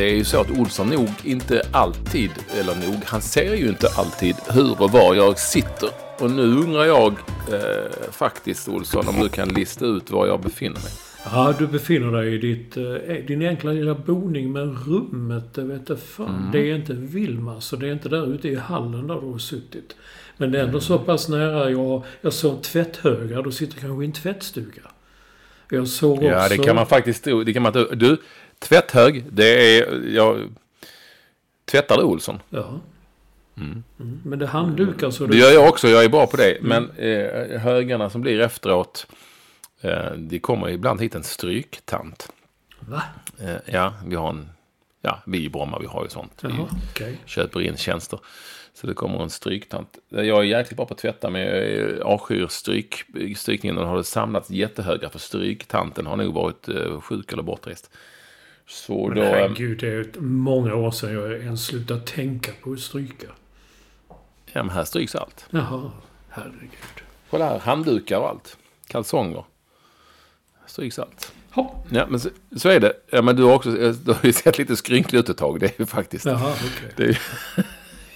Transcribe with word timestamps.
Det 0.00 0.10
är 0.10 0.14
ju 0.14 0.24
så 0.24 0.40
att 0.40 0.50
Olsson 0.50 0.88
nog 0.88 1.10
inte 1.24 1.62
alltid, 1.72 2.30
eller 2.60 2.74
nog, 2.74 3.04
han 3.04 3.20
ser 3.20 3.54
ju 3.54 3.68
inte 3.68 3.88
alltid 3.96 4.36
hur 4.50 4.82
och 4.82 4.90
var 4.90 5.14
jag 5.14 5.38
sitter. 5.38 5.88
Och 6.18 6.30
nu 6.30 6.42
undrar 6.42 6.84
jag 6.84 7.12
eh, 7.52 8.10
faktiskt 8.12 8.68
Olsson 8.68 9.08
om 9.08 9.20
du 9.20 9.28
kan 9.28 9.48
lista 9.48 9.84
ut 9.84 10.10
var 10.10 10.26
jag 10.26 10.40
befinner 10.40 10.74
mig. 10.80 10.92
Ja, 11.24 11.54
du 11.58 11.66
befinner 11.66 12.12
dig 12.12 12.34
i 12.34 12.38
ditt, 12.38 12.76
eh, 12.76 13.26
din 13.26 13.42
enkla 13.42 13.72
lilla 13.72 13.94
boning 13.94 14.52
med 14.52 14.86
rummet. 14.86 15.54
Det 15.54 15.62
vet 15.62 15.88
jag 15.88 16.00
fan. 16.00 16.50
Det 16.52 16.70
är 16.70 16.74
inte 16.74 16.92
Vilmas 16.92 17.72
och 17.72 17.78
det 17.78 17.88
är 17.88 17.92
inte 17.92 18.08
där 18.08 18.34
ute 18.34 18.48
i 18.48 18.56
hallen 18.56 19.06
där 19.06 19.20
du 19.20 19.26
har 19.26 19.38
suttit. 19.38 19.96
Men 20.36 20.52
det 20.52 20.60
är 20.60 20.64
ändå 20.64 20.80
så 20.80 20.98
pass 20.98 21.28
nära. 21.28 21.70
Jag, 21.70 22.04
jag 22.20 22.32
såg 22.32 22.62
tvätthögar. 22.62 23.42
Du 23.42 23.52
sitter 23.52 23.80
kanske 23.80 24.04
i 24.04 24.06
en 24.06 24.12
tvättstuga. 24.12 24.82
Jag 25.70 25.88
såg 25.88 26.12
också... 26.12 26.26
Ja, 26.26 26.48
det 26.48 26.58
kan 26.58 26.76
man 26.76 26.86
faktiskt... 26.86 27.24
Det 27.24 27.52
kan 27.52 27.62
man, 27.62 27.72
du, 27.72 28.16
tvätthög, 28.60 29.24
det 29.32 29.78
är... 29.78 30.08
Jag, 30.14 30.48
tvättar 31.64 31.96
du 31.96 32.02
Olsson? 32.02 32.42
Ja. 32.50 32.80
Mm. 33.56 33.82
Men 34.24 34.38
det 34.38 34.44
är 34.44 34.48
handdukar 34.48 35.10
så 35.10 35.26
Det 35.26 35.36
gör 35.36 35.50
jag 35.50 35.68
också, 35.68 35.88
jag 35.88 36.04
är 36.04 36.08
bra 36.08 36.26
på 36.26 36.36
det. 36.36 36.58
Men 36.60 36.90
eh, 36.90 37.60
högarna 37.60 38.10
som 38.10 38.20
blir 38.20 38.40
efteråt, 38.40 39.06
eh, 39.80 40.12
det 40.16 40.38
kommer 40.38 40.68
ibland 40.68 41.00
hit 41.00 41.14
en 41.14 41.24
stryktant. 41.24 42.32
Va? 42.80 43.02
Eh, 43.40 43.56
ja, 43.66 43.94
vi 44.06 44.16
har 44.16 44.28
en... 44.28 44.50
Ja, 45.02 45.18
vi 45.26 45.44
i 45.44 45.48
Bromma, 45.48 45.78
vi 45.78 45.86
har 45.86 46.02
ju 46.02 46.08
sånt. 46.08 46.32
Vi 46.42 46.48
Jaha, 46.48 46.68
okej. 46.90 47.18
köper 47.24 47.60
in 47.60 47.76
tjänster. 47.76 48.18
Så 48.74 48.86
det 48.86 48.94
kommer 48.94 49.22
en 49.22 49.30
stryktant. 49.30 49.98
Jag 50.08 50.38
är 50.38 50.42
jäkligt 50.42 50.76
bra 50.76 50.86
på 50.86 50.94
att 50.94 51.00
tvätta, 51.00 51.30
men 51.30 51.42
jag 51.42 52.00
avskyr 52.00 52.46
stryk, 52.46 53.04
strykningen. 53.36 53.78
Och 53.78 53.86
har 53.86 53.96
det 53.96 54.04
samlats 54.04 54.50
jättehöga 54.50 55.08
för 55.08 55.18
stryktanten 55.18 56.06
har 56.06 56.16
nog 56.16 56.34
varit 56.34 56.68
eh, 56.68 57.00
sjuk 57.00 57.32
eller 57.32 57.42
bortrest. 57.42 57.90
Så 58.70 59.06
Men 59.08 59.16
då... 59.16 59.22
eh, 59.22 59.28
herregud, 59.28 59.78
det 59.78 59.88
är 59.88 60.20
många 60.20 60.74
år 60.74 60.90
sedan 60.90 61.12
jag 61.12 61.32
ens 61.32 61.64
slutade 61.66 62.00
tänka 62.00 62.52
på 62.62 62.72
att 62.72 62.80
stryka. 62.80 63.26
Ja, 64.52 64.62
men 64.62 64.70
här 64.70 64.84
stryks 64.84 65.14
allt. 65.14 65.46
Jaha, 65.50 65.90
herregud. 66.28 66.70
Kolla 67.30 67.44
här, 67.48 67.58
handdukar 67.58 68.18
och 68.18 68.28
allt. 68.28 68.56
Kalsonger. 68.86 69.44
Stryks 70.66 70.98
allt. 70.98 71.32
Ha. 71.50 71.84
Ja, 71.90 72.06
men 72.06 72.20
så, 72.20 72.28
så 72.56 72.68
är 72.68 72.80
det. 72.80 72.92
Ja, 73.10 73.22
men 73.22 73.36
du 73.36 73.42
har 73.42 73.54
också 73.54 73.70
du 73.70 74.12
har 74.12 74.24
ju 74.26 74.32
sett 74.32 74.58
lite 74.58 74.76
skrynklig 74.76 75.18
ut 75.18 75.28
ett 75.28 75.36
tag. 75.36 75.60
Det 75.60 75.66
är 75.66 75.72
ju 75.78 75.86
faktiskt. 75.86 76.24
Jaha, 76.26 76.52
okej. 76.54 76.92
Det 76.96 77.02
är, 77.02 77.08
ju- 77.08 77.14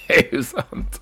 det 0.09 0.29
är 0.33 0.35
ju 0.35 0.43
sant. 0.43 1.01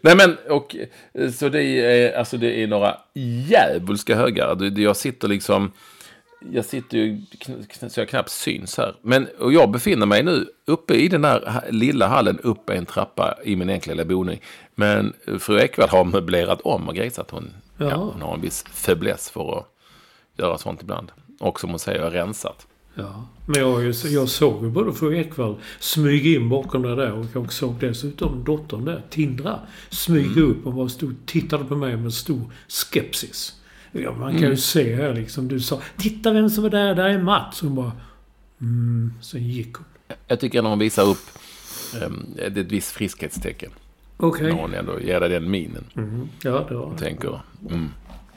Nej 0.00 0.16
men, 0.16 0.36
och 0.50 0.76
eh, 1.12 1.30
så 1.30 1.48
det 1.48 1.62
är, 1.62 2.18
alltså 2.18 2.36
det 2.36 2.62
är 2.62 2.66
några 2.66 2.96
djävulska 3.14 4.16
högar. 4.16 4.78
Jag 4.80 4.96
sitter 4.96 5.28
liksom, 5.28 5.72
jag 6.40 6.64
sitter 6.64 6.98
ju 6.98 7.20
så 7.88 8.00
jag 8.00 8.08
knappt 8.08 8.30
syns 8.30 8.76
här. 8.78 8.94
Men, 9.02 9.26
och 9.38 9.52
jag 9.52 9.70
befinner 9.70 10.06
mig 10.06 10.22
nu 10.22 10.46
uppe 10.64 10.94
i 10.94 11.08
den 11.08 11.22
där 11.22 11.64
lilla 11.70 12.06
hallen, 12.06 12.38
uppe 12.42 12.74
en 12.74 12.86
trappa 12.86 13.38
i 13.44 13.56
min 13.56 13.70
enkla 13.70 13.94
lilla 13.94 14.04
boning. 14.04 14.40
Men 14.74 15.12
fru 15.38 15.60
Ekvall 15.60 15.88
har 15.88 16.04
möblerat 16.04 16.60
om 16.60 16.88
och 16.88 16.94
grejsat. 16.94 17.30
Hon, 17.30 17.50
ja. 17.76 17.90
Ja. 17.90 17.96
hon 17.96 18.22
har 18.22 18.34
en 18.34 18.40
viss 18.40 18.62
fäbless 18.62 19.30
för 19.30 19.58
att 19.58 19.66
göra 20.36 20.58
sånt 20.58 20.82
ibland. 20.82 21.12
Och 21.40 21.60
som 21.60 21.70
hon 21.70 21.78
säger, 21.78 22.10
rensat. 22.10 22.66
Ja. 22.94 23.26
Men 23.46 23.60
jag, 23.60 23.84
jag 23.92 24.28
såg 24.28 24.64
ju 24.64 24.70
både 24.70 24.92
fru 24.92 25.16
Ekvall 25.16 25.56
smyga 25.78 26.38
in 26.40 26.48
bakom 26.48 26.82
det 26.82 26.96
där 26.96 27.12
och 27.12 27.26
jag 27.32 27.52
såg 27.52 27.74
dessutom 27.80 28.44
dottern 28.44 28.84
där, 28.84 29.02
Tindra, 29.10 29.60
smyga 29.90 30.42
upp 30.42 30.66
och 30.66 30.72
bara 30.72 30.88
stod 30.88 31.26
tittade 31.26 31.64
på 31.64 31.76
mig 31.76 31.96
med 31.96 32.14
stor 32.14 32.52
skepsis. 32.68 33.54
Ja, 33.92 34.12
man 34.12 34.38
kan 34.38 34.50
ju 34.50 34.56
se 34.56 34.94
här 34.94 35.14
liksom. 35.14 35.48
Du 35.48 35.60
sa 35.60 35.80
“Titta 35.96 36.32
vem 36.32 36.50
som 36.50 36.64
är 36.64 36.70
där, 36.70 36.94
där 36.94 37.08
är 37.08 37.18
Mats”. 37.18 37.60
Hon 37.60 37.74
bara 37.74 37.92
mm. 38.60 39.12
Sen 39.20 39.48
gick 39.48 39.74
hon. 39.74 39.86
Jag 40.26 40.40
tycker 40.40 40.62
när 40.62 40.70
hon 40.70 40.78
visar 40.78 41.08
upp 41.08 41.26
um, 42.06 42.26
ett 42.38 42.56
visst 42.56 42.90
friskhetstecken. 42.90 43.70
Okej. 44.16 44.46
När 44.46 44.52
hon 44.52 44.74
ändå 44.74 45.00
ger 45.00 45.20
dig 45.20 45.28
den 45.28 45.50
minen. 45.50 45.84
Mm. 45.96 46.28
Ja, 46.42 46.66
det 46.68 46.74
var 46.74 46.82
Och 46.82 46.98
tänker, 46.98 47.40
mm. 47.70 47.88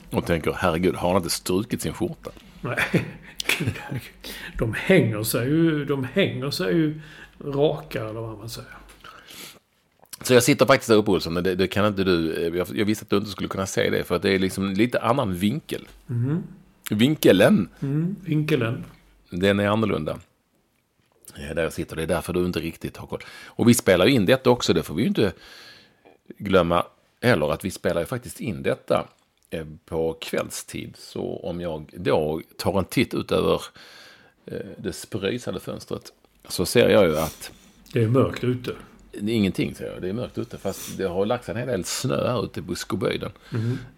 och 0.10 0.26
tänker, 0.26 0.56
herregud, 0.58 0.96
har 0.96 1.10
han 1.10 1.18
inte 1.18 1.30
strukit 1.30 1.82
sin 1.82 1.94
skjorta? 1.94 2.30
Nej, 2.62 2.78
gud 3.60 3.74
herregud. 3.80 4.34
De 4.58 4.74
hänger 4.74 5.24
sig 5.24 5.48
ju, 5.48 5.86
de 5.86 6.04
hänger 6.14 6.52
sig 6.52 6.74
ju 6.74 7.02
raka 7.46 8.02
eller 8.02 8.22
vad 8.22 8.38
man 8.38 8.50
säger. 8.50 8.72
Så 10.24 10.34
jag 10.34 10.44
sitter 10.44 10.66
faktiskt 10.66 10.90
där 10.90 10.96
uppe 10.96 11.12
Olsson, 11.12 11.34
det, 11.34 11.56
det 11.56 11.68
kan 11.68 11.86
inte 11.86 12.04
du, 12.04 12.34
eh, 12.34 12.58
jag, 12.58 12.68
jag 12.74 12.86
visste 12.86 13.04
att 13.04 13.10
du 13.10 13.18
inte 13.18 13.30
skulle 13.32 13.50
kunna 13.50 13.66
se 13.66 13.90
det, 13.90 14.04
för 14.04 14.16
att 14.16 14.22
det 14.22 14.30
är 14.30 14.40
liksom 14.40 14.74
lite 14.74 15.00
annan 15.00 15.34
vinkel. 15.36 15.88
Vinkeln, 16.92 17.70
Mm. 17.82 18.16
Vinkelen. 18.26 18.86
den 19.30 19.60
är 19.60 19.68
annorlunda. 19.68 20.20
Ja, 21.36 21.54
där 21.54 21.64
jag 21.64 21.74
sitter, 21.74 21.96
det 21.96 22.02
är 22.04 22.08
därför 22.08 22.34
du 22.34 22.46
inte 22.46 22.60
riktigt 22.60 22.98
har 22.98 23.08
koll. 23.08 23.20
Och 23.46 23.70
vi 23.70 23.74
spelar 23.74 24.06
in 24.08 24.26
detta 24.26 24.50
också, 24.50 24.74
det 24.74 24.84
får 24.84 24.94
vi 24.96 25.02
ju 25.02 25.08
inte 25.08 25.34
glömma 26.38 26.86
heller, 27.22 27.52
att 27.52 27.66
vi 27.66 27.72
spelar 27.72 28.02
ju 28.02 28.08
faktiskt 28.08 28.40
in 28.40 28.64
detta 28.64 29.08
eh, 29.50 29.66
på 29.86 30.14
kvällstid. 30.22 30.96
Så 31.00 31.40
om 31.44 31.62
jag 31.62 31.94
då 31.98 32.42
tar 32.58 32.80
en 32.80 32.86
titt 32.86 33.14
ut 33.14 33.32
över 33.32 33.62
eh, 34.46 34.58
det 34.78 34.94
spröjsade 34.94 35.60
fönstret 35.60 36.14
så 36.48 36.66
ser 36.66 36.90
jag 36.90 37.06
ju 37.06 37.18
att 37.18 37.52
Det 37.94 38.04
är 38.04 38.08
mörkt 38.08 38.44
ute. 38.44 38.76
Det 39.20 39.32
är 39.32 39.36
ingenting, 39.36 39.76
säger 39.76 39.92
jag. 39.94 40.02
Det 40.02 40.10
är 40.10 40.14
mörkt 40.14 40.38
ute. 40.38 40.58
Fast 40.58 40.98
det 40.98 41.04
har 41.04 41.26
lagt 41.26 41.46
sig 41.46 41.52
en 41.52 41.58
hel 41.60 41.68
del 41.68 41.84
snö 41.84 42.28
här 42.28 42.46
ute 42.46 42.62
på 42.62 42.76
Skoböjden. 42.76 43.32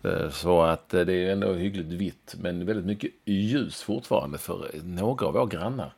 Eh, 0.04 0.30
Så 0.30 0.62
att 0.62 0.94
eh, 0.94 1.02
det 1.02 1.14
är 1.14 1.32
ändå 1.32 1.54
hyggligt 1.54 1.88
vitt. 1.92 2.36
Men 2.40 2.66
väldigt 2.66 2.86
mycket 2.86 3.12
ljus 3.26 3.82
fortfarande. 3.82 4.38
För 4.38 4.70
några 4.84 5.26
av 5.26 5.34
våra 5.34 5.46
grannar 5.46 5.94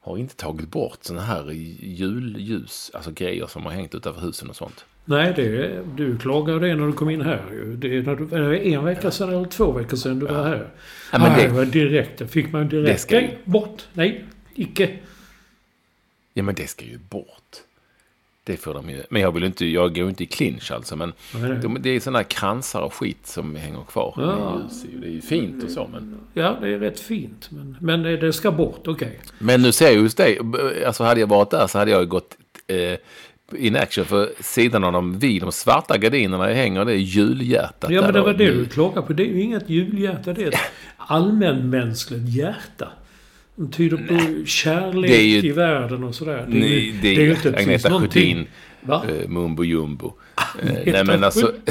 har 0.00 0.18
inte 0.18 0.36
tagit 0.36 0.68
bort 0.68 0.98
sådana 1.00 1.24
här 1.24 1.50
julljus. 1.50 2.90
Alltså 2.94 3.10
grejer 3.10 3.46
som 3.46 3.62
har 3.64 3.72
hängt 3.72 3.94
utanför 3.94 4.20
husen 4.20 4.50
och 4.50 4.56
sånt. 4.56 4.84
Nej, 5.04 5.32
det 5.36 5.82
du 5.96 6.18
klagade 6.18 6.68
det 6.68 6.74
när 6.74 6.86
du 6.86 6.92
kom 6.92 7.10
in 7.10 7.20
här. 7.20 7.42
Det 7.76 7.96
är, 7.96 8.02
när 8.02 8.16
du, 8.50 8.72
en 8.74 8.84
vecka 8.84 9.10
sedan 9.10 9.28
eller 9.28 9.44
två 9.48 9.72
veckor 9.72 9.96
sedan 9.96 10.18
du 10.18 10.26
var 10.26 10.42
här. 10.44 10.70
Ja, 11.12 11.18
men 11.18 11.38
det- 11.38 11.48
var 11.48 11.64
direkt. 11.64 12.18
Det 12.18 12.28
fick 12.28 12.52
man 12.52 12.68
direkt. 12.68 12.88
Det 12.92 12.98
ska 12.98 13.14
ju- 13.20 13.26
Nej, 13.26 13.38
bort. 13.44 13.82
Nej, 13.92 14.24
icke. 14.54 14.98
Ja, 16.34 16.42
men 16.42 16.54
det 16.54 16.66
ska 16.66 16.84
ju 16.84 16.98
bort. 16.98 17.56
Det 18.50 18.56
får 18.56 18.74
de 18.74 18.90
ju. 18.90 19.02
Men 19.10 19.22
jag 19.22 19.32
vill 19.32 19.44
inte, 19.44 19.66
jag 19.66 19.94
går 19.94 20.08
inte 20.08 20.22
i 20.22 20.26
clinch 20.26 20.72
alltså. 20.72 20.96
Men 20.96 21.12
de, 21.62 21.78
det 21.80 21.90
är 21.90 22.00
sådana 22.00 22.18
här 22.18 22.24
kransar 22.24 22.80
och 22.80 22.94
skit 22.94 23.26
som 23.26 23.56
hänger 23.56 23.84
kvar. 23.84 24.14
Ja. 24.16 24.60
Det 25.00 25.06
är 25.06 25.10
ju 25.10 25.20
fint 25.20 25.64
och 25.64 25.70
så. 25.70 25.88
Men, 25.92 26.20
Ja, 26.34 26.56
det 26.60 26.68
är 26.68 26.78
rätt 26.78 27.00
fint. 27.00 27.48
Men, 27.50 27.76
men 27.80 28.02
det, 28.02 28.32
ska 28.32 28.50
bort, 28.50 28.88
okej. 28.88 29.20
men 29.38 29.62
nu 29.62 29.72
ser 29.72 29.86
jag 29.86 29.94
just 29.94 30.16
dig. 30.16 30.38
Alltså 30.86 31.04
hade 31.04 31.20
jag 31.20 31.26
varit 31.26 31.50
där 31.50 31.66
så 31.66 31.78
hade 31.78 31.90
jag 31.90 32.08
gått 32.08 32.36
eh, 32.66 32.98
in 33.58 33.76
action. 33.76 34.04
För 34.04 34.28
sidan 34.40 34.84
av 34.84 34.92
dem, 34.92 35.18
vid 35.18 35.42
de 35.42 35.52
svarta 35.52 35.98
gardinerna 35.98 36.46
hänger 36.46 36.84
det 36.84 36.96
julhjärtat. 36.96 37.90
Ja, 37.90 38.02
men 38.02 38.12
det 38.12 38.20
var 38.20 38.32
det 38.32 38.50
du 38.50 38.66
klagade 38.66 39.06
på. 39.06 39.12
Det 39.12 39.22
är 39.22 39.26
ju 39.26 39.40
inget 39.42 39.70
julhjärta. 39.70 40.32
Det 40.32 40.42
är 40.42 40.48
ett 40.48 40.54
allmänmänskligt 40.96 42.28
hjärta. 42.28 42.88
De 43.60 43.70
tyder 43.70 43.96
på 43.96 44.44
kärlek 44.46 45.10
Det 45.10 45.16
är 45.16 45.22
ju- 45.24 45.48
i 45.48 45.52
världen 45.52 46.04
och 46.04 46.14
sådär. 46.14 46.46
Det 46.48 46.56
är 46.56 46.60
Nej, 46.60 46.84
ju- 46.86 46.92
det 47.02 47.08
är 47.08 47.20
ju 47.20 47.30
inte 47.30 47.56
Agneta 47.58 48.00
Sjödin. 48.00 48.46
Eh, 48.88 49.28
Mumbo 49.28 49.64
jumbo. 49.64 50.12
Eh, 50.62 50.72
nej 50.92 51.04
men 51.04 51.24
alltså, 51.24 51.52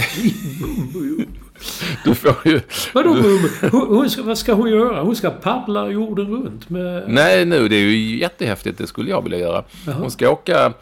du 2.03 2.15
får 2.15 2.35
ju... 2.45 2.61
Vadå 2.93 3.13
Mumbo? 3.13 3.47
Hon, 3.71 3.95
hon 3.97 4.09
ska, 4.09 4.23
vad 4.23 4.37
ska 4.37 4.53
hon 4.53 4.69
göra? 4.69 5.01
Hon 5.01 5.15
ska 5.15 5.29
paddla 5.29 5.89
jorden 5.89 6.27
runt 6.27 6.69
med... 6.69 7.03
Nej 7.07 7.45
nu, 7.45 7.67
det 7.67 7.75
är 7.75 7.79
ju 7.79 8.17
jättehäftigt. 8.19 8.77
Det 8.77 8.87
skulle 8.87 9.09
jag 9.09 9.21
vilja 9.23 9.39
göra. 9.39 9.63
Hon 9.85 10.11
ska 10.11 10.29
åka 10.29 10.73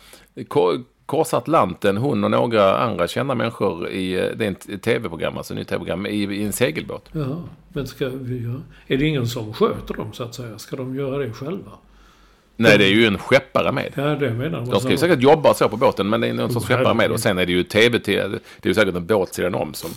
ko- 1.08 1.18
korsa 1.18 1.38
Atlanten, 1.38 1.98
hon 1.98 2.24
och 2.24 2.32
några 2.32 2.78
andra 2.78 3.08
kända 3.08 3.36
människor 3.36 3.90
i, 3.90 4.14
eh, 4.14 4.26
det 4.36 4.46
är 4.46 4.52
ett 4.52 4.82
tv-program, 4.82 5.38
alltså 5.38 5.54
ett 5.60 5.68
tv-program, 5.68 6.06
i, 6.06 6.24
i 6.24 6.44
en 6.46 6.54
segelbåt. 6.54 7.10
Ja, 7.12 7.44
men 7.74 7.88
ska 7.88 8.10
vi 8.10 8.44
göra... 8.44 8.62
Är 8.88 8.98
det 8.98 9.06
ingen 9.06 9.28
som 9.28 9.54
sköter 9.54 9.94
dem 9.94 10.14
så 10.14 10.24
att 10.24 10.36
säga? 10.36 10.60
Ska 10.60 10.76
de 10.76 10.96
göra 10.96 11.18
det 11.18 11.34
själva? 11.34 11.72
Nej, 12.56 12.78
det 12.78 12.86
är 12.86 12.90
ju 12.90 13.06
en 13.06 13.18
skeppare 13.18 13.72
med. 13.72 13.92
Ja, 13.96 14.04
det 14.04 14.34
menar 14.34 14.66
De 14.66 14.80
ska 14.80 14.90
ju 14.90 14.98
säkert 14.98 15.22
jobba 15.22 15.54
så 15.54 15.70
på 15.70 15.78
båten, 15.78 16.10
men 16.10 16.22
det 16.22 16.28
är 16.28 16.34
någon 16.34 16.54
sorts 16.54 16.66
Oh, 16.66 16.78
skeppare 16.78 16.94
med. 16.94 17.12
Och 17.12 17.20
sen 17.20 17.38
är 17.38 17.46
det 17.46 17.52
ju 17.52 17.64
tv 17.64 18.00
det 18.06 18.18
är 18.18 18.40
ju 18.68 18.74
säkert 18.74 18.96
en 18.96 19.06
båt 19.06 19.34
sidan 19.34 19.56
om 19.56 19.74
som... 19.74 19.90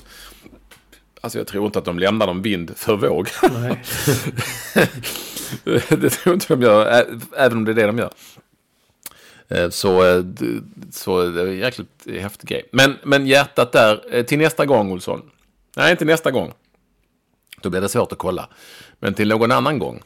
Alltså 1.21 1.39
jag 1.39 1.47
tror 1.47 1.67
inte 1.67 1.79
att 1.79 1.85
de 1.85 1.99
lämnar 1.99 2.27
dem 2.27 2.43
vind 2.43 2.73
för 2.77 2.97
våg. 2.97 3.29
Nej. 3.63 3.83
det 5.89 6.11
tror 6.11 6.21
jag 6.25 6.35
inte 6.35 6.55
de 6.55 6.63
gör, 6.63 7.05
även 7.37 7.59
om 7.59 7.65
det 7.65 7.73
är 7.73 7.75
det 7.75 7.87
de 7.87 7.99
gör. 7.99 8.11
Eh, 9.51 9.71
Så, 9.71 10.05
eh, 10.19 10.25
så 10.91 11.27
det 11.31 11.41
är 11.43 11.47
en 11.47 11.57
jäkligt 11.59 12.07
häftig 12.21 12.49
grej. 12.49 12.69
Men, 12.73 12.97
men 13.05 13.27
hjärtat 13.27 13.73
där, 13.73 14.15
eh, 14.15 14.25
till 14.25 14.39
nästa 14.39 14.67
gång 14.67 14.93
Olsson. 14.93 15.31
Nej, 15.77 15.91
inte 15.91 16.05
nästa 16.05 16.31
gång. 16.31 16.53
Då 17.63 17.71
blir 17.71 17.81
det 17.81 17.89
svårt 17.89 18.13
att 18.13 18.19
kolla. 18.19 18.49
Men 18.99 19.15
till 19.15 19.29
någon 19.29 19.53
annan 19.53 19.79
gång. 19.79 20.03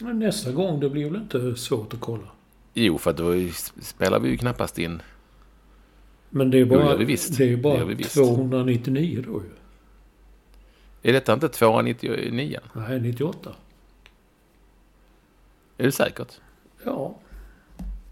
Men 0.00 0.18
nästa 0.18 0.52
gång, 0.52 0.80
det 0.80 0.90
blir 0.90 1.10
väl 1.10 1.20
inte 1.20 1.54
svårt 1.56 1.94
att 1.94 2.00
kolla? 2.00 2.28
Jo, 2.74 2.98
för 2.98 3.12
då 3.12 3.52
spelar 3.82 4.20
vi 4.20 4.28
ju 4.28 4.36
knappast 4.36 4.78
in. 4.78 5.02
Men 6.30 6.50
det 6.50 6.58
är 6.58 6.60
Jo, 6.60 6.66
det 6.66 6.76
bara, 6.76 6.84
gör 6.90 6.96
vi 6.96 7.04
det 7.04 7.44
är 7.44 7.48
Det 7.50 7.56
bara 7.56 7.84
visst. 7.84 8.14
299 8.14 9.24
då 9.26 9.42
ju. 9.42 9.50
Är 11.02 11.12
detta 11.12 11.32
inte 11.32 11.48
299? 11.48 12.60
Nej, 12.72 13.00
98. 13.00 13.50
Är 15.78 15.84
det 15.84 15.92
säkert? 15.92 16.40
Ja. 16.84 17.14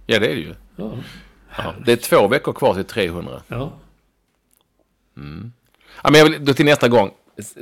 Ja, 0.06 0.19
det 0.19 0.26
är 0.26 0.34
det 0.34 0.40
ju. 0.40 0.55
Ja. 0.76 0.92
Ja, 1.56 1.74
det 1.86 1.92
är 1.92 1.96
två 1.96 2.28
veckor 2.28 2.52
kvar 2.52 2.74
till 2.74 2.84
300. 2.84 3.42
Ja. 3.48 3.72
Ja, 6.02 6.10
men 6.10 6.14
jag 6.14 6.30
vill, 6.30 6.44
då 6.44 6.54
till 6.54 6.64
nästa 6.64 6.88
gång, 6.88 7.10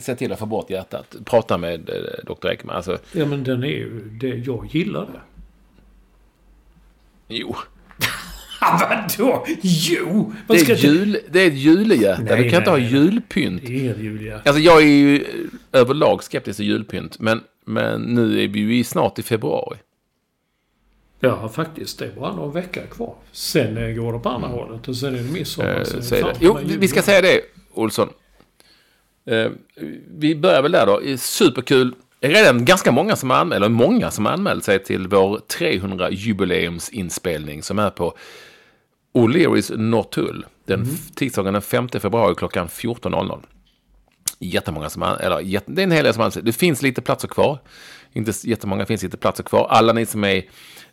se 0.01 0.17
till 0.17 0.33
att 0.33 0.39
få 0.39 0.47
bort 0.47 0.71
hjärtat. 0.71 1.17
Prata 1.25 1.59
med 1.59 1.91
eh, 1.91 2.35
Dr. 2.35 2.49
Ekman. 2.49 2.77
Alltså, 2.77 2.99
Ja, 3.13 3.27
men 3.27 3.45
den 3.45 3.63
är 3.65 3.69
ju... 3.69 4.01
Det, 4.21 4.29
jag 4.29 4.67
gillar 4.71 5.07
det. 5.07 5.21
jo. 7.29 7.57
Vadå? 8.61 9.47
Jo! 9.63 10.33
Det 10.33 10.43
Vad 10.47 10.61
ska 10.61 10.73
är, 10.73 10.77
jul, 10.77 11.19
det 11.31 11.41
är 11.41 11.47
ett 11.47 11.55
julehjärta. 11.55 12.23
Nej, 12.23 12.43
du 12.43 12.51
kan 12.51 12.59
inte 12.61 12.71
nej, 12.73 12.81
ha 12.83 12.91
nej. 12.91 13.01
julpynt. 13.03 13.63
Det 13.67 13.73
är 13.73 13.81
inget 13.81 13.99
Julia. 13.99 14.41
Alltså 14.45 14.61
jag 14.61 14.83
är 14.83 14.87
ju 14.87 15.25
överlag 15.73 16.23
skeptisk 16.25 16.57
till 16.57 16.67
julpynt. 16.67 17.19
Men, 17.19 17.41
men 17.65 18.01
nu 18.03 18.43
är 18.45 18.49
vi 18.49 18.61
ju 18.61 18.85
snart 18.85 19.19
i 19.19 19.23
februari. 19.23 19.79
Ja, 21.21 21.49
faktiskt. 21.49 21.99
Det 21.99 22.07
är 22.07 22.13
bara 22.13 22.37
någon 22.37 22.53
vecka 22.53 22.87
kvar. 22.87 23.15
Sen 23.33 23.77
eh, 23.77 23.89
går 23.95 24.13
det 24.13 24.19
på 24.19 24.29
andra 24.29 24.49
hållet 24.49 24.89
och 24.89 24.97
sen 24.97 25.15
är 25.15 25.19
det 25.19 25.33
midsommar. 25.33 25.79
Eh, 25.79 25.85
sen 25.85 26.19
är 26.19 26.23
det. 26.23 26.37
Jo, 26.41 26.59
vi- 26.65 26.77
ska 26.89 27.03
säga 27.03 27.21
det, 27.23 27.41
Olsson. 27.75 28.09
Eh, 29.27 29.51
vi 30.19 30.37
börjar 30.37 30.63
väl 30.63 30.73
där 30.73 30.87
då. 30.87 31.01
Superkul. 31.19 31.95
Det 32.21 32.27
är 32.27 32.31
redan 32.31 32.65
ganska 32.65 32.93
många 32.93 33.17
som 33.17 33.31
eller 33.57 33.69
många 33.69 34.11
som 34.11 34.27
anmält 34.27 34.65
sig 34.65 34.85
till 34.85 35.09
vår 35.09 35.41
300-jubileumsinspelning 35.59 37.63
som 37.63 37.79
är 37.79 37.91
på 37.91 38.15
O'Learys 39.15 39.77
Norrtull. 39.77 40.47
Den 40.67 40.81
Mm. 40.83 40.95
tisdagen 41.15 41.53
den 41.53 41.63
5 41.63 42.01
februari 42.01 42.35
klockan 42.35 42.69
14.00. 42.69 43.41
Jättemånga 44.39 44.91
som 44.91 45.03
har, 45.03 45.17
eller 45.17 45.61
det 45.67 45.83
är 45.83 45.85
en 45.85 45.91
hel 45.91 46.05
del 46.05 46.15
som 46.15 46.21
anmält 46.21 46.35
sig. 46.35 46.43
Det 46.43 46.53
finns 46.53 46.83
lite 46.83 47.03
platser 47.03 47.29
kvar. 47.29 47.59
Inte 48.13 48.33
jättemånga, 48.45 48.87
finns 48.87 49.03
lite 49.03 49.17
platser 49.17 49.45
kvar. 49.45 49.67
Alla 49.71 49.93
ni 49.93 50.07
som 50.07 50.25
är 50.25 50.43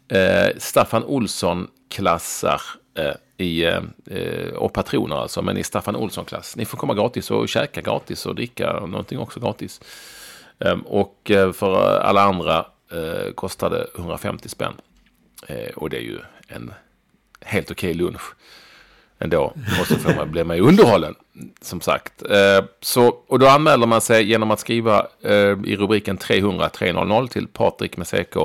eh, 0.07 0.57
Staffan 0.57 1.03
Olsson-klassar 1.03 2.61
eh, 2.97 3.45
i, 3.45 3.63
eh, 3.63 4.53
och 4.55 4.73
patroner 4.73 5.15
alltså, 5.15 5.41
men 5.41 5.57
i 5.57 5.63
Staffan 5.63 5.95
Olsson-klass. 5.95 6.55
Ni 6.55 6.65
får 6.65 6.77
komma 6.77 6.93
gratis 6.93 7.31
och 7.31 7.49
käka 7.49 7.81
gratis 7.81 8.25
och 8.25 8.35
dricka 8.35 8.73
någonting 8.73 9.19
också 9.19 9.39
gratis. 9.39 9.81
Ehm, 10.59 10.81
och 10.81 11.31
eh, 11.31 11.51
för 11.51 11.99
alla 11.99 12.21
andra 12.21 12.65
eh, 12.91 13.31
kostar 13.35 13.69
det 13.69 13.87
150 13.95 14.49
spänn. 14.49 14.73
Eh, 15.47 15.69
och 15.75 15.89
det 15.89 15.97
är 15.97 16.01
ju 16.01 16.19
en 16.47 16.73
helt 17.41 17.71
okej 17.71 17.93
lunch 17.93 18.33
ändå. 19.19 19.53
Och 19.79 19.87
så 19.87 19.95
får 19.95 20.15
man 20.15 20.31
bli 20.31 20.43
med 20.43 20.57
i 20.57 20.61
underhållen, 20.61 21.15
som 21.61 21.81
sagt. 21.81 22.21
Eh, 22.29 22.65
så, 22.81 23.07
och 23.27 23.39
då 23.39 23.47
anmäler 23.47 23.87
man 23.87 24.01
sig 24.01 24.23
genom 24.23 24.51
att 24.51 24.59
skriva 24.59 25.07
eh, 25.21 25.57
i 25.65 25.75
rubriken 25.75 26.17
300 26.17 26.69
300 26.69 27.27
till 27.27 27.47
Patrik 27.47 27.97
med 27.97 28.07
CK 28.07 28.37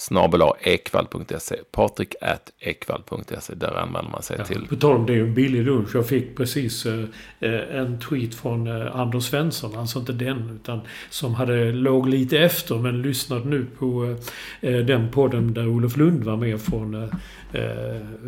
snabel 0.00 0.42
ekvall.se. 0.60 1.56
Patrik 1.70 2.14
at 2.20 2.52
ekvall.se. 2.58 3.54
Där 3.54 3.78
anmäler 3.78 4.10
man 4.10 4.22
sig 4.22 4.36
Ja, 4.38 4.44
till. 4.44 4.66
På 4.68 4.76
tal 4.76 4.96
om 4.96 5.06
det, 5.06 5.14
är 5.14 5.20
en 5.20 5.34
billig 5.34 5.64
lunch. 5.64 5.94
Jag 5.94 6.08
fick 6.08 6.36
precis 6.36 6.86
eh, 6.86 7.04
eh, 7.40 7.76
en 7.76 8.00
tweet 8.00 8.34
från 8.34 8.66
eh, 8.66 8.96
Anders 8.96 9.24
Svensson, 9.24 9.78
alltså 9.78 9.98
inte 9.98 10.12
den, 10.12 10.60
utan 10.62 10.80
som 11.10 11.34
hade 11.34 11.72
låg 11.72 12.08
lite 12.08 12.38
efter 12.38 12.74
men 12.74 13.02
lyssnade 13.02 13.44
nu 13.44 13.66
på 13.78 14.16
eh, 14.60 14.76
den 14.76 15.10
podden 15.10 15.54
där 15.54 15.68
Olof 15.68 15.96
Lund 15.96 16.24
var 16.24 16.36
med 16.36 16.60
från, 16.60 17.10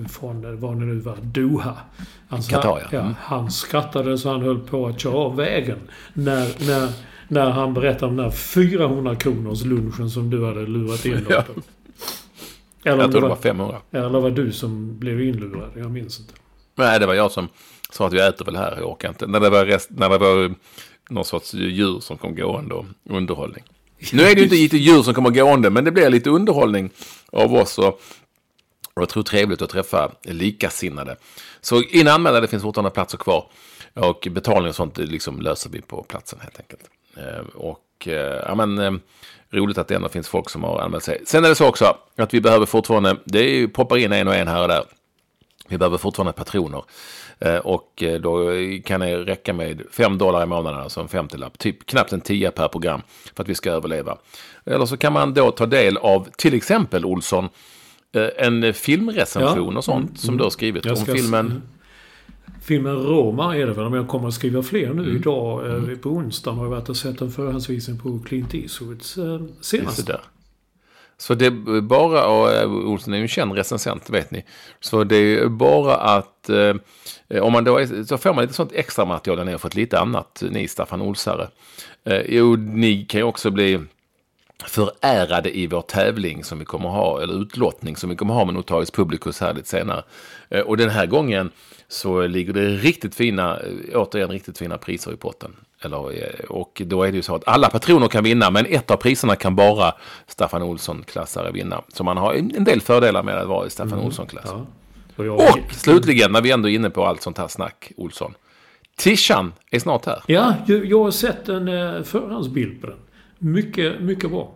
från 0.09 0.61
vad 0.61 0.81
det 0.81 0.85
nu 0.85 0.95
var, 0.95 1.17
Doha. 1.23 1.77
Alltså, 2.29 2.51
Qatar, 2.51 2.79
ja. 2.79 2.89
ja. 2.93 3.01
Mm. 3.01 3.15
Han 3.19 3.51
skrattade 3.51 4.19
så 4.19 4.31
han 4.31 4.43
höll 4.43 4.59
på 4.59 4.87
att 4.87 5.01
köra 5.01 5.15
av 5.15 5.37
vägen. 5.37 5.79
När, 6.13 6.67
när, 6.67 6.93
när 7.33 7.51
han 7.51 7.75
berättade 7.75 8.07
om 8.07 8.17
den 8.17 8.25
här 8.25 8.33
400 8.33 9.17
kronors 9.17 9.65
lunchen 9.65 10.11
som 10.11 10.31
du 10.31 10.45
hade 10.47 10.67
lurat 10.67 11.05
in 11.07 11.27
Ja. 11.31 11.43
på. 11.43 11.53
Eller, 12.85 13.03
Jag 13.03 13.13
tror 13.13 13.21
det 13.21 13.29
var 13.29 13.37
500. 13.37 13.81
eller 13.93 14.21
var 14.21 14.31
du 14.31 14.53
som 14.53 14.99
blev 14.99 15.21
inlurad? 15.21 15.71
Jag 15.77 15.91
minns 15.91 16.21
inte. 16.21 16.33
Nej, 16.75 17.01
det 17.01 17.07
var 17.07 17.15
jag 17.15 17.31
som 17.31 17.49
sa 17.91 18.07
att 18.07 18.13
vi 18.13 18.21
äter 18.21 18.45
väl 18.45 18.57
här, 18.57 18.77
jag 18.81 18.91
orkar 18.91 19.09
inte. 19.09 19.27
När 19.27 19.41
det 19.41 19.51
var, 19.51 19.65
rest, 19.67 19.91
när 19.91 20.09
det 20.09 20.19
var 20.19 20.55
någon 21.11 21.25
sorts 21.25 21.55
djur 21.55 22.01
som 22.01 22.19
kom 22.19 22.35
gående 22.35 22.75
och 22.75 22.85
underhållning. 23.11 23.63
Nu 24.13 24.23
är 24.23 24.35
det 24.35 24.41
ju 24.41 24.45
inte 24.45 24.55
lite 24.57 24.77
djur 24.77 25.03
som 25.03 25.15
kommer 25.15 25.31
gående, 25.31 25.71
men 25.71 25.85
det 25.85 25.91
blir 25.93 26.11
lite 26.11 26.31
underhållning 26.31 26.91
av 27.33 27.55
oss. 27.55 27.79
Och, 27.79 27.87
och 28.95 29.03
jag 29.03 29.09
tror 29.09 29.23
trevligt 29.23 29.63
att 29.63 29.71
träffa 29.71 30.13
likasinnade. 30.25 31.17
Så 31.61 31.83
in 31.83 32.07
och 32.07 32.13
anmäla, 32.13 32.41
det 32.41 32.49
finns 32.49 32.63
fortfarande 32.63 32.91
platser 32.91 33.19
kvar. 33.19 33.47
Och 33.95 34.29
betalning 34.31 34.69
och 34.69 34.75
sånt 34.75 34.99
liksom 34.99 35.41
löser 35.41 35.71
vi 35.71 35.81
på 35.81 36.03
platsen 36.03 36.39
helt 36.43 36.61
enkelt. 36.61 36.81
Eh, 37.17 37.47
och 37.55 38.09
eh, 38.09 38.43
ja, 38.47 38.55
men, 38.55 38.79
eh, 38.79 38.93
roligt 39.51 39.79
att 39.79 39.89
det 39.89 39.95
ändå 39.95 40.09
finns 40.09 40.29
folk 40.29 40.51
som 40.51 40.65
har 40.65 40.81
anmält 40.81 41.05
sig. 41.05 41.23
Sen 41.27 41.45
är 41.45 41.49
det 41.49 41.55
så 41.55 41.67
också 41.67 41.97
att 42.17 42.35
vi 42.35 42.41
behöver 42.41 42.67
fortfarande, 42.67 43.17
det 43.25 43.39
är 43.39 43.55
ju, 43.55 43.69
poppar 43.69 43.97
in 43.97 44.13
en 44.13 44.29
och 44.29 44.35
en 44.35 44.49
här 44.49 44.63
och 44.63 44.69
där. 44.69 44.85
Vi 45.69 45.79
behöver 45.79 45.99
fortfarande 45.99 46.33
patroner. 46.33 46.83
Och 47.63 48.03
då 48.21 48.51
kan 48.85 49.01
det 49.01 49.17
räcka 49.17 49.53
med 49.53 49.83
5 49.93 50.19
dollar 50.19 50.43
i 50.43 50.47
månaden, 50.47 50.81
alltså 50.81 51.01
en 51.01 51.09
50-lapp. 51.09 51.59
Typ 51.59 51.87
knappt 51.87 52.13
en 52.13 52.21
10 52.21 52.51
per 52.51 52.69
program 52.69 53.03
för 53.37 53.43
att 53.43 53.49
vi 53.49 53.55
ska 53.55 53.71
överleva. 53.71 54.19
Eller 54.65 54.87
så 54.87 54.97
kan 54.97 55.13
man 55.13 55.35
då 55.35 55.51
ta 55.51 55.67
del 55.67 55.97
av 55.97 56.29
till 56.37 56.55
exempel 56.55 57.05
Olsson, 57.05 57.49
en 58.37 58.75
filmrecension 58.75 59.73
Ja. 59.73 59.79
och 59.79 59.85
sånt 59.85 60.21
som 60.21 60.37
du 60.37 60.43
har 60.45 60.51
skrivit 60.51 60.87
om 60.87 60.97
filmen. 60.97 61.63
Filmen 62.63 62.97
Roma 62.97 63.57
är 63.57 63.67
det 63.67 63.73
väl, 63.73 63.85
men 63.85 63.93
jag 63.93 64.09
kommer 64.09 64.29
att 64.29 64.35
skriva 64.35 64.63
fler 64.63 64.95
nu. 64.95 65.03
Mm. 65.03 65.17
Idag 65.17 65.71
eh, 65.91 65.97
på 65.97 66.09
onsdagen 66.09 66.59
har 66.59 66.65
jag 66.65 66.71
varit 66.71 66.89
och 66.89 66.97
sett 66.97 67.21
en 67.21 67.31
förhandsvisning 67.31 67.99
på 67.99 68.19
Clint 68.19 68.55
Eastwoods 68.55 69.19
eh, 69.19 69.41
senaste. 69.61 70.21
Så 71.19 71.35
det 71.35 71.47
är 71.47 71.81
bara, 71.81 72.27
och 72.27 72.53
eh, 72.53 72.73
Olsson 72.73 73.13
är 73.13 73.17
ju 73.17 73.23
en 73.23 73.29
känd 73.29 73.53
recensent, 73.53 74.11
vet 74.11 74.31
ni. 74.31 74.45
Så 74.81 75.05
det 75.05 75.17
är 75.17 75.49
bara 75.49 75.97
att, 75.97 76.49
eh, 76.51 76.75
om 77.43 77.53
man 77.53 77.65
då 77.65 77.79
är, 77.79 78.05
så 78.05 78.19
får 78.19 78.35
man 78.35 78.43
lite 78.43 78.55
sånt 78.55 78.73
extra 78.73 79.05
material 79.05 79.39
där 79.39 79.45
ni 79.45 79.53
har 79.53 79.59
fått 79.59 79.75
lite 79.75 80.01
annat, 80.01 80.43
ni 80.51 80.69
Staffan 80.69 81.03
Olsare. 81.03 81.49
Eh, 82.05 82.23
jo, 82.29 82.57
ni 82.57 83.05
kan 83.05 83.21
ju 83.21 83.25
också 83.25 83.51
bli 83.51 83.81
förärade 84.67 85.59
i 85.59 85.67
vår 85.67 85.83
tävling 85.83 86.45
som 86.45 86.59
vi 86.59 86.65
kommer 86.65 86.89
ha, 86.89 87.23
eller 87.23 87.43
utlottning 87.43 87.97
som 87.97 88.11
vi 88.11 88.17
kommer 88.17 88.35
ha 88.35 88.45
med 88.45 88.55
Notarius 88.55 88.91
Publicus 88.91 89.41
här 89.41 89.55
lite 89.55 89.69
senare. 89.69 90.03
Eh, 90.49 90.61
och 90.61 90.77
den 90.77 90.91
här 90.91 91.07
gången 91.07 91.51
så 91.93 92.27
ligger 92.27 92.53
det 92.53 92.69
riktigt 92.69 93.15
fina, 93.15 93.57
eh, 93.61 94.01
återigen 94.01 94.31
riktigt 94.31 94.59
fina 94.59 94.79
priser 94.79 95.13
i 95.13 95.17
potten. 95.17 95.57
Eller, 95.81 95.97
eh, 95.97 96.45
och 96.49 96.83
då 96.85 97.03
är 97.03 97.11
det 97.11 97.17
ju 97.17 97.23
så 97.23 97.35
att 97.35 97.49
alla 97.49 97.71
patroner 97.71 98.09
kan 98.09 98.25
vinna, 98.25 98.51
men 98.51 98.67
ett 98.67 98.91
av 98.91 98.97
priserna 98.97 99.37
kan 99.37 99.57
bara 99.57 99.95
Staffan 100.27 100.63
Olsson-klassare 100.63 101.53
vinna. 101.53 101.83
Så 101.89 102.05
man 102.05 102.17
har 102.17 102.35
en 102.35 102.65
del 102.65 102.81
fördelar 102.81 103.23
med 103.23 103.39
att 103.39 103.49
vara 103.49 103.67
i 103.67 103.71
Staffan 103.71 103.99
Olsson-klass. 103.99 104.47
Ja. 104.47 104.67
Och 105.17 105.27
jag, 105.27 105.35
Och 105.35 105.73
slutligen, 105.73 106.33
när 106.33 106.41
vi 106.41 106.51
ändå 106.51 106.69
är 106.69 106.75
inne 106.75 106.91
på 106.91 107.07
allt 107.07 107.23
sånt 107.23 107.39
här 107.39 107.49
snack, 107.49 107.93
Olsson. 107.97 108.35
Tishan 108.97 109.53
är 109.71 109.79
snart 109.79 110.07
här. 110.07 110.23
Ja, 110.27 110.55
jag, 110.67 110.87
jag 110.87 111.05
har 111.05 111.11
sett 111.11 111.49
en 111.49 111.69
eh, 111.69 112.03
förhandsbild 112.03 112.81
på 112.81 112.87
den. 112.87 112.99
Mycket, 113.39 114.01
mycket 114.01 114.31
bra. 114.31 114.55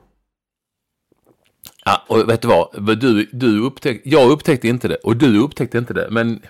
Ja, 1.88 2.02
och 2.06 2.28
vet 2.28 2.42
du 2.42 2.48
vad? 2.48 2.98
Du, 2.98 3.28
du 3.32 3.60
upptäckte, 3.60 4.08
jag 4.10 4.30
upptäckte 4.30 4.68
inte 4.68 4.88
det 4.88 4.94
och 4.96 5.16
du 5.16 5.38
upptäckte 5.38 5.78
inte 5.78 5.94
det. 5.94 6.08
Men 6.10 6.42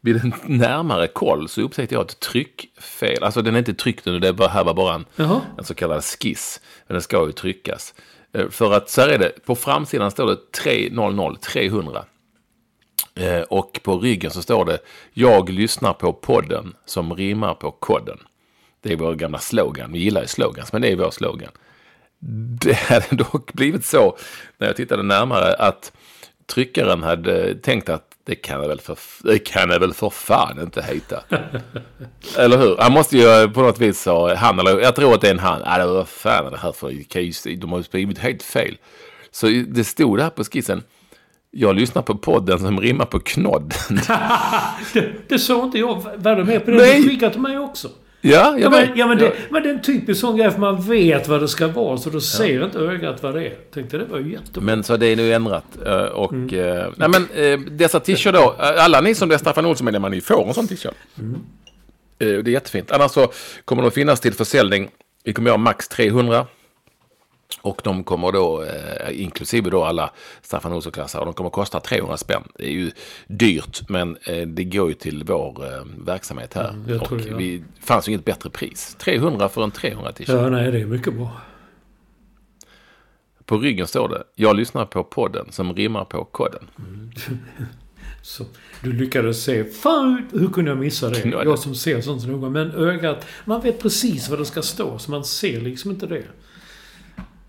vid 0.00 0.16
en 0.16 0.34
närmare 0.46 1.06
koll 1.06 1.48
så 1.48 1.62
upptäckte 1.62 1.94
jag 1.94 2.04
ett 2.04 2.20
tryckfel. 2.20 3.24
Alltså 3.24 3.42
den 3.42 3.54
är 3.54 3.58
inte 3.58 3.74
tryckt 3.74 4.04
nu, 4.06 4.18
det 4.18 4.48
här 4.48 4.64
var 4.64 4.74
bara 4.74 4.94
en, 4.94 5.04
Jaha. 5.16 5.40
en 5.58 5.64
så 5.64 5.74
kallad 5.74 6.04
skiss. 6.04 6.60
Men 6.86 6.94
den 6.94 7.02
ska 7.02 7.26
ju 7.26 7.32
tryckas. 7.32 7.94
Eh, 8.34 8.48
För 8.48 8.72
att 8.72 8.90
så 8.90 9.00
här 9.00 9.08
är 9.08 9.18
det, 9.18 9.44
på 9.46 9.54
framsidan 9.54 10.10
står 10.10 10.26
det 10.26 10.52
300 10.52 11.36
300. 11.42 12.04
Eh, 13.14 13.40
Och 13.40 13.80
på 13.82 13.98
ryggen 13.98 14.30
så 14.30 14.42
står 14.42 14.64
det 14.64 14.78
Jag 15.12 15.48
lyssnar 15.50 15.92
på 15.92 16.12
podden 16.12 16.74
som 16.84 17.14
rimmar 17.14 17.54
på 17.54 17.70
kodden. 17.70 18.18
Det 18.82 18.92
är 18.92 18.96
vår 18.96 19.14
gamla 19.14 19.38
slogan. 19.38 19.92
Vi 19.92 19.98
gillar 19.98 20.20
ju 20.20 20.26
slogans, 20.26 20.72
men 20.72 20.82
det 20.82 20.92
är 20.92 20.96
vår 20.96 21.10
slogan. 21.10 21.50
Det 22.60 22.74
hade 22.74 23.16
dock 23.16 23.52
blivit 23.52 23.84
så 23.84 24.16
när 24.58 24.66
jag 24.66 24.76
tittade 24.76 25.02
närmare 25.02 25.54
att 25.54 25.92
tryckaren 26.46 27.02
hade 27.02 27.54
tänkt 27.54 27.88
att 27.88 28.04
det 28.24 28.34
kan 28.34 28.60
jag 28.60 28.68
väl 28.68 28.80
för, 28.80 28.98
det 29.22 29.38
kan 29.38 29.70
jag 29.70 29.80
väl 29.80 29.94
för 29.94 30.10
fan 30.10 30.60
inte 30.60 30.82
heta. 30.82 31.22
eller 32.36 32.58
hur? 32.58 32.76
Han 32.78 32.92
måste 32.92 33.16
ju 33.16 33.48
på 33.48 33.62
något 33.62 33.80
vis 33.80 34.06
ha, 34.06 34.34
han 34.34 34.58
eller 34.58 34.80
jag 34.80 34.96
tror 34.96 35.14
att 35.14 35.20
det 35.20 35.28
är 35.28 35.32
en 35.32 35.38
han. 35.38 35.62
Ja, 35.64 35.78
det 35.78 35.86
var 35.86 36.04
fan 36.04 36.46
är 36.46 36.50
det 36.50 36.58
här 36.58 36.72
för? 36.72 37.56
De 37.56 37.70
har 37.70 37.78
ju 37.78 37.84
skrivit 37.84 38.18
helt 38.18 38.42
fel. 38.42 38.76
Så 39.30 39.46
det 39.68 39.84
stod 39.84 40.18
där 40.18 40.30
på 40.30 40.44
skissen. 40.44 40.82
Jag 41.50 41.76
lyssnar 41.76 42.02
på 42.02 42.14
podden 42.14 42.58
som 42.58 42.80
rimmar 42.80 43.04
på 43.04 43.20
knodden. 43.20 43.78
Det, 44.92 45.12
det 45.28 45.38
såg 45.38 45.64
inte 45.64 45.78
jag. 45.78 46.04
Var 46.16 46.36
du 46.36 46.44
med 46.44 46.64
på 46.64 46.70
det? 46.70 46.76
Nej. 46.76 47.02
Du 47.02 47.08
skickade 47.08 47.32
till 47.32 47.40
mig 47.40 47.58
också. 47.58 47.88
Ja, 48.20 48.58
Ja, 48.58 48.70
men, 48.70 48.88
ja, 48.94 49.06
men, 49.06 49.18
det, 49.18 49.32
men 49.50 49.62
det 49.62 49.68
är 49.68 49.74
en 49.74 49.82
typisk 49.82 50.20
sån 50.20 50.36
grej 50.36 50.50
för 50.50 50.58
man 50.60 50.82
vet 50.82 51.28
vad 51.28 51.40
det 51.40 51.48
ska 51.48 51.66
vara 51.68 51.96
så 51.96 52.10
då 52.10 52.20
ser 52.20 52.64
inte 52.64 52.78
ögat 52.78 53.22
vad 53.22 53.34
det 53.34 53.46
är. 53.46 53.54
Tänkte 53.74 53.98
det 53.98 54.04
var 54.04 54.18
ju 54.18 54.32
jättebra. 54.32 54.62
Men 54.62 54.84
så 54.84 54.96
det 54.96 55.06
är 55.06 55.16
nu 55.16 55.32
ändrat. 55.32 55.64
Eh, 55.86 55.92
Och, 56.02 56.52
eh, 56.52 56.92
nej 56.96 57.08
men 57.08 57.28
eh, 57.44 57.58
dessa 57.70 58.00
t-shirt 58.00 58.34
då. 58.34 58.54
Alla 58.58 59.00
ni 59.00 59.14
som 59.14 59.30
är 59.30 59.38
Staffan 59.38 59.66
Olsson-medlemmar, 59.66 60.08
ni 60.10 60.20
får 60.20 60.48
en 60.48 60.54
sån 60.54 60.68
t-shirt. 60.68 60.94
Eh, 61.18 61.24
Det 62.18 62.26
är 62.26 62.48
jättefint. 62.48 62.90
Annars 62.92 63.10
så 63.10 63.32
kommer 63.64 63.82
de 63.82 63.90
finnas 63.90 64.20
till 64.20 64.34
försäljning. 64.34 64.88
Vi 65.24 65.32
kommer 65.32 65.50
göra 65.50 65.58
max 65.58 65.88
300. 65.88 66.46
Och 67.68 67.80
de 67.84 68.04
kommer 68.04 68.32
då, 68.32 68.62
eh, 68.62 69.22
inklusive 69.22 69.70
då 69.70 69.84
alla 69.84 70.10
Staffan 70.42 70.72
Olsson-klassar, 70.72 71.18
och 71.18 71.24
de 71.24 71.34
kommer 71.34 71.50
kosta 71.50 71.80
300 71.80 72.16
spänn. 72.16 72.42
Det 72.54 72.66
är 72.66 72.70
ju 72.70 72.90
dyrt, 73.26 73.88
men 73.88 74.16
eh, 74.24 74.46
det 74.46 74.64
går 74.64 74.88
ju 74.88 74.94
till 74.94 75.24
vår 75.24 75.64
eh, 75.64 75.82
verksamhet 76.06 76.54
här. 76.54 76.74
tror 76.86 77.02
och 77.02 77.18
det, 77.18 77.28
ja. 77.28 77.36
vi 77.36 77.64
fanns 77.80 78.08
ju 78.08 78.12
inget 78.12 78.24
bättre 78.24 78.50
pris. 78.50 78.96
300 78.98 79.48
för 79.48 79.62
en 79.62 79.70
300 79.70 80.12
t-shirt. 80.12 80.28
Ja, 80.28 80.48
nej, 80.48 80.72
det 80.72 80.80
är 80.80 80.86
mycket 80.86 81.14
bra. 81.14 81.30
På 83.44 83.58
ryggen 83.58 83.86
står 83.86 84.08
det, 84.08 84.22
jag 84.34 84.56
lyssnar 84.56 84.84
på 84.84 85.04
podden 85.04 85.46
som 85.50 85.74
rimmar 85.74 86.04
på 86.04 86.24
kodden. 86.24 86.70
Så 88.22 88.44
du 88.82 88.92
lyckades 88.92 89.44
se. 89.44 89.64
Fan, 89.64 90.28
hur 90.32 90.48
kunde 90.48 90.70
jag 90.70 90.78
missa 90.78 91.10
det? 91.10 91.20
Knöd. 91.20 91.46
Jag 91.46 91.58
som 91.58 91.74
ser 91.74 92.00
sånt 92.00 92.22
så 92.22 92.28
noga. 92.28 92.48
Men 92.48 92.70
ögat, 92.70 93.26
man 93.44 93.60
vet 93.60 93.82
precis 93.82 94.28
vad 94.28 94.38
det 94.38 94.44
ska 94.44 94.62
stå. 94.62 94.98
Så 94.98 95.10
man 95.10 95.24
ser 95.24 95.60
liksom 95.60 95.90
inte 95.90 96.06
det. 96.06 96.24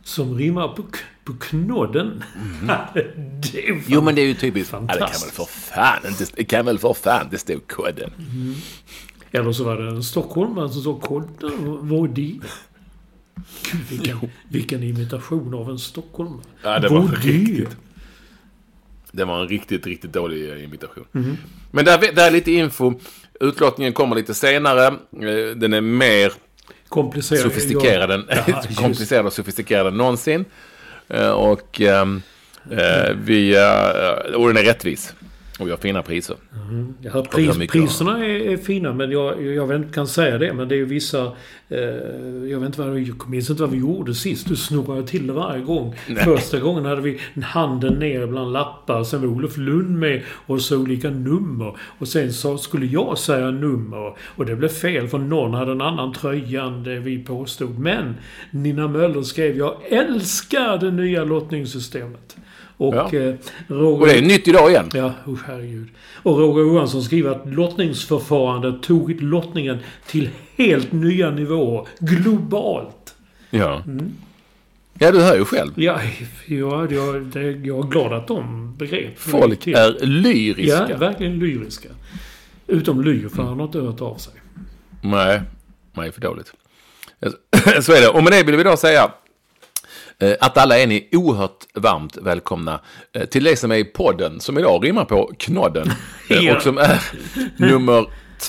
Som 0.03 0.37
rimmar 0.37 0.67
på, 0.67 0.83
på 1.23 1.33
knodden. 1.33 2.23
det 2.93 3.03
fan 3.53 3.83
Jo 3.87 4.01
men 4.01 4.15
det 4.15 4.21
är 4.21 4.25
ju 4.25 4.33
typiskt. 4.33 4.73
Ja, 4.73 4.79
det 4.79 4.87
kan 4.87 4.97
väl 4.99 5.07
Fantastiskt. 5.07 5.35
för 5.35 5.45
fan 5.45 5.99
inte, 6.07 6.25
det 6.35 6.43
kan 6.43 6.65
väl 6.65 6.79
för 6.79 6.93
fan 6.93 7.23
inte 7.25 7.37
stå 7.37 7.59
kodden. 7.59 8.11
Eller 9.31 9.51
så 9.51 9.63
var 9.63 9.77
det 9.77 9.87
en 9.89 10.03
stockholmare 10.03 10.69
som 10.69 10.81
sa 10.81 10.99
kodden. 10.99 12.13
Det? 12.13 12.21
Gud, 12.21 13.81
vilken, 13.89 14.17
vilken 14.49 14.83
imitation 14.83 15.53
av 15.53 15.69
en 15.69 15.79
stockholmare. 15.79 16.41
Ja, 16.63 16.79
det 16.79 16.89
var 16.89 17.07
riktigt. 17.07 17.77
Det 19.11 19.25
var 19.25 19.41
en 19.41 19.47
riktigt, 19.47 19.85
riktigt 19.87 20.13
dålig 20.13 20.51
eh, 20.51 20.63
imitation. 20.63 21.05
Mhm. 21.11 21.37
Men 21.71 21.85
där, 21.85 22.15
där 22.15 22.27
är 22.27 22.31
lite 22.31 22.51
info. 22.51 22.93
Utlottningen 23.39 23.93
kommer 23.93 24.15
lite 24.15 24.33
senare. 24.33 24.85
Eh, 24.87 25.55
Den 25.55 25.73
är 25.73 25.81
mer 25.81 26.33
Komplicerad. 26.89 27.41
sofistikerad 27.41 28.11
än, 28.11 28.25
Ja, 28.47 28.61
komplicerad 28.75 29.25
och 29.25 29.33
sofistikerad 29.33 29.87
än 29.87 29.97
någonsin. 29.97 30.45
Eh, 31.07 31.29
Och, 31.29 31.81
ehm, 31.81 32.21
eh, 32.71 33.15
vi, 33.23 33.55
eh, 33.55 34.33
och 34.35 34.47
den 34.47 34.57
är 34.57 34.63
rättvis. 34.63 35.13
Och 35.59 35.67
vi 35.67 35.71
har 35.71 35.77
fina 35.77 36.03
priser. 36.03 36.35
Ja, 36.51 36.59
vi 37.01 37.09
har 37.09 37.23
pris, 37.23 37.71
priserna 37.71 38.25
är, 38.25 38.29
är 38.29 38.57
fina, 38.57 38.93
men 38.93 39.11
jag, 39.11 39.45
jag 39.45 39.67
vet 39.67 39.77
inte 39.77 39.93
kan 39.93 40.07
säga 40.07 40.37
det. 40.37 40.53
Men 40.53 40.67
det 40.67 40.75
är 40.75 40.77
ju 40.77 40.85
vissa... 40.85 41.31
Eh, 41.69 41.79
jag 42.49 42.59
vet 42.59 42.65
inte 42.65 42.81
vad, 42.81 42.99
jag 42.99 43.29
minns 43.29 43.49
inte 43.49 43.61
vad 43.61 43.71
vi 43.71 43.77
gjorde 43.77 44.15
sist. 44.15 44.47
Du 44.47 44.55
snurrade 44.55 45.07
till 45.07 45.27
det 45.27 45.33
varje 45.33 45.63
gång. 45.63 45.95
Första 46.23 46.59
gången 46.59 46.85
hade 46.85 47.01
vi 47.01 47.19
handen 47.43 47.93
ner 47.93 48.27
bland 48.27 48.53
lappar. 48.53 49.03
Sen 49.03 49.21
var 49.21 49.27
Olof 49.27 49.57
Lund 49.57 49.99
med 49.99 50.23
och 50.29 50.61
så 50.61 50.77
olika 50.77 51.09
nummer. 51.09 51.77
Och 51.99 52.07
sen 52.07 52.33
så 52.33 52.57
skulle 52.57 52.85
jag 52.85 53.17
säga 53.17 53.51
nummer. 53.51 54.17
Och 54.19 54.45
det 54.45 54.55
blev 54.55 54.69
fel 54.69 55.07
för 55.07 55.17
någon 55.17 55.53
hade 55.53 55.71
en 55.71 55.81
annan 55.81 56.13
tröja 56.13 56.63
än 56.63 56.83
det 56.83 56.99
vi 56.99 57.23
påstod. 57.23 57.79
Men 57.79 58.15
Nina 58.51 58.87
Möller 58.87 59.21
skrev 59.21 59.57
Jag 59.57 59.75
älskar 59.89 60.77
det 60.77 60.91
nya 60.91 61.23
lottningssystemet. 61.23 62.37
Och 62.79 62.95
Ja. 62.95 63.13
eh, 63.13 63.35
Roger... 63.67 64.01
Och 64.01 64.07
det 64.07 64.17
är 64.17 64.21
nytt 64.21 64.47
idag 64.47 64.71
igen. 64.71 64.89
Ja, 64.93 65.13
oh, 65.25 65.37
herregud. 65.47 65.87
Och 66.23 66.37
Roger 66.39 66.61
Johansson 66.61 67.03
skriver 67.03 67.31
att 67.31 67.53
lottningsförfarandet 67.53 68.83
tog 68.83 69.21
lottningen 69.21 69.77
till 70.07 70.29
helt 70.57 70.91
nya 70.91 71.31
nivåer. 71.31 71.87
Globalt. 71.99 73.15
Ja. 73.49 73.81
Mm. 73.85 74.11
Ja, 74.99 75.11
du 75.11 75.21
hör 75.21 75.35
ju 75.35 75.45
själv. 75.45 75.71
Ja, 75.75 75.99
ja 76.47 76.87
jag, 76.89 77.21
det, 77.25 77.41
jag 77.41 77.85
är 77.85 77.89
glad 77.89 78.13
att 78.13 78.27
de 78.27 78.75
begrep. 78.77 79.19
Folk 79.19 79.67
är 79.67 80.05
lyriska. 80.05 80.87
Ja, 80.89 80.97
verkligen 80.97 81.39
lyriska. 81.39 81.89
Utom 82.67 83.01
Lyr, 83.01 83.29
för 83.29 83.43
han 83.43 83.59
har 83.59 83.65
inte 83.65 83.79
hört 83.79 84.01
av 84.01 84.15
sig. 84.15 84.33
Nej, 85.01 85.41
nej 85.93 86.11
för 86.11 86.21
dåligt. 86.21 86.53
Så 87.81 87.93
är 87.93 88.01
det. 88.01 88.07
Och 88.07 88.23
med 88.23 88.33
det 88.33 88.43
vill 88.43 88.55
vi 88.55 88.63
då 88.63 88.77
säga 88.77 89.11
att 90.39 90.57
alla 90.57 90.79
är 90.79 90.87
ni 90.87 91.09
oerhört 91.11 91.65
varmt 91.73 92.17
välkomna 92.17 92.79
eh, 93.13 93.25
till 93.25 93.43
det 93.43 93.55
som 93.55 93.71
är 93.71 93.83
podden 93.83 94.39
som 94.39 94.57
idag 94.57 94.85
rimmar 94.85 95.05
på 95.05 95.31
knodden 95.39 95.87
eh, 96.29 96.37
Ja. 96.45 96.55
och 96.55 96.61
som 96.61 96.77
är 96.77 97.01
nummer 97.57 98.05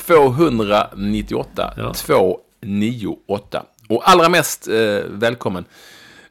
298. 0.07 1.75
Ja. 1.77 1.95
298. 1.95 3.63
Och 3.89 4.09
allra 4.11 4.29
mest 4.29 4.69
eh, 4.69 4.99
välkommen, 5.11 5.65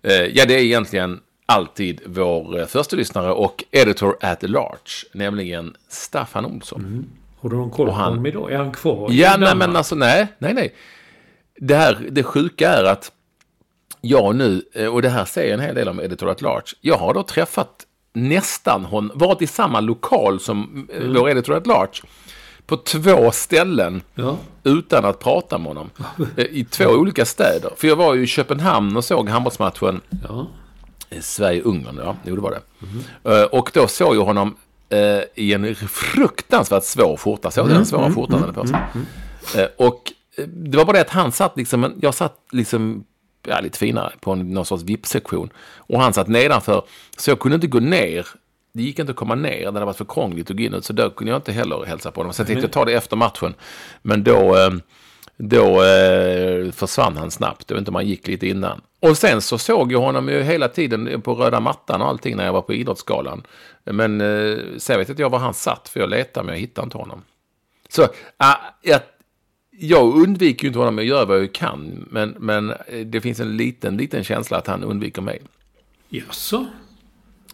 eh, 0.04 0.14
ja 0.14 0.46
det 0.46 0.54
är 0.54 0.60
egentligen 0.60 1.20
alltid 1.46 2.02
vår 2.06 2.60
eh, 2.60 2.66
första 2.66 2.96
lyssnare 2.96 3.32
och 3.32 3.64
editor 3.72 4.18
at 4.22 4.44
large, 4.44 5.06
nämligen 5.14 5.76
Staffan 5.90 6.46
Olsson. 6.46 7.06
Har 7.42 7.50
du 7.50 7.56
någon 7.56 7.70
koll 7.72 7.86
på 7.88 7.92
honom 7.94 8.26
idag? 8.26 8.52
Är 8.52 8.58
han 8.58 8.72
kvar? 8.72 9.10
Ja, 9.12 9.38
nej, 9.40 9.56
men 9.56 9.76
alltså 9.76 9.96
nej, 9.96 10.28
nej, 10.38 10.54
nej. 10.54 10.76
Det, 11.60 11.76
här, 11.76 12.08
det 12.12 12.24
sjuka 12.24 12.70
är 12.70 12.84
att 12.84 13.12
jag 14.02 14.36
nu, 14.36 14.62
eh, 14.74 14.86
och 14.88 15.02
det 15.02 15.10
här 15.10 15.26
säger 15.26 15.54
en 15.54 15.60
hel 15.60 15.76
del 15.76 15.90
om 15.90 16.00
Editor 16.00 16.30
at 16.30 16.42
Large, 16.42 16.68
jag 16.82 16.98
har 16.98 17.14
då 17.14 17.24
träffat 17.24 17.86
nästan 18.14 18.86
hon, 18.86 19.12
varit 19.14 19.42
i 19.42 19.48
samma 19.48 19.80
lokal 19.80 20.40
som 20.40 20.88
eh, 20.94 20.98
Mm. 21.02 21.14
vår 21.14 21.30
Editor 21.30 21.56
at 21.56 21.68
Large 21.68 22.02
på 22.66 22.78
två 22.78 23.32
ställen 23.32 24.02
Ja. 24.16 24.38
utan 24.64 25.06
att 25.06 25.20
prata 25.20 25.58
med 25.58 25.68
honom. 25.68 25.90
Eh, 26.38 26.46
I 26.46 26.64
två 26.70 26.86
olika 26.86 27.26
städer. 27.26 27.72
För 27.78 27.88
jag 27.88 27.96
var 27.96 28.14
ju 28.16 28.24
i 28.24 28.28
Köpenhamn 28.28 28.98
och 28.98 29.06
såg 29.06 29.30
handbollsmatchen 29.30 30.02
ja. 30.28 30.48
Sverige-Ungern, 31.22 31.98
ja. 32.04 32.16
Jo, 32.26 32.36
det 32.36 32.42
var 32.42 32.52
det. 32.52 32.62
Eh, 33.40 33.44
Och 33.46 33.72
då 33.74 33.88
såg 33.88 34.16
jag 34.16 34.26
honom 34.26 34.56
eh, 34.90 35.22
i 35.36 35.54
en 35.54 35.76
fruktansvärt 35.76 36.84
svår 36.84 37.18
skjorta. 37.18 37.52
Såg 37.52 37.68
du 37.68 37.74
den 37.74 37.86
svåra 37.86 38.14
skjortan 38.14 38.34
han 38.34 38.42
hade 38.42 38.54
på 38.54 38.68
sig? 38.68 38.78
Eh, 39.64 39.68
Och 39.78 40.14
eh, 40.38 40.46
det 40.48 40.78
var 40.78 40.86
bara 40.86 40.94
det 40.98 41.02
att 41.02 41.10
han 41.10 41.32
satt 41.32 41.58
liksom, 41.58 41.94
jag 42.02 42.14
satt 42.16 42.36
liksom 42.52 43.04
ja, 43.48 43.60
lite 43.60 43.78
finare 43.78 44.12
på 44.20 44.32
en, 44.32 44.54
någon 44.54 44.66
sorts 44.66 44.84
VIP-sektion. 44.84 45.50
Och 45.78 46.02
han 46.02 46.14
satt 46.14 46.28
nedanför, 46.28 46.84
så 47.18 47.32
jag 47.32 47.40
kunde 47.40 47.56
inte 47.56 47.68
gå 47.68 47.80
ner. 47.80 48.28
Det 48.74 48.84
gick 48.84 49.00
inte 49.00 49.12
att 49.12 49.16
komma 49.16 49.36
ner, 49.36 49.60
det 49.60 49.66
hade 49.66 49.86
varit 49.86 49.98
för 49.98 50.06
krångligt 50.06 50.52
att 50.52 50.58
gå 50.58 50.64
in 50.64 50.82
så 50.82 50.94
då 50.94 51.10
kunde 51.10 51.32
jag 51.32 51.38
inte 51.38 51.52
heller 51.52 51.86
hälsa 51.86 52.12
på 52.12 52.20
honom. 52.20 52.34
Sen 52.34 52.46
tänkte 52.46 52.66
jag 52.66 52.72
ta 52.72 52.86
det 52.86 52.94
efter 52.94 53.16
matchen. 53.16 53.54
Men 54.02 54.24
då, 54.24 54.58
eh, 54.58 54.70
då 55.38 55.84
eh, 55.84 56.72
försvann 56.72 57.18
han 57.18 57.32
snabbt. 57.32 57.66
Jag 57.68 57.76
vet 57.76 57.82
inte 57.82 57.92
om 57.92 57.96
han 57.96 58.08
gick 58.08 58.28
lite 58.28 58.48
innan. 58.48 58.82
Och 59.00 59.18
sen 59.18 59.42
så 59.42 59.58
såg 59.58 59.92
jag 59.92 60.00
honom 60.00 60.30
ju 60.30 60.42
hela 60.42 60.68
tiden 60.68 61.22
på 61.22 61.34
röda 61.34 61.60
mattan 61.60 62.02
och 62.02 62.08
allting 62.08 62.38
när 62.38 62.46
jag 62.46 62.54
var 62.54 62.62
på 62.62 62.74
Idrottsgalan. 62.74 63.44
Men 63.84 64.22
eh, 64.22 64.58
sen 64.78 65.00
vet 65.00 65.10
inte 65.10 65.22
jag 65.22 65.30
var 65.30 65.40
han 65.40 65.54
satt, 65.54 65.90
för 65.90 66.00
jag 66.00 66.10
letade 66.10 66.46
men 66.46 66.56
jag 66.56 66.60
hittade 66.60 66.86
inte 66.86 66.98
honom. 66.98 67.24
Så 67.90 68.08
ah, 68.38 68.56
jag, 68.82 69.00
jag 69.80 70.18
undviker 70.18 70.64
ju 70.64 70.68
inte 70.68 70.80
honom, 70.80 70.98
jag 70.98 71.06
gör 71.08 71.26
vad 71.26 71.40
jag 71.42 71.54
kan. 71.54 72.08
Men, 72.12 72.36
men 72.40 72.70
eh, 72.70 73.06
det 73.06 73.22
finns 73.22 73.40
en 73.40 73.58
liten, 73.58 73.98
liten 73.98 74.24
känsla 74.24 74.58
att 74.58 74.68
han 74.68 74.84
undviker 74.84 75.22
mig. 75.22 75.42
Jaså? 76.10 76.66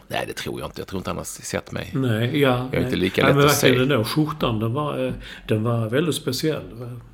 Nej, 0.07 0.23
det 0.27 0.33
tror 0.33 0.59
jag 0.59 0.67
inte. 0.67 0.81
Jag 0.81 0.87
tror 0.87 0.99
inte 0.99 1.09
han 1.09 1.17
har 1.17 1.23
sett 1.23 1.71
mig. 1.71 1.91
Nej, 1.93 2.39
ja. 2.39 2.69
Jag 2.71 2.73
är 2.73 2.85
inte 2.85 2.89
nej. 2.89 2.99
lika 2.99 3.21
nej, 3.21 3.29
lätt 3.29 3.37
men 3.37 3.45
att 3.45 3.55
se. 3.55 3.77
Den 3.77 3.87
där 3.87 4.03
skjortan, 4.03 4.59
den 4.59 4.73
var, 4.73 5.05
eh, 5.05 5.13
den 5.47 5.63
var 5.63 5.89
väldigt 5.89 6.15
speciell. 6.15 6.63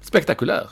Spektakulär. 0.02 0.68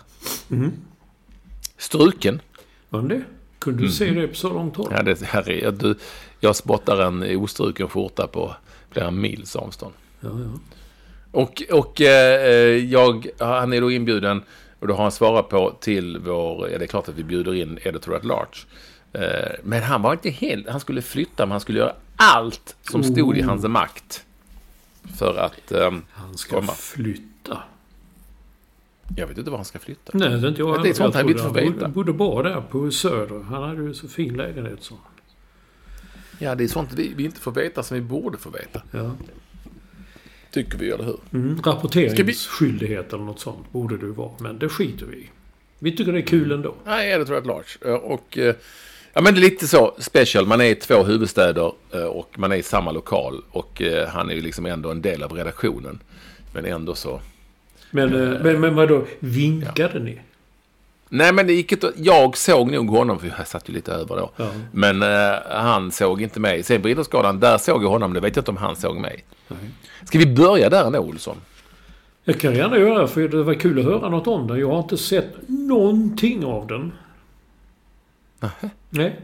Struken. 1.77 2.41
Var 2.89 2.99
den 2.99 3.09
det? 3.09 3.23
Kunde 3.59 3.83
du 3.83 3.89
se 3.89 4.11
det 4.11 4.27
på 4.27 4.35
så 4.35 4.53
långt 4.53 4.75
håll? 4.75 4.87
Mm. 4.91 4.97
Ja, 5.07 5.41
det 5.41 5.63
är, 5.63 5.71
du, 5.71 5.95
jag 6.39 6.55
spottar 6.55 7.01
en 7.01 7.37
ostruken 7.37 7.87
skjorta 7.87 8.27
på 8.27 8.55
flera 8.91 9.11
mils 9.11 9.55
avstånd. 9.55 9.93
Ja, 10.19 10.29
ja. 10.29 10.59
Och, 11.31 11.63
och 11.71 12.01
eh, 12.01 12.75
jag, 12.75 13.27
han 13.39 13.73
är 13.73 13.81
då 13.81 13.91
inbjuden 13.91 14.43
och 14.79 14.87
då 14.87 14.93
har 14.93 15.03
han 15.03 15.11
svarat 15.11 15.49
på 15.49 15.71
till 15.79 16.17
vår, 16.17 16.69
ja 16.69 16.77
det 16.77 16.85
är 16.85 16.87
klart 16.87 17.09
att 17.09 17.15
vi 17.15 17.23
bjuder 17.23 17.55
in 17.55 17.79
editor 17.83 18.15
at 18.15 18.25
large. 18.25 18.57
Eh, 19.13 19.51
men 19.63 19.83
han 19.83 20.01
var 20.01 20.13
inte 20.13 20.29
helt, 20.29 20.69
han 20.69 20.79
skulle 20.79 21.01
flytta 21.01 21.45
men 21.45 21.51
han 21.51 21.61
skulle 21.61 21.79
göra 21.79 21.93
allt 22.15 22.75
som 22.81 23.03
stod 23.03 23.37
i 23.37 23.41
Oh. 23.41 23.45
hans 23.45 23.63
makt. 23.63 24.25
För 25.17 25.37
att, 25.37 25.71
ehm, 25.71 26.01
Han 26.11 26.37
ska 26.37 26.55
komma. 26.55 26.71
flytta. 26.73 27.57
Jag 29.17 29.27
vet 29.27 29.37
inte 29.37 29.49
var 29.51 29.57
han 29.57 29.65
ska 29.65 29.79
flytta. 29.79 30.11
Nej, 30.13 30.29
det 30.29 30.35
är 30.35 30.49
inte 30.49 30.61
jag. 30.61 30.83
Det 30.83 30.89
är 30.89 30.93
sånt 30.93 31.15
vi 31.15 31.19
inte 31.21 31.33
får 31.43 31.43
han 31.43 31.73
veta. 31.73 31.87
bodde 31.87 32.13
bra 32.13 32.43
där 32.43 32.61
på 32.61 32.91
Söder. 32.91 33.39
Han 33.43 33.63
hade 33.63 33.81
ju 33.83 33.93
så 33.93 34.07
fin 34.07 34.33
lägenhet 34.37 34.77
så. 34.83 34.95
Ja, 36.39 36.55
det 36.55 36.63
är 36.63 36.67
sånt 36.67 36.93
vi, 36.93 37.13
vi 37.15 37.23
inte 37.25 37.39
får 37.39 37.51
veta 37.51 37.83
som 37.83 37.95
vi 37.95 38.01
borde 38.01 38.37
få 38.37 38.49
veta. 38.49 38.81
Ja. 38.91 39.11
Tycker 40.51 40.77
vi, 40.77 40.91
eller 40.91 41.03
hur? 41.03 41.19
Mm, 41.33 41.61
rapporteringsskyldighet 41.61 43.13
eller 43.13 43.23
något 43.23 43.39
sånt 43.39 43.71
borde 43.71 43.97
det 43.97 44.05
vara. 44.05 44.31
Men 44.39 44.59
det 44.59 44.69
skiter 44.69 45.05
vi 45.05 45.17
i. 45.17 45.29
Vi 45.79 45.91
tycker 45.95 46.11
det 46.11 46.19
är 46.19 46.25
kul 46.25 46.51
ändå. 46.51 46.75
Nej, 46.85 47.11
editor 47.11 47.35
at 47.37 47.45
large. 47.45 47.67
Eh, 47.85 47.93
Och, 47.93 48.37
eh, 48.37 48.55
ja, 49.13 49.21
men 49.21 49.33
det 49.33 49.39
är 49.39 49.41
lite 49.41 49.67
så 49.67 49.95
special. 49.99 50.45
Man 50.45 50.61
är 50.61 50.65
i 50.65 50.75
två 50.75 51.03
huvudstäder 51.03 51.71
eh, 51.93 52.03
och 52.03 52.39
man 52.39 52.51
är 52.51 52.55
i 52.55 52.63
samma 52.63 52.91
lokal. 52.91 53.41
Och 53.51 53.81
han 54.07 54.29
är 54.29 54.33
ju 54.33 54.41
liksom 54.41 54.65
ändå 54.65 54.91
en 54.91 55.01
del 55.01 55.23
av 55.23 55.31
redaktionen. 55.31 55.99
Men 56.53 56.65
ändå 56.65 56.95
så... 56.95 57.21
Men, 57.91 58.09
men, 58.43 58.59
men 58.59 58.75
vadå? 58.75 59.05
Vinkade 59.19 59.99
ni? 59.99 60.19
Nej, 61.09 61.33
men 61.33 61.47
det 61.47 61.53
gick 61.53 61.71
inte... 61.71 61.93
Jag 61.95 62.37
såg 62.37 62.71
nog 62.71 62.89
honom, 62.89 63.19
för 63.19 63.33
jag 63.37 63.47
satt 63.47 63.69
ju 63.69 63.73
lite 63.73 63.91
över 63.91 64.15
då. 64.15 64.31
Ja. 64.35 64.49
Men 64.71 65.01
eh, 65.03 65.39
han 65.49 65.91
såg 65.91 66.21
inte 66.21 66.39
mig. 66.39 66.63
Sen 66.63 66.81
på 66.81 66.89
Idrottsgalan, 66.89 67.39
där 67.39 67.57
såg 67.57 67.83
jag 67.83 67.89
honom. 67.89 68.13
Det 68.13 68.19
vet 68.19 68.35
jag 68.35 68.41
inte 68.41 68.51
om 68.51 68.57
han 68.57 68.75
såg 68.75 68.97
mig. 68.97 69.25
Nej. 69.47 69.59
Ska 70.03 70.19
vi 70.19 70.25
börja 70.25 70.69
där 70.69 70.85
ändå, 70.85 70.99
Olsson? 70.99 71.37
Jag 72.23 72.39
kan 72.39 72.55
gärna 72.55 72.77
göra 72.77 73.07
för 73.07 73.27
det 73.27 73.43
var 73.43 73.53
kul 73.53 73.79
att 73.79 73.85
höra 73.85 74.09
något 74.09 74.27
om 74.27 74.47
den. 74.47 74.59
Jag 74.59 74.71
har 74.71 74.79
inte 74.79 74.97
sett 74.97 75.35
någonting 75.47 76.45
av 76.45 76.67
den. 76.67 76.91
Nej. 78.89 79.19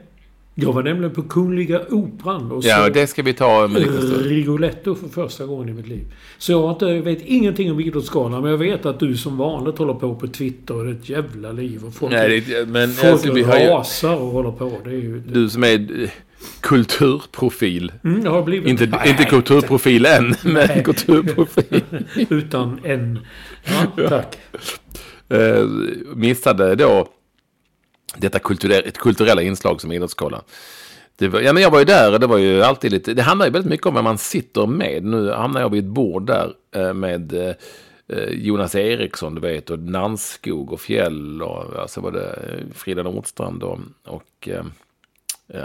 Jag 0.58 0.74
var 0.74 0.84
nämligen 0.84 1.14
på 1.14 1.22
Kungliga 1.22 1.82
Operan 1.90 2.52
och 2.52 2.64
Ja, 2.64 2.90
det 2.90 3.08
ska 3.08 3.24
vi 3.24 3.34
ta 3.34 3.66
om 3.66 3.76
en 3.76 3.82
liten 3.82 4.02
stund. 4.02 4.26
Rigoletto 4.26 4.96
för 4.96 5.08
första 5.08 5.46
gången 5.46 5.70
i 5.70 5.74
mitt 5.74 5.88
liv. 5.88 6.14
Så 6.38 6.52
jag, 6.52 6.72
inte, 6.72 7.00
vet 7.00 7.22
ingenting 7.22 7.72
om 7.72 7.80
Idrottsgalan, 7.80 8.42
men 8.42 8.52
jag 8.52 8.58
vet 8.58 8.86
att 8.86 9.00
du 9.00 9.18
som 9.18 9.38
vanligt 9.38 9.78
håller 9.78 9.94
på 9.94 10.16
på 10.16 10.28
Twitter 10.28 10.76
och 10.76 10.86
det 10.86 10.92
är 10.92 10.96
ett 10.96 11.10
jävla 11.10 11.52
liv. 11.52 11.86
Och 11.86 11.94
folk 11.94 12.12
Nej, 12.12 12.42
det, 12.42 12.68
men 12.68 12.92
folk 12.92 13.14
alltså, 13.14 13.34
vi 13.34 13.44
har 13.44 13.60
ju... 13.60 13.66
rasar 13.66 14.16
och 14.16 14.28
håller 14.28 14.52
på. 14.52 14.72
Det 14.84 14.90
är 14.90 14.94
ju... 14.94 15.20
Du 15.20 15.50
som 15.50 15.64
är 15.64 16.04
eh, 16.04 16.10
kulturprofil. 16.60 17.92
Mm, 18.04 18.24
det 18.24 18.30
har 18.30 18.44
blivit... 18.44 18.70
Inte, 18.70 18.86
Nej, 18.86 19.10
inte 19.10 19.24
kulturprofil 19.24 20.06
än, 20.06 20.36
men 20.44 20.84
kulturprofil. 20.84 21.82
Utan 22.30 22.80
en... 22.84 23.20
Ja, 23.98 24.08
tack. 24.10 24.38
Eh, 25.30 25.66
missade 26.16 26.76
då 26.76 27.08
detta 28.18 28.40
kulturella, 28.40 28.82
ett 28.82 28.98
kulturella 28.98 29.42
inslag 29.42 29.82
som 29.82 29.92
Idrottsgalan. 29.92 30.42
Det 31.18 31.28
var, 31.28 31.40
ja, 31.40 31.54
men 31.54 31.64
jag 31.64 31.72
var 31.72 31.80
ju 31.80 31.86
där 31.86 32.14
och 32.14 32.20
det 32.20 32.28
var 32.28 32.38
ju 32.38 32.64
alltid 32.64 32.92
lite... 32.92 33.14
Det 33.14 33.22
handlar 33.22 33.46
ju 33.46 33.52
väldigt 33.52 33.70
mycket 33.70 33.88
om 33.88 33.94
vem 33.94 34.04
man 34.04 34.18
sitter 34.18 34.66
med. 34.66 35.04
Nu 35.04 35.32
hamnar 35.32 35.62
jag 35.62 35.70
vid 35.70 35.84
ett 35.84 35.90
bord 35.90 36.28
där 36.28 36.54
eh, 36.76 36.94
med 36.94 37.34
eh, 37.34 38.30
Jonas 38.32 38.76
Eriksson, 38.76 39.36
du 39.36 39.42
vet, 39.42 39.70
och 39.70 39.80
Nannskog 39.80 40.74
och 40.74 40.82
Fjäll 40.82 41.42
och 41.42 41.80
alltså 41.82 42.02
var 42.02 42.12
det 42.12 42.40
Frida 42.74 43.04
Nordstrand 43.04 43.64
och, 43.64 43.80
och 44.06 44.50
eh, 44.50 44.64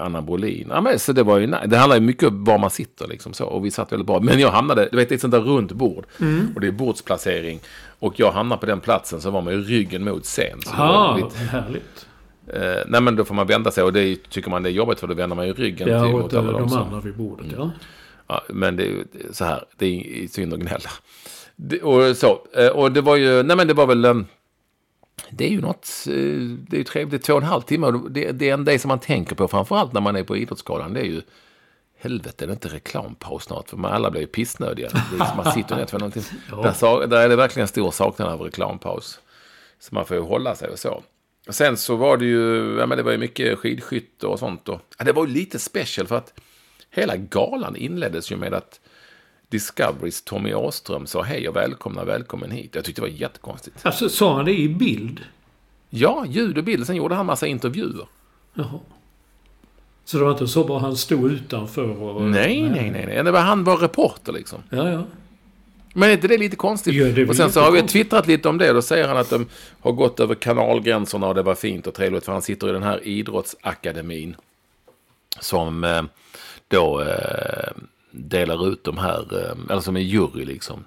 Anna 0.01 0.23
Brolin. 0.23 0.67
Ja, 0.71 0.81
men, 0.81 0.99
så 0.99 1.13
det, 1.13 1.23
var 1.23 1.39
ju, 1.39 1.47
det 1.47 1.77
handlar 1.77 1.97
ju 1.97 2.03
mycket 2.03 2.29
om 2.29 2.45
var 2.45 2.59
man 2.59 2.71
sitter 2.71 3.09
liksom 3.09 3.33
så. 3.33 3.45
Och 3.45 3.65
vi 3.65 3.71
satt 3.71 3.93
väldigt 3.93 4.07
bra. 4.07 4.21
Men 4.21 4.39
jag 4.39 4.51
hamnade, 4.51 4.89
du 4.91 4.97
vet, 4.97 5.09
det 5.09 5.13
är 5.13 5.17
ett 5.17 5.21
sånt 5.21 5.33
där 5.33 5.41
runt 5.41 5.73
bord. 5.73 6.07
Och 6.55 6.61
det 6.61 6.67
är 6.67 6.73
bordsplacering. 6.73 7.61
Och 7.99 8.21
jag 8.21 8.33
hamnar 8.33 8.57
på 8.57 8.67
den 8.67 8.81
platsen 8.81 9.21
så 9.21 9.31
var 9.31 9.43
man 9.43 9.53
ju 9.53 9.63
ryggen 9.63 10.05
mot 10.05 10.25
scen. 10.25 10.61
Så 10.65 10.71
det 10.71 10.77
var 10.79 10.87
Ah, 10.87 11.17
lite, 11.17 11.39
härligt. 11.39 12.07
Eh, 12.55 12.83
nej 12.87 13.01
men 13.01 13.17
då 13.17 13.25
får 13.25 13.35
man 13.35 13.47
vända 13.47 13.71
sig 13.71 13.85
och 13.85 13.93
det 13.93 14.01
är- 14.01 14.17
tycker 14.17 14.51
man 14.51 14.63
det 14.63 14.69
är 14.69 14.73
jobbigt 14.73 15.01
för 15.01 15.07
då 15.07 15.15
vänder 15.15 15.37
man 15.37 15.47
ju 15.47 15.53
ryggen 15.53 15.89
Ja, 15.89 16.03
till 16.05 16.13
mot 16.13 16.35
alla 16.35 16.53
de 16.53 16.69
de 16.69 16.77
andra 16.77 17.01
vid 17.01 17.17
bordet, 17.17 17.47
ja. 17.57 17.71
Ja, 18.27 18.43
men 18.49 18.77
det 18.77 18.83
är 18.83 18.87
ju 18.87 19.05
så 19.33 19.45
här, 19.45 19.65
det 19.77 19.87
är 19.87 20.29
synd 20.29 20.55
att 20.55 20.61
gnälla. 20.61 20.91
Det, 21.57 21.83
och 21.83 22.17
så, 22.17 22.39
eh, 22.57 22.69
och 22.69 22.93
det 22.93 23.01
var 23.01 23.17
ju, 23.17 23.43
nej 23.43 23.57
men 23.57 23.67
det 23.69 23.75
var 23.75 23.87
väl, 23.87 24.05
eh, 24.05 24.15
det 25.31 25.45
är 25.47 25.51
ju 25.51 25.61
något, 25.61 25.89
eh, 26.07 26.15
det 26.69 26.77
är 26.77 26.79
ju 26.79 26.85
trevligt, 26.85 27.23
två 27.23 27.33
och 27.35 27.41
en 27.43 27.49
halv 27.49 27.63
timme. 27.63 27.87
och 27.87 28.11
Det, 28.11 28.33
det 28.33 28.51
är 28.51 28.55
en 28.73 28.79
som 28.79 28.89
man 28.89 28.99
tänker 28.99 29.35
på, 29.37 29.49
framförallt 29.49 29.93
när 29.93 30.01
man 30.01 30.17
är 30.17 30.23
på 30.25 30.37
Idrottsgalan, 30.37 30.93
det 30.95 31.01
är 31.01 31.05
ju, 31.05 31.23
helvete, 31.99 32.45
är 32.45 32.47
det 32.47 32.53
inte 32.53 32.69
reklampaus 32.69 33.43
snart? 33.45 33.71
För 33.71 33.77
man 33.77 33.93
alla 33.93 34.11
blir 34.11 34.21
ju 34.21 34.27
pissnödiga. 34.27 34.89
Det 34.89 35.23
är 35.23 35.27
som 35.27 35.37
man 35.37 35.53
sitter 35.53 35.77
ner 35.77 35.87
för 35.87 35.99
någonting. 35.99 36.23
Där, 36.63 36.73
sa- 36.73 37.07
där 37.07 37.21
är 37.25 37.29
det 37.29 37.37
verkligen 37.37 37.65
en 37.65 37.69
stor 37.69 37.91
saknad 37.91 38.29
av 38.29 38.41
reklampaus. 38.41 39.21
Så 39.81 39.95
man 39.95 40.05
får 40.07 40.17
ju 40.17 40.23
hålla 40.23 40.55
sig 40.55 40.69
och 40.69 40.79
så. 40.79 41.03
Och 41.51 41.55
sen 41.55 41.77
så 41.77 41.97
var 41.97 42.17
det 42.17 42.25
ju, 42.25 42.77
ja 42.79 42.87
men 42.87 42.99
det 42.99 43.03
var 43.03 43.13
ju 43.13 43.19
mycket 43.19 43.59
skidskytte 43.59 44.27
och 44.27 44.39
sånt. 44.39 44.69
Och, 44.69 44.81
ja, 44.99 45.05
det 45.05 45.13
var 45.13 45.27
ju 45.27 45.33
lite 45.33 45.59
special 45.59 46.07
för 46.07 46.17
att 46.17 46.41
hela 46.91 47.17
galan 47.17 47.77
inleddes 47.77 48.33
ju 48.33 48.37
med 48.37 48.55
att 48.55 48.81
Discoverys 49.49 50.23
Tommy 50.23 50.55
Åström 50.55 51.07
sa 51.07 51.23
hej 51.23 51.49
och 51.49 51.57
välkomna, 51.57 52.05
välkommen 52.05 52.51
hit. 52.51 52.75
Jag 52.75 52.85
tyckte 52.85 53.01
det 53.01 53.09
var 53.09 53.15
jättekonstigt. 53.19 53.87
Alltså, 53.87 54.09
sa 54.09 54.37
han 54.37 54.45
det 54.45 54.59
i 54.59 54.69
bild? 54.69 55.21
Ja, 55.89 56.25
ljud 56.29 56.59
och 56.59 56.65
bild. 56.65 56.87
Sen 56.87 56.97
gjorde 56.97 57.15
han 57.15 57.27
massa 57.27 57.47
intervjuer. 57.47 58.07
Jaha. 58.55 58.81
Så 60.05 60.19
det 60.19 60.25
var 60.25 60.31
inte 60.31 60.49
så 60.49 60.65
bara 60.65 60.79
han 60.79 60.97
stod 60.97 61.33
utanför 61.33 62.03
och... 62.03 62.23
Nej, 62.23 62.63
nej, 62.63 62.91
nej, 62.91 63.07
nej. 63.07 63.25
Det 63.25 63.31
var, 63.31 63.41
han 63.41 63.65
var 63.65 63.77
reporter 63.77 64.33
liksom. 64.33 64.63
Ja, 64.71 64.91
ja. 64.91 65.05
Men 65.95 66.09
är 66.09 66.13
inte 66.13 66.29
det 66.29 66.39
lite 66.39 66.57
konstigt? 66.57 66.95
Ja, 66.95 67.05
det 67.05 67.29
och 67.29 67.37
sen 67.37 67.53
så 67.53 67.61
har 67.61 67.71
vi 67.71 67.83
twittrat 67.83 68.27
lite 68.27 68.49
om 68.49 68.59
det. 68.59 68.73
Då 68.73 68.83
säger 68.83 69.09
han 69.09 69.17
att 69.17 69.31
de 69.31 69.47
har 69.81 69.93
gått 69.93 70.21
över 70.21 70.35
kanalgränserna 70.35 71.29
och 71.29 71.35
det 71.35 71.43
var 71.43 71.55
fint 71.55 71.87
och 71.87 71.95
trevligt. 71.95 72.25
För 72.25 72.33
han 72.33 72.43
sitter 72.43 72.69
i 72.69 72.73
den 72.73 72.83
här 72.83 73.07
idrottsakademin. 73.07 74.37
Som 75.41 75.85
eh, 75.85 76.03
då 76.69 77.01
eh, 77.01 77.73
delar 78.11 78.69
ut 78.69 78.85
de 78.85 78.99
här, 78.99 79.45
eh, 79.45 79.57
eller 79.71 79.81
som 79.81 79.97
är 79.97 80.01
jury 80.01 80.45
liksom. 80.45 80.85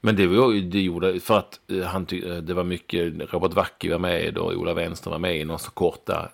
Men 0.00 0.16
det 0.16 0.26
var 0.26 0.70
det 0.70 0.80
gjorde, 0.80 1.20
för 1.20 1.38
att 1.38 1.60
han 1.86 2.06
det 2.42 2.54
var 2.54 2.64
mycket, 2.64 3.14
Robert 3.32 3.52
Wacki 3.52 3.88
var 3.88 3.98
med 3.98 4.38
och 4.38 4.52
Ola 4.52 4.74
Wenström 4.74 5.10
var 5.10 5.18
med 5.18 5.36
i 5.36 5.44
några 5.44 5.58
så 5.58 5.70
korta, 5.70 6.28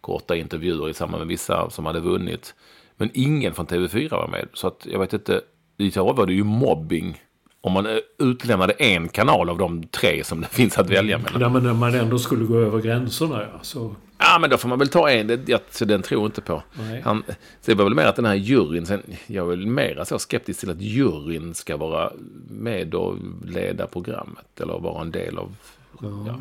korta 0.00 0.36
intervjuer 0.36 0.88
i 0.88 0.94
samband 0.94 1.20
med 1.20 1.28
vissa 1.28 1.70
som 1.70 1.86
hade 1.86 2.00
vunnit. 2.00 2.54
Men 2.96 3.10
ingen 3.14 3.54
från 3.54 3.66
TV4 3.66 4.10
var 4.10 4.28
med. 4.28 4.48
Så 4.54 4.66
att 4.66 4.86
jag 4.90 4.98
vet 4.98 5.12
inte, 5.12 5.40
i 5.78 5.98
år 5.98 6.14
var 6.14 6.26
det 6.26 6.32
ju 6.32 6.44
mobbing. 6.44 7.22
Om 7.60 7.72
man 7.72 7.86
eh, 7.86 7.96
utlämnade 8.18 8.72
en 8.72 9.08
kanal 9.08 9.50
av 9.50 9.58
de 9.58 9.82
tre 9.82 10.24
som 10.24 10.40
det 10.40 10.46
finns 10.50 10.78
att 10.78 10.90
välja 10.90 11.18
mellan. 11.18 11.40
Nej, 11.40 11.50
men 11.50 11.62
när 11.62 11.74
man 11.74 11.94
ändå 11.94 12.18
skulle 12.18 12.44
gå 12.44 12.58
över 12.58 12.80
gränserna, 12.80 13.42
ja. 13.42 13.58
Så... 13.62 13.94
Ja, 14.18 14.38
men 14.40 14.50
då 14.50 14.56
får 14.56 14.68
man 14.68 14.78
väl 14.78 14.88
ta 14.88 15.10
en. 15.10 15.26
Det, 15.26 15.48
jag, 15.48 15.60
så 15.70 15.84
den 15.84 16.02
tror 16.02 16.20
jag 16.22 16.28
inte 16.28 16.40
på. 16.40 16.62
Nej. 16.78 17.02
Han, 17.04 17.22
så 17.60 17.70
det 17.70 17.74
var 17.74 17.84
väl 17.84 17.94
mer 17.94 18.04
att 18.04 18.16
den 18.16 18.24
här 18.24 18.34
juryn, 18.34 18.86
sen, 18.86 19.02
jag 19.26 19.46
är 19.46 19.50
väl 19.50 19.66
mer 19.66 20.04
så 20.04 20.18
skeptisk 20.18 20.60
till 20.60 20.70
att 20.70 20.80
juryn 20.80 21.54
ska 21.54 21.76
vara 21.76 22.12
med 22.50 22.94
och 22.94 23.16
leda 23.44 23.86
programmet. 23.86 24.60
Eller 24.60 24.78
vara 24.78 25.00
en 25.00 25.10
del 25.10 25.38
av... 25.38 25.54
Ja. 26.00 26.40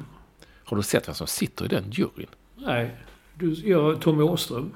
Har 0.64 0.78
du 0.78 0.84
sett 0.84 1.08
vem 1.08 1.16
som 1.16 1.28
sitter 1.28 1.66
i 1.66 1.68
den 1.68 1.92
juryn? 1.92 2.28
Nej. 2.56 2.96
Du, 3.34 3.54
ja, 3.54 3.96
Tommy 3.96 4.24
Åström. 4.24 4.74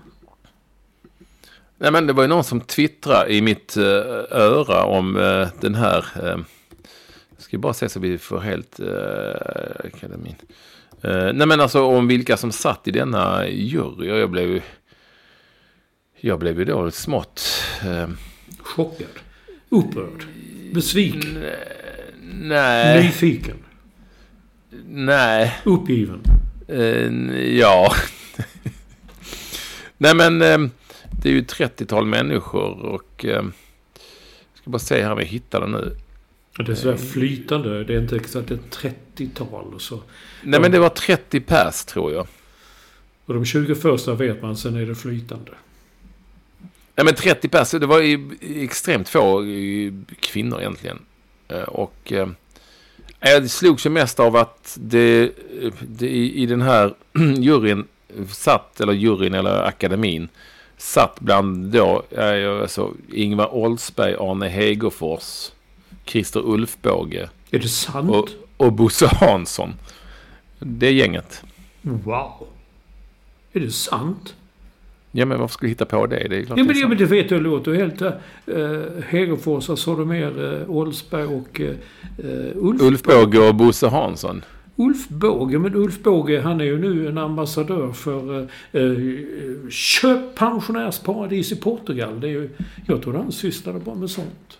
Nej, 1.81 1.91
men 1.91 2.07
det 2.07 2.13
var 2.13 2.23
ju 2.23 2.27
någon 2.29 2.43
som 2.43 2.61
twittrade 2.61 3.33
i 3.33 3.41
mitt 3.41 3.77
eh, 3.77 3.83
öra 4.31 4.83
om 4.83 5.17
eh, 5.17 5.47
den 5.59 5.75
här... 5.75 6.05
Uh, 6.23 6.43
jag 7.35 7.43
ska 7.43 7.57
bara 7.57 7.73
se 7.73 7.89
så 7.89 7.99
vi 7.99 8.17
får 8.17 8.39
helt... 8.39 8.79
Uh, 8.79 9.85
akademin. 9.85 10.35
Eh, 11.01 11.33
nej, 11.33 11.47
men 11.47 11.59
alltså 11.61 11.81
om 11.83 12.07
vilka 12.07 12.37
som 12.37 12.51
satt 12.51 12.87
i 12.87 12.91
denna 12.91 13.47
jury. 13.47 14.07
Jag 14.19 14.31
blev. 14.31 14.61
Jag 16.19 16.39
blev 16.39 16.59
ju 16.59 16.65
då 16.65 16.91
smått... 16.91 17.63
eh, 17.83 18.09
Chockad. 18.59 19.07
Upprörd. 19.69 20.25
Besviken. 20.73 21.43
nej, 22.31 23.03
Nyfiken. 23.03 23.57
nej. 24.87 25.57
Uppgiven. 25.63 26.21
Eh, 26.67 27.11
ja. 27.59 27.93
nej, 29.97 30.15
men 30.15 30.41
eh, 30.41 30.57
det 31.21 31.29
är 31.29 31.33
ju 31.33 31.39
ett 31.39 31.53
30-tal 31.53 32.05
människor 32.05 32.85
och... 32.85 33.25
Eh, 33.25 33.31
jag 33.31 34.63
ska 34.63 34.69
bara 34.69 34.79
se 34.79 35.03
här 35.03 35.11
om 35.11 35.17
jag 35.19 35.25
hittar 35.25 35.61
den 35.61 35.71
nu. 35.71 35.95
Det 36.57 36.71
är 36.71 36.75
sådär 36.75 36.97
flytande. 36.97 37.83
Det 37.83 37.93
är 37.93 37.99
inte 38.01 38.15
exakt 38.15 38.51
ett 38.51 38.77
30-tal. 39.15 39.73
och 39.73 39.81
Så. 39.81 40.01
Nej, 40.43 40.59
men 40.59 40.71
det 40.71 40.79
var 40.79 40.89
30 40.89 41.39
pers 41.39 41.85
tror 41.85 42.13
jag. 42.13 42.27
Och 43.25 43.33
de 43.33 43.45
20 43.45 43.75
första 43.75 44.13
vet 44.13 44.41
man, 44.41 44.57
sen 44.57 44.75
är 44.75 44.85
det 44.85 44.95
flytande. 44.95 45.51
Nej 46.95 47.05
men 47.05 47.15
30 47.15 47.49
pers, 47.49 47.71
det 47.71 47.85
var 47.85 47.99
ju 47.99 48.29
extremt 48.41 49.09
få 49.09 49.43
eh, 49.43 49.93
kvinnor 50.19 50.59
egentligen. 50.59 50.99
Eh, 51.47 51.61
Och 51.61 52.11
eh, 52.11 52.29
jag 53.19 53.49
slogs 53.49 53.85
ju 53.85 53.89
mest 53.89 54.19
av 54.19 54.35
att 54.35 54.77
det, 54.81 55.31
det 55.81 56.07
i, 56.07 56.41
i 56.43 56.45
den 56.45 56.61
här 56.61 56.93
juryn 57.37 57.87
satt, 58.29 58.81
eller 58.81 58.93
juryn 58.93 59.33
eller 59.33 59.63
akademin, 59.63 60.29
satt 60.81 61.19
bland 61.19 61.65
då, 61.65 62.03
eh, 62.11 62.61
alltså 62.61 62.93
Ingvar 63.13 63.55
Oldsberg, 63.55 64.15
Arne 64.19 64.47
Hegerfors, 64.47 65.51
Christer 66.05 66.39
Ulfbåge 66.45 67.29
Är 67.51 67.59
det 67.59 67.67
sant? 67.67 68.09
och, 68.09 68.29
och 68.57 68.73
Bosse 68.73 69.07
Hansson. 69.07 69.73
Det 70.59 70.91
gänget. 70.91 71.43
Wow. 71.81 72.47
Är 73.53 73.59
det 73.59 73.71
sant? 73.71 74.35
Ja 75.11 75.25
men 75.25 75.39
varför 75.39 75.53
skulle 75.53 75.67
du 75.67 75.71
hitta 75.71 75.85
på 75.85 76.05
det? 76.07 76.27
Det 76.29 76.37
är 76.37 76.45
klart 76.45 76.57
Ja, 76.57 76.63
det 76.63 76.67
men, 76.67 76.77
är 76.77 76.81
ja, 76.81 76.87
men 76.87 76.97
det 76.97 77.05
vet 77.05 77.31
jag 77.31 77.41
låter 77.41 77.73
helt... 77.73 78.01
Uh, 78.01 79.01
Hegerfors, 79.07 79.69
vad 79.69 79.79
sa 79.79 79.95
du 79.95 80.05
mer? 80.05 80.39
Uh, 80.39 80.69
Oldsberg 80.69 81.25
och 81.25 81.59
uh, 81.59 81.75
Ulf, 82.55 82.81
Ulf 82.81 83.03
Båge 83.03 83.49
och 83.49 83.55
Bosse 83.55 83.87
Hansson. 83.87 84.41
Ulf 84.75 85.09
Båge. 85.09 85.59
Men 85.59 85.75
Ulf 85.75 86.03
Båge, 86.03 86.41
han 86.41 86.61
är 86.61 86.65
ju 86.65 86.79
nu 86.79 87.07
en 87.07 87.17
ambassadör 87.17 87.91
för 87.91 88.47
uh, 88.75 89.69
Köp 89.69 90.35
pensionärsparadis 90.35 91.51
i 91.51 91.55
Portugal. 91.55 92.19
Det 92.19 92.27
är 92.27 92.31
ju, 92.31 92.49
jag 92.87 93.01
tror 93.01 93.13
han 93.13 93.31
sysslade 93.31 93.79
bara 93.79 93.95
med 93.95 94.09
sånt. 94.09 94.57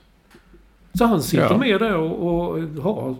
Så 0.93 1.05
han 1.05 1.21
sitter 1.23 1.43
Ja. 1.43 1.57
med 1.57 1.79
där 1.79 1.95
och, 1.95 2.27
och 2.27 2.59
har 2.81 3.15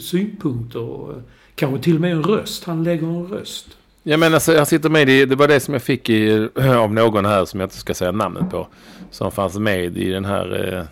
synpunkter 0.00 0.80
och 0.80 1.08
uh, 1.10 1.16
kanske 1.54 1.82
till 1.84 1.94
och 1.94 2.00
med 2.00 2.12
en 2.12 2.22
röst. 2.22 2.64
Han 2.64 2.84
lägger 2.84 3.06
en 3.06 3.26
röst. 3.26 3.76
Ja 4.02 4.16
men 4.16 4.34
alltså 4.34 4.52
jag 4.52 4.68
sitter 4.68 4.88
med 4.88 5.08
i, 5.08 5.24
det 5.26 5.36
var 5.36 5.48
det 5.48 5.60
som 5.60 5.74
jag 5.74 5.82
fick 5.82 6.10
i, 6.10 6.48
av 6.78 6.92
någon 6.94 7.24
här 7.24 7.44
som 7.44 7.60
jag 7.60 7.66
inte 7.66 7.76
ska 7.76 7.94
säga 7.94 8.12
namnet 8.12 8.50
på. 8.50 8.66
Som 9.10 9.32
fanns 9.32 9.58
med 9.58 9.96
i 9.96 10.10
den 10.10 10.24
här 10.24 10.74
eh, 10.78 10.84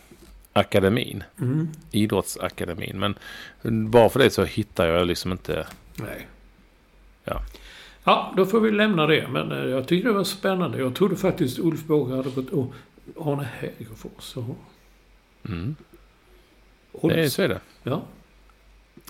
akademin. 0.53 1.25
Mm. 1.41 1.69
Idrottsakademin. 1.91 2.99
Men 2.99 3.15
bara 3.91 4.09
för 4.09 4.19
det 4.19 4.31
så 4.31 4.45
hittar 4.45 4.87
jag 4.87 5.07
liksom 5.07 5.33
inte. 5.33 5.67
Nej. 5.97 6.27
Ja. 7.25 7.43
Ja, 8.05 8.35
då 8.37 8.47
får 8.47 8.61
vi 8.61 8.71
lämna 8.71 9.07
det. 9.07 9.29
Men 9.29 9.53
eh, 9.53 9.59
jag 9.59 9.89
tyckte 9.89 10.09
det 10.09 10.13
var 10.15 10.25
spännande. 10.25 10.79
Jag 10.79 10.95
trodde 10.95 11.17
faktiskt 11.17 11.59
Ulf 11.59 11.85
Båge 11.85 12.17
hade 12.17 12.31
gått... 12.31 12.51
Och 12.51 12.75
Arne 13.21 13.49
Hegerfors. 13.61 14.37
och- 14.37 14.57
Mm. 15.49 15.77
Det 17.03 17.15
är, 17.25 17.29
så 17.29 17.43
är 17.43 17.49
det. 17.49 17.61
Ja. 17.83 18.03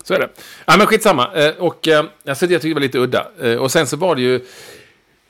Så 0.03 0.13
är 0.13 0.19
det. 0.19 0.29
Ja 0.67 0.75
men 0.77 0.87
skitsamma. 0.87 1.33
Eh, 1.33 1.55
och 1.57 1.87
eh, 1.87 2.05
alltså, 2.25 2.45
jag 2.45 2.61
tyckte 2.61 2.67
det 2.67 2.73
var 2.73 2.81
lite 2.81 2.97
udda. 2.99 3.27
Och 3.59 3.71
sen 3.71 3.87
så 3.87 3.97
var 3.97 4.15
det 4.15 4.21
ju. 4.21 4.45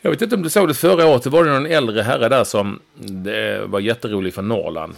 Jag 0.02 0.12
vet 0.12 0.22
inte 0.22 0.36
om 0.36 0.44
du 0.44 0.50
såg 0.50 0.68
det 0.68 0.74
förra 0.74 1.06
året. 1.08 1.24
Det 1.24 1.30
var 1.30 1.44
det 1.46 1.52
någon 1.54 1.66
äldre 1.66 2.02
herre 2.02 2.30
där 2.30 2.44
som 2.44 2.80
det 2.98 3.66
var 3.66 3.80
jätterolig 3.80 4.34
för 4.34 4.42
Norrland. 4.42 4.96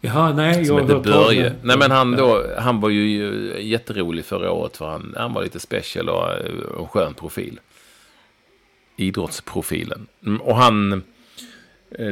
Jaha, 0.00 0.32
nej. 0.32 0.66
Jag 0.66 0.74
har 0.74 0.80
hört 0.94 1.02
Börje. 1.02 1.54
Nej 1.62 1.78
men 1.78 1.90
han 1.90 2.12
då, 2.16 2.44
han 2.58 2.80
var 2.80 2.88
ju 2.88 3.52
jätterolig 3.60 4.24
förra 4.24 4.52
året 4.52 4.76
för 4.76 4.86
han, 4.88 5.14
han 5.16 5.32
var 5.32 5.42
lite 5.42 5.60
special 5.60 6.08
och 6.08 6.32
en 6.80 6.88
skön 6.88 7.14
profil. 7.14 7.60
Idrottsprofilen. 8.96 10.06
Mm, 10.26 10.40
Och 10.40 10.56
han 10.56 11.02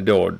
då 0.02 0.26
eh, 0.28 0.32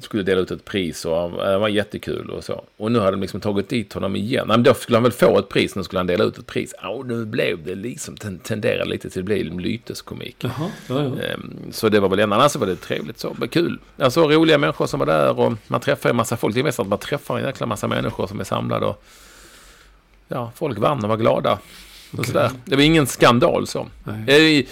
skulle 0.00 0.22
dela 0.22 0.40
ut 0.40 0.50
ett 0.50 0.64
pris 0.64 1.04
och 1.04 1.16
han, 1.16 1.32
han 1.38 1.60
var 1.60 1.68
jättekul 1.68 2.30
och 2.30 2.44
så. 2.44 2.64
Och 2.76 2.92
nu 2.92 2.98
hade 2.98 3.10
de 3.10 3.20
liksom 3.20 3.40
tagit 3.40 3.68
dit 3.68 3.92
honom 3.92 4.16
igen. 4.16 4.44
Nej, 4.48 4.56
men 4.56 4.64
då 4.64 4.74
skulle 4.74 4.96
han 4.96 5.02
väl 5.02 5.12
få 5.12 5.38
ett 5.38 5.48
pris, 5.48 5.76
nu 5.76 5.82
skulle 5.84 5.98
han 5.98 6.06
dela 6.06 6.24
ut 6.24 6.38
ett 6.38 6.46
pris. 6.46 6.74
Ja, 6.82 6.88
och 6.88 7.06
nu 7.06 7.24
blev 7.24 7.64
det 7.64 7.74
liksom, 7.74 8.16
ten- 8.16 8.38
tenderade 8.38 8.90
lite 8.90 9.10
till 9.10 9.20
att 9.20 9.26
bli 9.26 9.42
lyteskomik. 9.44 10.36
Jaha, 10.38 10.70
ja, 10.88 11.02
ja. 11.02 11.22
Ehm, 11.22 11.56
Så 11.72 11.88
det 11.88 12.00
var 12.00 12.08
väl 12.08 12.18
enda, 12.18 12.36
annars 12.36 12.56
var 12.56 12.66
det 12.66 12.76
trevligt 12.76 13.18
så, 13.18 13.36
men 13.38 13.48
kul. 13.48 13.78
Alltså 13.98 14.28
roliga 14.30 14.58
människor 14.58 14.86
som 14.86 14.98
var 15.00 15.06
där 15.06 15.38
och 15.38 15.52
man 15.66 15.80
träffar 15.80 16.10
en 16.10 16.16
massa 16.16 16.36
folk. 16.36 16.54
Det 16.54 16.60
är 16.60 16.64
mest 16.64 16.80
att 16.80 16.88
man 16.88 16.98
träffar 16.98 17.38
en 17.38 17.44
jäkla 17.44 17.66
massa 17.66 17.88
människor 17.88 18.26
som 18.26 18.40
är 18.40 18.44
samlade 18.44 18.86
och 18.86 19.04
ja, 20.28 20.52
folk 20.54 20.78
vann 20.78 21.02
och 21.02 21.08
var 21.08 21.16
glada. 21.16 21.52
Och 21.52 22.18
Okej. 22.18 22.24
sådär. 22.32 22.50
Det 22.64 22.76
var 22.76 22.82
ingen 22.82 23.06
skandal 23.06 23.66
så. 23.66 23.86
Nej. 24.04 24.66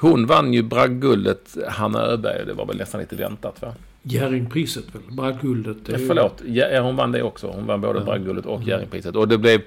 Hon 0.00 0.26
vann 0.26 0.54
ju 0.54 0.62
bragdguldet, 0.62 1.56
Hanna 1.68 2.02
Öberg, 2.02 2.46
det 2.46 2.52
var 2.52 2.66
väl 2.66 2.76
nästan 2.76 3.00
lite 3.00 3.16
väntat 3.16 3.62
va? 3.62 3.74
Jerringpriset 4.02 4.84
väl? 4.94 5.02
Bragdguldet. 5.16 5.88
är 5.88 5.92
Ja, 5.92 5.98
förlåt, 6.06 6.42
ja, 6.46 6.80
hon 6.80 6.96
vann 6.96 7.12
det 7.12 7.22
också. 7.22 7.46
Hon 7.46 7.66
vann 7.66 7.80
både 7.80 7.98
Ja. 7.98 8.04
bragdguldet 8.04 8.46
och 8.46 8.62
Jerringpriset. 8.62 9.16
Och 9.16 9.28
det 9.28 9.38
blev, 9.38 9.60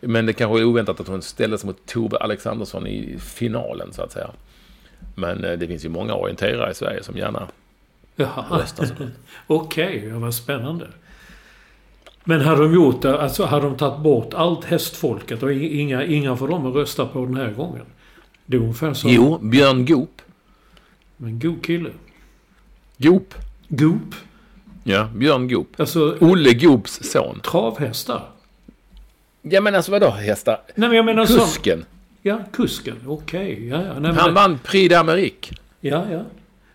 men 0.00 0.26
det 0.26 0.32
kanske 0.32 0.60
är 0.60 0.64
oväntat 0.64 1.00
att 1.00 1.08
hon 1.08 1.22
ställdes 1.22 1.64
mot 1.64 1.86
Tove 1.86 2.16
Alexandersson 2.16 2.86
i 2.86 3.18
finalen 3.18 3.92
så 3.92 4.02
att 4.02 4.12
säga. 4.12 4.30
Men 5.14 5.44
eh, 5.44 5.52
det 5.52 5.66
finns 5.66 5.84
ju 5.84 5.88
många 5.88 6.14
orienterare 6.14 6.70
i 6.70 6.74
Sverige 6.74 7.02
som 7.02 7.16
gärna 7.16 7.48
Jaha. 8.16 8.62
Okej, 9.46 10.06
ja, 10.08 10.18
vad 10.18 10.34
spännande. 10.34 10.86
Men 12.24 12.40
hade 12.40 12.62
de 12.62 12.74
gjort 12.74 13.02
det, 13.02 13.20
alltså 13.20 13.44
hade 13.44 13.62
de 13.66 13.76
tagit 13.76 14.00
bort 14.02 14.34
allt 14.34 14.64
hästfolket 14.64 15.42
och 15.42 15.52
inga, 15.52 16.04
inga 16.04 16.36
för 16.36 16.48
dem 16.48 16.66
att 16.66 16.74
rösta 16.74 17.06
på 17.06 17.24
den 17.26 17.36
här 17.36 17.50
gången? 17.50 17.84
Det 18.46 18.56
är 18.56 18.60
ungefär 18.60 18.94
som... 18.94 19.10
Jo, 19.10 19.38
Björn 19.38 19.86
Goop. 19.86 20.22
Men 21.16 21.38
god 21.38 21.64
kille. 21.64 21.90
Goop. 22.98 23.34
Goop. 23.68 24.14
Ja, 24.84 25.08
Björn 25.16 25.48
Goop. 25.48 25.80
Alltså, 25.80 26.16
Olle 26.20 26.52
Goops 26.54 27.00
son. 27.12 27.40
travhästar. 27.40 28.28
Ja, 29.42 29.60
men 29.60 29.74
alltså 29.74 29.92
vadå 29.92 30.10
hästar? 30.10 30.60
Nej, 30.74 30.88
men 30.88 30.96
jag 30.96 31.04
menar. 31.04 31.26
Kusken. 31.26 31.84
Ja, 32.22 32.40
kusken. 32.52 32.96
Okej, 33.06 33.68
ja, 33.68 33.76
ja. 33.82 33.92
Nej, 33.92 34.00
men 34.00 34.16
Han 34.16 34.34
vann 34.34 34.58
Prix 34.64 34.94
d'Amérique. 34.94 35.52
ja, 35.80 36.04
ja. 36.10 36.24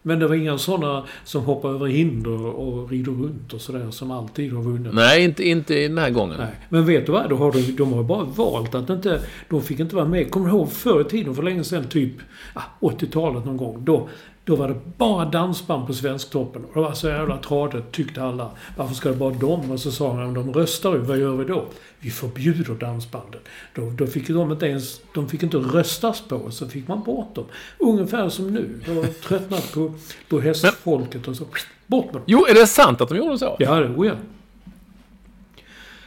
Men 0.03 0.19
det 0.19 0.27
var 0.27 0.35
inga 0.35 0.57
sådana 0.57 1.05
som 1.23 1.43
hoppar 1.43 1.69
över 1.69 1.87
hinder 1.87 2.45
och 2.45 2.89
rider 2.89 3.11
runt 3.11 3.53
och 3.53 3.61
sådär 3.61 3.91
som 3.91 4.11
alltid 4.11 4.53
har 4.53 4.61
vunnit. 4.61 4.93
Nej, 4.93 5.23
inte, 5.23 5.47
inte 5.47 5.73
den 5.73 5.97
här 5.97 6.09
gången. 6.09 6.35
Nej. 6.39 6.55
Men 6.69 6.85
vet 6.85 7.05
du 7.05 7.11
vad? 7.11 7.29
Då 7.29 7.35
har 7.35 7.51
de, 7.51 7.61
de 7.61 7.93
har 7.93 8.03
bara 8.03 8.23
valt 8.23 8.75
att 8.75 8.89
inte... 8.89 9.21
De 9.49 9.61
fick 9.61 9.79
inte 9.79 9.95
vara 9.95 10.05
med. 10.05 10.31
Kommer 10.31 10.45
du 10.45 10.51
ihåg 10.51 10.71
förr 10.71 11.01
i 11.01 11.03
tiden, 11.03 11.35
för 11.35 11.43
länge 11.43 11.63
sedan, 11.63 11.83
typ 11.89 12.13
ah, 12.53 12.61
80-talet 12.79 13.45
någon 13.45 13.57
gång. 13.57 13.85
Då, 13.85 14.09
då 14.45 14.55
var 14.55 14.67
det 14.67 14.75
bara 14.97 15.25
dansband 15.25 15.87
på 15.87 15.93
Svensktoppen. 15.93 16.65
Och 16.65 16.71
det 16.73 16.81
var 16.81 16.93
så 16.93 17.07
jävla 17.07 17.37
tradigt, 17.37 17.91
tyckte 17.91 18.23
alla. 18.23 18.51
Varför 18.77 18.95
ska 18.95 19.09
det 19.09 19.15
bara 19.15 19.33
dem? 19.33 19.71
Och 19.71 19.79
så 19.79 19.91
sa 19.91 20.13
han, 20.13 20.33
de 20.33 20.53
röstar 20.53 20.97
vad 20.97 21.17
gör 21.17 21.35
vi 21.35 21.45
då? 21.45 21.65
Vi 21.99 22.09
förbjuder 22.09 22.73
dansbanden. 22.73 23.41
Då, 23.75 23.89
då 23.89 24.07
fick 24.07 24.27
de 24.27 24.51
inte 24.51 24.65
ens... 24.65 25.01
De 25.13 25.29
fick 25.29 25.43
inte 25.43 25.57
röstas 25.57 26.21
på, 26.21 26.51
så 26.51 26.67
fick 26.67 26.87
man 26.87 27.03
bort 27.03 27.35
dem. 27.35 27.45
Ungefär 27.77 28.29
som 28.29 28.53
nu. 28.53 28.79
De 28.85 28.97
har 28.97 29.03
tröttnat 29.03 29.73
på, 29.73 29.93
på 30.29 30.39
hästfolket 30.39 31.27
och 31.27 31.35
så... 31.35 31.45
Bort 31.87 32.05
med 32.05 32.13
dem. 32.13 32.23
Jo, 32.25 32.45
är 32.45 32.53
det 32.53 32.67
sant 32.67 33.01
att 33.01 33.09
de 33.09 33.17
gjorde 33.17 33.37
så? 33.37 33.55
Ja, 33.59 33.75
det 33.75 33.89
oh 33.89 34.07
ja. 34.07 34.13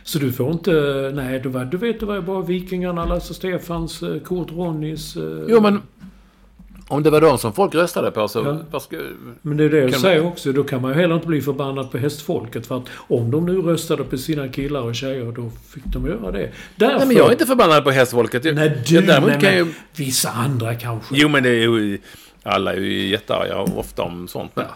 Så 0.03 0.19
du 0.19 0.33
får 0.33 0.53
inte... 0.53 0.73
Nej, 1.15 1.41
du, 1.41 1.49
var, 1.49 1.65
du 1.65 1.77
vet 1.77 2.01
det 2.01 2.07
var 2.07 2.15
ju 2.15 2.21
bara 2.21 2.43
Vikingarna, 2.43 3.05
Lasse 3.05 3.35
Stefans, 3.35 4.03
eh, 4.03 4.21
Kurt 4.21 4.53
Ronnys... 4.53 5.17
eh, 5.17 5.23
Jo, 5.49 5.61
men 5.61 5.83
om 6.89 7.03
det 7.03 7.11
var 7.11 7.21
de 7.21 7.39
som 7.39 7.53
folk 7.53 7.75
röstade 7.75 8.11
på 8.11 8.29
så... 8.29 8.39
Ja. 8.39 8.59
Vad 8.71 8.83
ska... 8.83 8.97
Men 9.43 9.57
det 9.57 9.65
är 9.65 9.69
det 9.69 9.79
jag 9.79 9.95
säger 9.95 10.23
man- 10.23 10.33
också. 10.33 10.53
Då 10.53 10.65
kan 10.65 10.83
man 10.83 10.91
ju 10.93 10.97
heller 11.01 11.15
inte 11.15 11.27
bli 11.27 11.41
förbannad 11.43 11.91
på 11.91 11.99
hästfolket. 11.99 12.67
För 12.67 12.77
att 12.77 12.85
om 12.97 13.31
de 13.31 13.47
nu 13.47 13.63
röstade 13.63 14.05
på 14.05 14.19
sina 14.19 14.49
killar 14.49 14.81
och 14.81 14.95
tjejer, 14.95 15.33
då 15.33 15.51
fick 15.75 15.85
de 15.85 16.07
göra 16.07 16.31
det. 16.31 16.51
Därför... 16.77 16.99
Nej, 16.99 17.07
men 17.07 17.17
jag 17.17 17.27
är 17.29 17.33
inte 17.33 17.47
förbannad 17.47 17.85
på 17.85 17.91
hästfolket. 17.91 18.45
Jag, 18.45 18.55
Nej, 18.55 18.83
du... 18.87 18.95
jag, 18.95 19.07
däremot 19.07 19.31
nej, 19.31 19.41
kan 19.41 19.57
jag... 19.59 19.69
Vissa 19.97 20.31
andra 20.31 20.75
kanske. 20.75 21.15
Jo, 21.19 21.29
men 21.29 21.43
det 21.43 21.49
är 21.49 21.55
ju... 21.55 21.99
Alla 22.43 22.73
är 22.73 22.81
ju 22.81 23.07
jättearga 23.07 23.59
ofta 23.59 24.03
om 24.03 24.29
sånt. 24.29 24.51
Men 24.55 24.67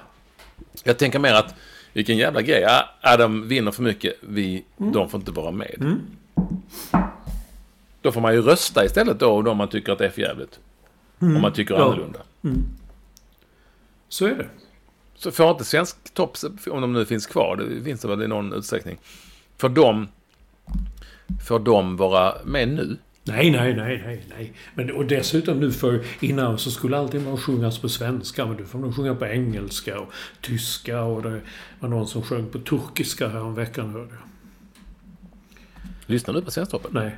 jag 0.85 0.99
tänker 0.99 1.19
mer 1.19 1.33
att 1.35 1.55
vilken 1.93 2.17
jävla 2.17 2.43
grej. 2.43 2.61
Ja, 2.61 2.85
Adam 3.01 3.49
vinner 3.49 3.71
för 3.71 3.83
mycket. 3.83 4.15
Vi, 4.21 4.65
Mm. 4.81 4.93
de 4.93 5.09
får 5.11 5.21
inte 5.21 5.33
vara 5.33 5.51
med. 5.51 5.97
Då 8.03 8.13
får 8.13 8.21
man 8.21 8.35
ju 8.35 8.43
rösta 8.43 8.85
istället 8.85 9.21
då, 9.21 9.51
om 9.51 9.57
man 9.57 9.69
tycker 9.69 9.93
att 9.93 9.99
det 9.99 10.07
är 10.07 10.11
för 10.11 10.23
jävligt. 10.23 10.59
Om 11.19 11.41
man 11.41 11.53
tycker 11.53 11.75
Mm. 11.75 11.87
Ja. 11.87 11.93
annorlunda. 11.93 12.21
Så 14.09 14.27
är 14.27 14.35
det. 14.35 14.49
Så 15.15 15.31
får 15.31 15.51
inte 15.51 15.65
svensk 15.65 16.15
tops, 16.15 16.45
om 16.71 16.81
de 16.81 16.93
nu 16.93 17.07
finns 17.07 17.27
kvar, 17.27 17.57
det 17.57 17.85
finns 17.85 18.01
det 18.01 18.09
väl 18.09 18.23
i 18.23 18.29
någon 18.29 18.53
utsträckning. 18.53 18.99
Får 19.57 19.69
de, 19.69 20.09
får 21.47 21.59
de 21.59 21.97
vara 21.97 22.35
med 22.45 22.69
nu? 22.69 22.97
Nej, 23.25 23.51
nej, 23.51 23.75
nej, 23.77 24.03
nej, 24.07 24.25
nej. 24.37 24.53
Men, 24.75 24.91
och 24.91 25.05
dessutom 25.07 25.61
nu 25.61 25.73
för 25.73 26.05
innan 26.21 26.59
så 26.59 26.71
skulle 26.71 26.99
alltid 26.99 27.25
man 27.25 27.37
sjungas 27.37 27.79
på 27.79 27.89
svenska. 27.89 28.47
Men 28.47 28.57
du 28.57 28.65
får 28.67 28.79
nog 28.79 28.97
sjunga 28.97 29.15
på 29.15 29.27
engelska 29.27 30.01
och 30.01 30.13
tyska 30.41 31.03
och 31.03 31.23
det 31.23 31.41
var 31.81 31.89
någon 31.89 32.07
som 32.09 32.23
sjöng 32.23 32.47
på 32.47 32.59
turkiska 32.59 33.29
här 33.29 33.41
om 33.43 33.55
veckan 33.55 33.91
hörde 33.91 34.09
jag. 34.11 34.23
Lyssnar 36.07 36.35
du 36.35 36.43
på 36.43 36.51
Svensktoppen? 36.51 36.91
Nej. 36.95 37.17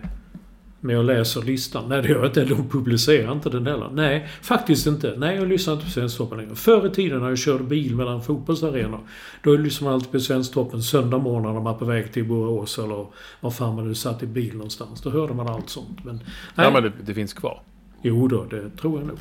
Men 0.81 0.97
jag 0.97 1.05
läser 1.05 1.43
listan. 1.43 1.89
Nej, 1.89 2.03
det 2.03 2.09
gör 2.09 2.19
jag 2.19 2.27
inte. 2.27 2.45
De 2.45 2.69
publicerar 2.69 3.33
inte 3.33 3.51
den 3.51 3.67
heller. 3.67 3.91
Nej, 3.93 4.29
faktiskt 4.43 4.87
inte. 4.87 5.15
Nej, 5.17 5.37
jag 5.37 5.49
lyssnar 5.49 5.75
inte 5.75 5.85
på 5.85 5.91
Svensktoppen 5.91 6.39
längre. 6.39 6.55
Förr 6.55 6.87
i 6.87 6.91
tiden 6.91 7.21
när 7.21 7.29
jag 7.29 7.39
körde 7.39 7.65
bil 7.65 7.97
mellan 7.97 8.23
fotbollsarenor. 8.23 9.01
Då 9.43 9.57
lyssnade 9.57 9.85
man 9.85 9.95
alltid 9.95 10.13
på 10.13 10.21
Svensktoppen 10.21 10.83
söndag 10.83 11.19
morgon 11.19 11.55
när 11.55 11.61
man 11.61 11.79
på 11.79 11.85
väg 11.85 12.13
till 12.13 12.25
Borås 12.25 12.79
eller 12.79 13.07
var 13.41 13.51
fan 13.51 13.75
man 13.75 13.89
nu 13.89 13.95
satt 13.95 14.23
i 14.23 14.27
bil 14.27 14.55
någonstans. 14.55 15.01
Då 15.01 15.11
hörde 15.11 15.35
man 15.35 15.49
allt 15.49 15.71
sånt. 15.71 16.05
Men, 16.05 16.17
nej. 16.17 16.67
Ja, 16.67 16.71
men 16.71 16.83
det, 16.83 16.93
det 17.05 17.15
finns 17.15 17.33
kvar. 17.33 17.63
Jo 18.03 18.29
då, 18.29 18.45
det 18.45 18.71
tror 18.71 18.99
jag 18.99 19.07
nog. 19.07 19.19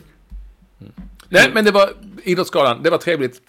Nej, 1.30 1.52
men 1.54 1.66
det 1.66 1.72
var 1.72 1.90
Idrottsgalan. 2.24 2.84
Det 2.84 2.90
var 2.90 2.98
trevligt. 2.98 3.42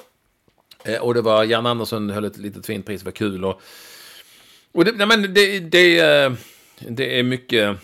Eh, 0.85 1.01
och 1.01 1.15
det 1.15 1.23
var 1.23 1.45
Jan 1.45 1.67
Andersson 1.67 2.11
höll 2.11 2.25
ett 2.25 2.39
litet 2.39 2.67
fint 2.67 2.87
pris, 2.87 3.01
det 3.01 3.05
var 3.05 3.13
kul. 3.13 3.45
Och, 3.45 3.61
och 4.73 4.85
det, 4.85 4.93
nej, 4.93 5.07
men 5.07 5.35
det, 5.35 5.61
det, 5.61 5.99
eh, 5.99 6.33
det 6.89 7.19
är 7.19 7.23
mycket, 7.23 7.77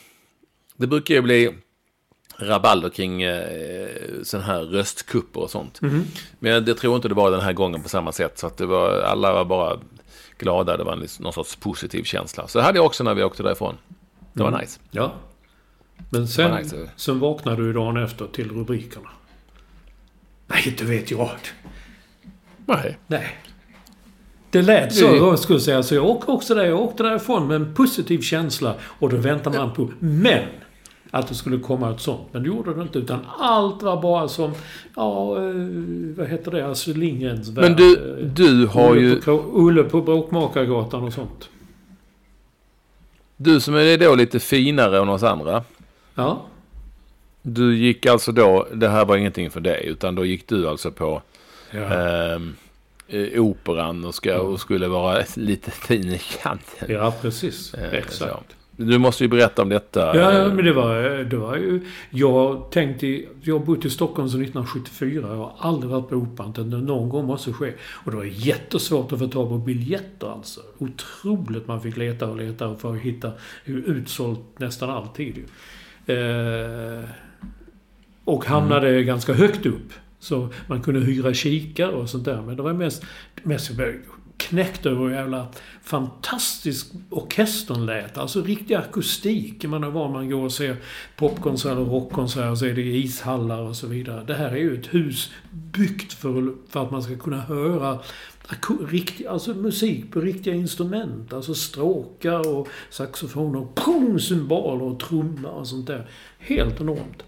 det 0.77 0.87
brukar 0.87 1.15
ju 1.15 1.23
bli 1.23 1.51
rabalder 2.39 2.89
kring 2.89 3.23
eh, 3.23 3.89
sån 4.23 4.41
här 4.41 4.61
röstkupper 4.63 5.41
och 5.41 5.51
sånt. 5.51 5.81
Mhm. 5.81 6.05
Men 6.39 6.65
det 6.65 6.75
tror 6.75 6.97
inte 6.97 7.09
det 7.09 7.15
var 7.15 7.31
den 7.31 7.41
här 7.41 7.53
gången 7.53 7.83
på 7.83 7.89
samma 7.89 8.13
sätt. 8.13 8.39
Så 8.39 8.47
att 8.47 8.57
det 8.57 8.67
var, 8.67 9.01
alla 9.01 9.33
var 9.33 9.45
bara 9.45 9.79
glada, 10.39 10.77
det 10.77 10.85
var 10.85 10.93
en, 10.93 11.01
liksom- 11.01 11.23
någon 11.23 11.33
sorts 11.33 11.57
positiv 11.57 12.03
känsla. 12.05 12.49
Så 12.49 12.59
det 12.59 12.65
hade 12.65 12.79
jag 12.79 12.87
också 12.87 13.05
när 13.05 13.15
vi 13.15 13.23
åkte 13.23 13.43
därifrån. 13.43 13.77
Det 14.33 14.43
var 14.43 14.61
nice. 14.61 14.81
Ja. 14.91 15.13
Men 16.11 16.29
sen, 16.29 16.51
var 16.51 16.59
nice. 16.59 16.91
sen 16.97 17.21
vaknade 17.21 17.57
du 17.63 17.73
dagen 17.73 17.97
efter 17.97 18.27
till 18.27 18.51
rubrikerna. 18.51 19.09
Nej, 20.47 20.63
inte 20.69 20.85
vet 20.85 21.11
jag. 21.11 21.31
Nej. 22.67 22.99
Nej. 23.07 23.37
Det 24.51 24.63
lät 24.63 24.95
så, 24.95 25.07
Det- 25.11 25.17
jag 25.17 25.39
skulle 25.39 25.61
säga. 25.61 25.83
Så 25.83 25.95
jag 25.95 26.05
åkte 26.05 26.31
också 26.31 26.55
där. 26.55 26.65
Jag 26.65 26.81
åkte 26.81 27.03
därifrån 27.03 27.47
med 27.49 27.55
en 27.57 27.75
positiv 27.75 28.21
känsla. 28.21 28.75
Och 28.83 29.09
då 29.09 29.17
väntade 29.17 29.59
man 29.59 29.73
på... 29.73 29.91
Men! 29.99 30.45
Att 31.17 31.29
det 31.29 31.35
skulle 31.35 31.59
komma 31.59 31.91
ett 31.91 32.01
sånt. 32.01 32.23
Men 32.33 32.43
det 32.43 32.49
gjorde 32.49 32.75
det 32.75 32.83
inte. 32.83 32.99
Utan 32.99 33.21
allt 33.39 33.83
var 33.83 34.03
bara 34.03 34.29
som... 34.29 34.53
Ja, 34.97 35.37
eh, 35.37 35.55
vad 36.17 36.29
heter 36.29 36.51
det? 36.51 36.67
Alltså 36.67 36.93
Lindgrens 36.93 37.49
värld. 37.49 37.65
Men 37.65 37.77
du, 37.77 38.23
du 38.35 38.67
har 38.67 38.95
ju, 38.97 39.21
På, 39.21 39.33
Olle 39.33 39.83
på 39.83 40.03
Bråkmakargatan 40.03 41.03
och 41.03 41.13
sånt. 41.13 41.49
du 43.37 43.61
som 43.61 43.75
är 43.75 43.99
då 43.99 44.15
lite 44.15 44.41
finare 44.41 44.99
än 44.99 45.09
oss 45.09 45.23
andra. 45.23 45.65
Ja. 46.15 46.43
Du 47.43 47.77
gick 47.77 48.07
alltså 48.07 48.33
då, 48.33 48.67
det 48.75 48.89
här 48.89 49.05
var 49.05 49.17
ingenting 49.17 49.51
för 49.51 49.61
dig, 49.61 49.87
utan 49.87 50.15
då 50.15 50.25
gick 50.25 50.49
du 50.49 50.69
alltså 50.69 50.91
på 50.91 51.23
ja. 51.71 51.79
ehm, 51.81 52.57
eh, 53.09 53.43
operan 53.43 54.05
och, 54.05 54.15
ska, 54.15 54.41
och 54.41 54.61
skulle 54.61 54.89
vara 54.89 55.23
lite 55.37 55.71
fin 55.71 56.09
i 56.13 56.21
kanten. 56.43 56.89
Ja, 56.89 57.15
precis. 57.23 57.75
Eh, 57.75 57.95
Exakt. 57.95 58.15
så. 58.19 58.39
Du 58.77 58.99
måste 58.99 59.25
ju 59.25 59.29
berätta 59.29 59.63
om 59.63 59.69
detta. 59.69 60.17
Ja, 60.17 60.49
men 60.55 60.65
det 60.65 60.73
var, 60.73 61.25
det 61.25 61.37
var 61.37 61.57
ju... 61.57 61.81
Jag 62.11 62.71
tänkte... 62.71 63.25
Jag 63.43 63.59
har 63.59 63.67
bott 63.67 63.85
i 63.85 63.91
Stockholm 63.91 64.29
sedan 64.29 64.43
1974. 64.43 65.29
Jag 65.29 65.37
har 65.37 65.53
aldrig 65.59 65.91
varit 65.91 66.09
på 66.09 66.17
Operan. 66.17 66.85
Någon 66.87 67.09
gång 67.09 67.27
måste 67.27 67.53
ske. 67.53 67.73
Och 68.05 68.11
det 68.11 68.17
var 68.17 68.25
jättesvårt 68.25 69.13
att 69.13 69.19
få 69.19 69.29
tag 69.29 69.49
på 69.49 69.59
biljetter 69.59 70.33
alltså. 70.33 70.61
Otroligt 70.79 71.69
man 71.69 71.81
fick 71.81 71.97
leta 71.97 72.27
och 72.29 72.37
leta 72.37 72.77
för 72.77 72.95
att 72.95 73.01
hitta 73.01 73.33
utsålt 73.65 74.41
nästan 74.57 74.91
alltid. 74.91 75.45
Eh, 76.07 77.09
och 78.25 78.45
hamnade 78.45 79.03
ganska 79.03 79.33
högt 79.33 79.67
upp. 79.67 79.93
Så 80.19 80.49
man 80.67 80.83
kunde 80.83 81.01
hyra 81.01 81.35
kikare 81.35 81.93
och 81.93 82.11
sånt 82.11 82.25
där. 82.25 82.43
Men 82.43 82.57
det 82.57 82.63
var 82.63 82.73
mest... 82.73 83.05
mest 83.43 83.71
knäckt 84.37 84.87
över 84.87 85.05
hur 85.05 85.11
jävla 85.11 85.47
fantastisk 85.83 86.87
orkestern 87.11 87.87
lät. 87.87 88.19
Alltså 88.19 88.43
riktig 88.43 88.75
akustik. 88.75 89.65
Man 89.65 89.71
menar 89.71 89.91
var 89.91 90.09
man 90.09 90.31
går 90.31 90.45
och 90.45 90.53
ser 90.53 90.77
popkonserter 91.17 91.79
och 91.79 91.89
rockkonserter 91.89 92.55
så 92.55 92.67
är 92.67 92.75
det 92.75 92.83
ishallar 92.83 93.61
och 93.61 93.77
så 93.77 93.87
vidare. 93.87 94.25
Det 94.25 94.35
här 94.35 94.51
är 94.51 94.57
ju 94.57 94.81
ett 94.81 94.95
hus 94.95 95.31
byggt 95.51 96.13
för, 96.13 96.55
för 96.69 96.83
att 96.83 96.91
man 96.91 97.03
ska 97.03 97.17
kunna 97.17 97.41
höra 97.41 97.99
riktig, 98.89 99.27
alltså 99.27 99.55
musik 99.55 100.13
på 100.13 100.21
riktiga 100.21 100.55
instrument. 100.55 101.33
Alltså 101.33 101.55
stråkar 101.55 102.57
och 102.57 102.69
saxofoner 102.91 103.67
pung, 103.75 104.21
cymbaler 104.21 104.85
och 104.85 105.01
trummor 105.01 105.51
och 105.51 105.69
sånt 105.69 105.87
där. 105.87 106.09
Helt 106.39 106.81
enormt. 106.81 107.23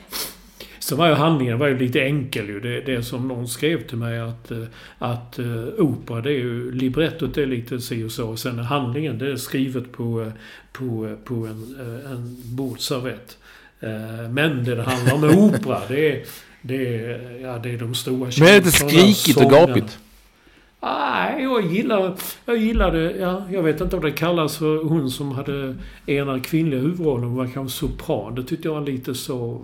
Sen 0.89 0.99
var 0.99 1.09
ju 1.09 1.15
handlingen 1.15 1.59
var 1.59 1.67
ju 1.67 1.79
lite 1.79 2.01
enkel 2.01 2.49
ju. 2.49 2.61
Det, 2.61 2.81
det 2.81 3.03
som 3.03 3.29
någon 3.29 3.49
skrev 3.49 3.87
till 3.87 3.99
mig 3.99 4.21
att, 4.21 4.51
eh, 4.51 4.65
att 4.99 5.39
uh, 5.39 5.69
opera 5.79 6.21
det 6.21 6.31
är 6.31 6.39
ju, 6.39 6.73
librettot 6.73 7.39
är 7.39 7.47
lite 7.47 7.81
si 7.81 8.05
och 8.05 8.13
så. 8.13 8.37
Sen 8.37 8.59
är 8.59 8.63
handlingen 8.63 9.19
det 9.19 9.31
är 9.31 9.37
skrivet 9.37 9.93
på, 9.93 10.23
eh, 10.23 10.33
på, 10.73 11.07
eh, 11.07 11.15
på 11.25 11.35
en, 11.35 11.77
eh, 11.81 12.13
en 12.13 12.37
bordservett. 12.57 13.39
Eh, 13.81 14.31
Men 14.31 14.65
det 14.65 14.75
det 14.75 14.83
handlar 14.83 15.15
om 15.15 15.25
opera 15.25 15.81
det 15.89 16.13
är, 16.13 16.25
det 16.63 17.05
är, 17.05 17.39
ja, 17.43 17.59
det 17.59 17.71
är 17.71 17.79
de 17.79 17.95
stora 17.95 18.31
Men 18.39 18.49
är 18.49 18.53
det 18.53 18.57
inte 18.57 18.71
skrikigt 18.71 19.39
och 19.39 19.51
gapigt? 19.51 19.99
Nej, 20.81 21.43
jag 21.43 21.67
gillar, 21.67 22.15
jag 22.45 22.57
gillade, 22.57 23.17
ja, 23.17 23.43
jag 23.51 23.63
vet 23.63 23.81
inte 23.81 23.97
om 23.97 24.03
det 24.03 24.13
kallas 24.13 24.57
för 24.57 24.85
hon 24.85 25.11
som 25.11 25.33
hade 25.33 25.77
ena 26.07 26.41
kvinnliga 26.41 26.81
huvudrollen. 26.81 27.25
Hon 27.25 27.37
var 27.37 27.47
kanske 27.47 27.79
sopran. 27.79 28.35
Det 28.35 28.43
tyckte 28.43 28.69
jag 28.69 28.75
var 28.75 28.81
lite 28.81 29.15
så. 29.15 29.61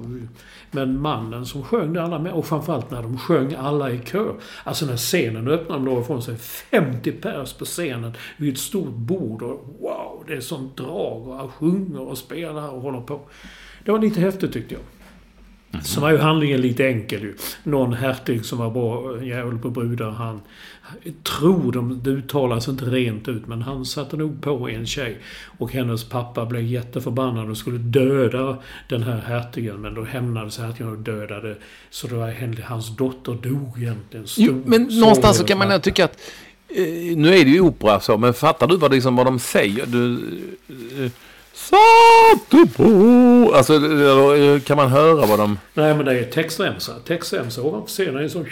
Men 0.71 1.01
mannen 1.01 1.47
som 1.47 1.63
sjöng 1.63 1.93
det 1.93 2.03
alla 2.03 2.19
med. 2.19 2.33
Och 2.33 2.47
framförallt 2.47 2.91
när 2.91 3.03
de 3.03 3.19
sjöng 3.19 3.55
alla 3.55 3.91
i 3.91 4.01
kör. 4.05 4.35
Alltså 4.65 4.87
när 4.87 4.97
scenen 4.97 5.49
öppnade 5.49 5.85
de 5.85 5.95
då 5.95 6.01
ifrån 6.01 6.23
sig 6.23 6.37
50 6.37 7.13
pers 7.13 7.53
på 7.53 7.65
scenen 7.65 8.13
vid 8.37 8.53
ett 8.53 8.61
stort 8.61 8.95
bord. 8.95 9.43
Och 9.43 9.77
wow, 9.81 10.25
det 10.27 10.33
är 10.33 10.41
sånt 10.41 10.77
drag. 10.77 11.29
Och 11.29 11.37
han 11.37 11.49
sjunger 11.49 12.01
och 12.01 12.19
spelar 12.19 12.69
och 12.69 12.81
håller 12.81 13.01
på. 13.01 13.21
Det 13.85 13.93
var 13.93 13.99
lite 13.99 14.21
häftigt 14.21 14.53
tyckte 14.53 14.75
jag. 14.75 14.83
Så 15.83 16.01
var 16.01 16.11
ju 16.11 16.19
handlingen 16.19 16.61
lite 16.61 16.87
enkel 16.87 17.23
ju. 17.23 17.35
Någon 17.63 17.93
hertig 17.93 18.45
som 18.45 18.59
var 18.59 18.71
bra 18.71 19.23
jävel 19.25 19.59
på 19.59 19.71
brudar. 19.71 20.11
Han 20.11 20.41
tror 21.23 21.73
de, 21.73 22.03
det 22.03 22.11
uttalas 22.11 22.69
inte 22.69 22.85
rent 22.85 23.29
ut, 23.29 23.47
men 23.47 23.63
han 23.63 23.85
satte 23.85 24.17
nog 24.17 24.43
på 24.43 24.69
en 24.69 24.87
tjej. 24.87 25.19
Och 25.59 25.73
hennes 25.73 26.05
pappa 26.05 26.47
blev 26.47 26.63
jätteförbannad 26.63 27.51
och 27.51 27.57
skulle 27.57 27.79
döda 27.79 28.59
den 28.89 29.03
här 29.03 29.21
hertigen. 29.27 29.81
Men 29.81 29.95
då 29.95 30.05
hämnades 30.05 30.59
hertigen 30.59 30.93
och 30.93 30.99
dödade. 30.99 31.57
Så 31.91 32.07
det 32.07 32.15
var 32.15 32.63
hans 32.63 32.97
dotter 32.97 33.33
dog 33.33 33.83
egentligen. 33.83 34.27
Jo, 34.37 34.53
Stor 34.53 34.63
men 34.71 34.87
sorg 34.87 35.01
någonstans 35.01 35.39
så 35.39 35.45
kan 35.45 35.59
man 35.59 35.81
tycka 35.81 36.05
att... 36.05 36.19
Eh, 36.69 37.17
nu 37.17 37.29
är 37.29 37.45
det 37.45 37.51
ju 37.51 37.61
opera 37.61 38.01
så, 38.01 38.19
men 38.19 38.35
fattar 38.35 38.67
du 38.67 38.77
vad, 38.77 38.93
liksom, 38.93 39.17
vad 39.17 39.27
de 39.27 39.39
säger? 39.39 39.87
Du... 39.87 40.15
Eh, 41.05 41.11
Satte 41.55 42.67
på... 42.77 43.53
Alltså, 43.55 43.75
eh, 44.37 44.61
kan 44.61 44.77
man 44.77 44.89
höra 44.89 45.27
vad 45.27 45.39
de... 45.39 45.59
Nej, 45.75 45.95
men 45.95 46.05
det 46.07 46.19
är 46.19 46.25
textremsa. 46.25 46.93
Textremsa 47.07 47.63
ovanför 47.63 47.89
scenen 47.89 48.25
är 48.25 48.29
sån... 48.29 48.47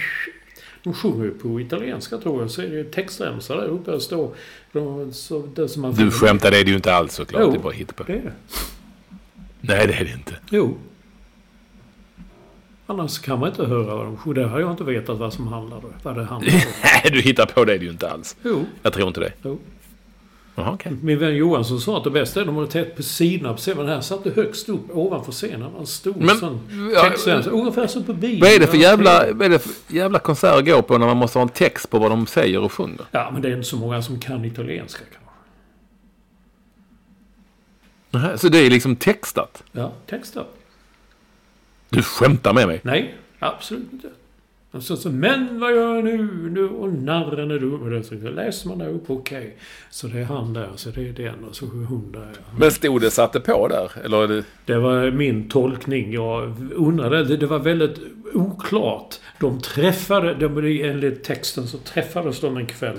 De 0.83 0.95
sjunger 0.95 1.25
ju 1.25 1.31
på 1.31 1.61
italienska 1.61 2.19
tror 2.19 2.41
jag. 2.41 2.51
Så 2.51 2.63
är 2.63 2.67
det 2.67 2.85
textremsa 2.85 3.57
där 3.57 3.67
uppe. 3.67 3.91
och 3.91 4.03
står 4.03 4.35
de, 4.73 5.13
så, 5.13 5.49
det 5.55 5.69
som 5.69 5.83
man 5.83 5.95
Du 5.95 6.11
skämtar, 6.11 6.51
det 6.51 6.59
är 6.59 6.65
det 6.65 6.71
ju 6.71 6.77
inte 6.77 6.95
alls 6.95 7.15
såklart. 7.15 7.43
Jo. 7.45 7.51
Det 7.51 7.57
är 7.57 7.63
bara 7.63 7.73
hittepå. 7.73 8.05
Det 8.07 8.13
är 8.13 8.23
det. 8.23 8.33
Nej, 9.61 9.87
det 9.87 9.95
är 9.95 10.05
det 10.05 10.13
inte. 10.13 10.37
Jo. 10.51 10.77
Annars 12.87 13.19
kan 13.19 13.39
man 13.39 13.49
inte 13.49 13.65
höra 13.65 13.97
vad 13.97 14.07
de 14.07 14.17
sjunger. 14.17 14.41
Det 14.41 14.49
har 14.49 14.61
jag 14.61 14.71
inte 14.71 14.85
vetat 14.85 15.19
vad 15.19 15.33
som 15.33 15.47
handlar 15.49 15.77
om. 15.77 15.93
Vad 16.03 16.17
det 16.17 16.25
handlar 16.25 16.55
om. 16.55 16.61
Nej, 16.85 17.13
du 17.13 17.21
hittar 17.21 17.47
på 17.47 17.65
det 17.65 17.75
är 17.75 17.79
det 17.79 17.85
ju 17.85 17.91
inte 17.91 18.11
alls. 18.11 18.37
Jo. 18.43 18.65
Jag 18.83 18.93
tror 18.93 19.09
inte 19.09 19.21
det. 19.21 19.33
jo. 19.43 19.59
Jaha, 20.55 20.73
okej. 20.73 20.93
Min 21.03 21.19
vän 21.19 21.37
Johansson 21.37 21.81
sa 21.81 21.99
att 21.99 22.05
det 22.05 22.11
bästa 22.11 22.41
är 22.41 22.43
att 22.43 22.47
de 22.49 22.57
har 22.57 22.67
tätt 22.67 22.97
på 22.97 22.97
på 22.97 23.03
scenen. 23.03 23.57
Den 23.77 23.89
här 23.89 24.01
satt 24.01 24.25
det 24.25 24.37
högst 24.37 24.69
upp 24.69 24.91
ovanför 24.91 25.33
scenen. 25.33 25.77
En 25.79 25.87
stor 25.87 26.15
Men, 26.19 26.37
sån 26.37 26.61
ja, 26.95 27.03
textremsa. 27.03 27.51
Ungefär 27.51 27.87
som 27.87 28.05
på 28.05 28.13
bio. 28.13 28.41
Vad 28.41 28.51
är 28.51 28.59
det 28.61 28.67
för 28.67 28.77
jävla, 28.77 29.33
vad 29.33 29.43
är 29.43 29.49
det 29.49 29.59
för 29.59 29.95
jävla 29.95 30.19
konsert 30.19 30.59
att 30.59 30.67
gå 30.67 30.83
på 30.83 30.99
när 30.99 31.07
man 31.07 31.17
måste 31.17 31.39
ha 31.39 31.43
en 31.43 31.49
text 31.49 31.91
på 31.91 31.99
vad 31.99 32.11
de 32.11 32.27
säger 32.27 32.61
och 32.61 32.73
sjunger? 32.73 33.01
Ja, 33.11 33.31
men 33.33 33.43
det 33.43 33.49
är 33.49 33.53
inte 33.53 33.69
så 33.69 33.77
många 33.77 34.03
som 34.03 34.21
kan 34.21 34.45
italienska 34.45 35.05
kanske. 38.11 38.39
Så 38.39 38.49
det 38.49 38.59
är 38.59 38.71
liksom 38.71 38.97
textat? 38.97 39.63
Ja, 39.73 39.93
texter. 40.07 40.45
Du 41.89 42.03
skämtar 42.03 42.53
med 42.53 42.67
mig? 42.67 42.81
Nej, 42.83 43.15
absolut 43.39 43.93
inte. 43.93 44.09
Och 44.73 44.83
så, 44.83 44.97
så, 44.97 45.11
men 45.11 45.61
vad 45.61 45.71
gör 45.71 45.95
jag 45.95 46.05
nu? 46.05 46.51
nu? 46.51 46.69
Och 46.69 46.93
narren 46.93 47.51
är 47.51 47.59
dum. 47.59 47.97
Och 47.97 48.05
så 48.05 48.15
läser 48.15 48.69
man 48.69 48.81
uppe, 48.81 49.13
okej. 49.13 49.57
Så 49.91 50.07
det 50.07 50.19
är 50.19 50.25
han 50.25 50.53
där, 50.53 50.71
så 50.77 50.91
det 50.91 51.09
är 51.09 51.13
den 51.13 51.45
och 51.45 51.57
så 51.57 51.67
hon 51.67 52.13
där. 52.13 52.33
Men 52.59 52.71
stod 52.71 53.01
det 53.01 53.11
satte 53.11 53.41
på 53.41 53.69
där? 53.69 53.93
Eller 54.05 54.29
det... 54.29 54.45
Det 54.65 54.79
var 54.79 55.11
min 55.11 55.49
tolkning. 55.49 56.13
Jag 56.13 56.55
undrade. 56.75 57.25
Det, 57.25 57.37
det 57.37 57.47
var 57.47 57.59
väldigt 57.59 57.99
oklart. 58.35 59.15
De 59.41 59.61
träffade, 59.61 60.35
de, 60.35 60.83
enligt 60.83 61.25
texten 61.25 61.67
så 61.67 61.79
träffades 61.79 62.41
de 62.41 62.57
en 62.57 62.67
kväll. 62.67 62.99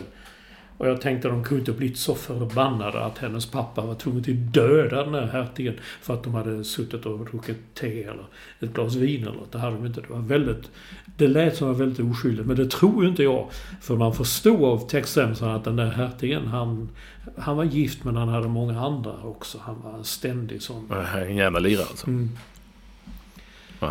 Och 0.78 0.88
jag 0.88 1.02
tänkte 1.02 1.28
att 1.28 1.34
de 1.34 1.44
kunde 1.44 1.60
inte 1.60 1.72
blivit 1.72 1.98
så 1.98 2.16
förbannade 2.16 3.06
att 3.06 3.18
hennes 3.18 3.46
pappa 3.46 3.82
var 3.82 3.96
tvungen 3.96 4.20
att 4.20 4.54
döda 4.54 5.04
den 5.04 5.14
här 5.14 5.28
hertigen 5.28 5.74
för 6.02 6.14
att 6.14 6.24
de 6.24 6.34
hade 6.34 6.64
suttit 6.64 7.06
och 7.06 7.26
druckit 7.26 7.58
te 7.74 8.04
eller 8.04 8.26
ett 8.60 8.74
glas 8.74 8.96
vin 8.96 9.22
eller 9.22 9.32
något. 9.32 9.52
Det 9.52 9.60
hade 9.60 9.76
de 9.76 9.86
inte. 9.86 10.02
Det 10.02 10.10
var 10.10 10.20
väldigt... 10.20 10.72
Det 11.18 11.28
lät 11.28 11.56
som 11.56 11.68
var 11.68 11.76
väldigt 11.76 12.00
oskyldigt, 12.00 12.48
men 12.48 12.58
det 12.58 12.72
tror 12.72 13.08
inte 13.08 13.24
jag. 13.24 13.50
För 13.82 13.96
man 13.96 14.14
förstod 14.14 14.64
av 14.64 14.90
textremsan 14.90 15.50
att 15.50 15.64
den 15.64 15.76
där 15.76 15.92
hertigen, 15.92 16.48
han, 16.48 16.90
han 17.38 17.58
var 17.58 17.64
gift 17.64 18.04
men 18.04 18.16
han 18.16 18.28
hade 18.28 18.48
många 18.48 18.82
andra 18.82 19.14
också. 19.24 19.58
Han 19.62 19.82
var 19.84 19.98
en 19.98 20.04
ständig 20.04 20.62
sån. 20.62 20.92
En 21.28 21.36
jävla 21.36 21.60
lirare 21.60 21.86
alltså? 21.90 22.08
Mm. 22.08 22.30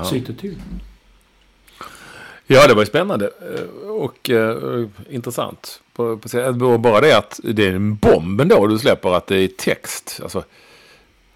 Sitter 0.05 0.33
till. 0.33 0.57
Ja, 2.47 2.67
det 2.67 2.75
var 2.75 2.83
ju 2.83 2.87
spännande 2.87 3.27
eh, 3.27 3.91
och 3.91 4.31
eh, 4.31 4.87
intressant. 5.11 5.81
På, 5.93 6.19
på, 6.59 6.79
bara 6.79 7.01
det 7.01 7.19
att 7.19 7.41
det 7.45 7.67
är 7.67 7.73
en 7.73 7.97
bomb 7.97 8.41
ändå 8.41 8.67
du 8.67 8.79
släpper 8.79 9.15
att 9.15 9.27
det 9.27 9.37
är 9.37 9.49
text. 9.49 10.21
Alltså, 10.23 10.45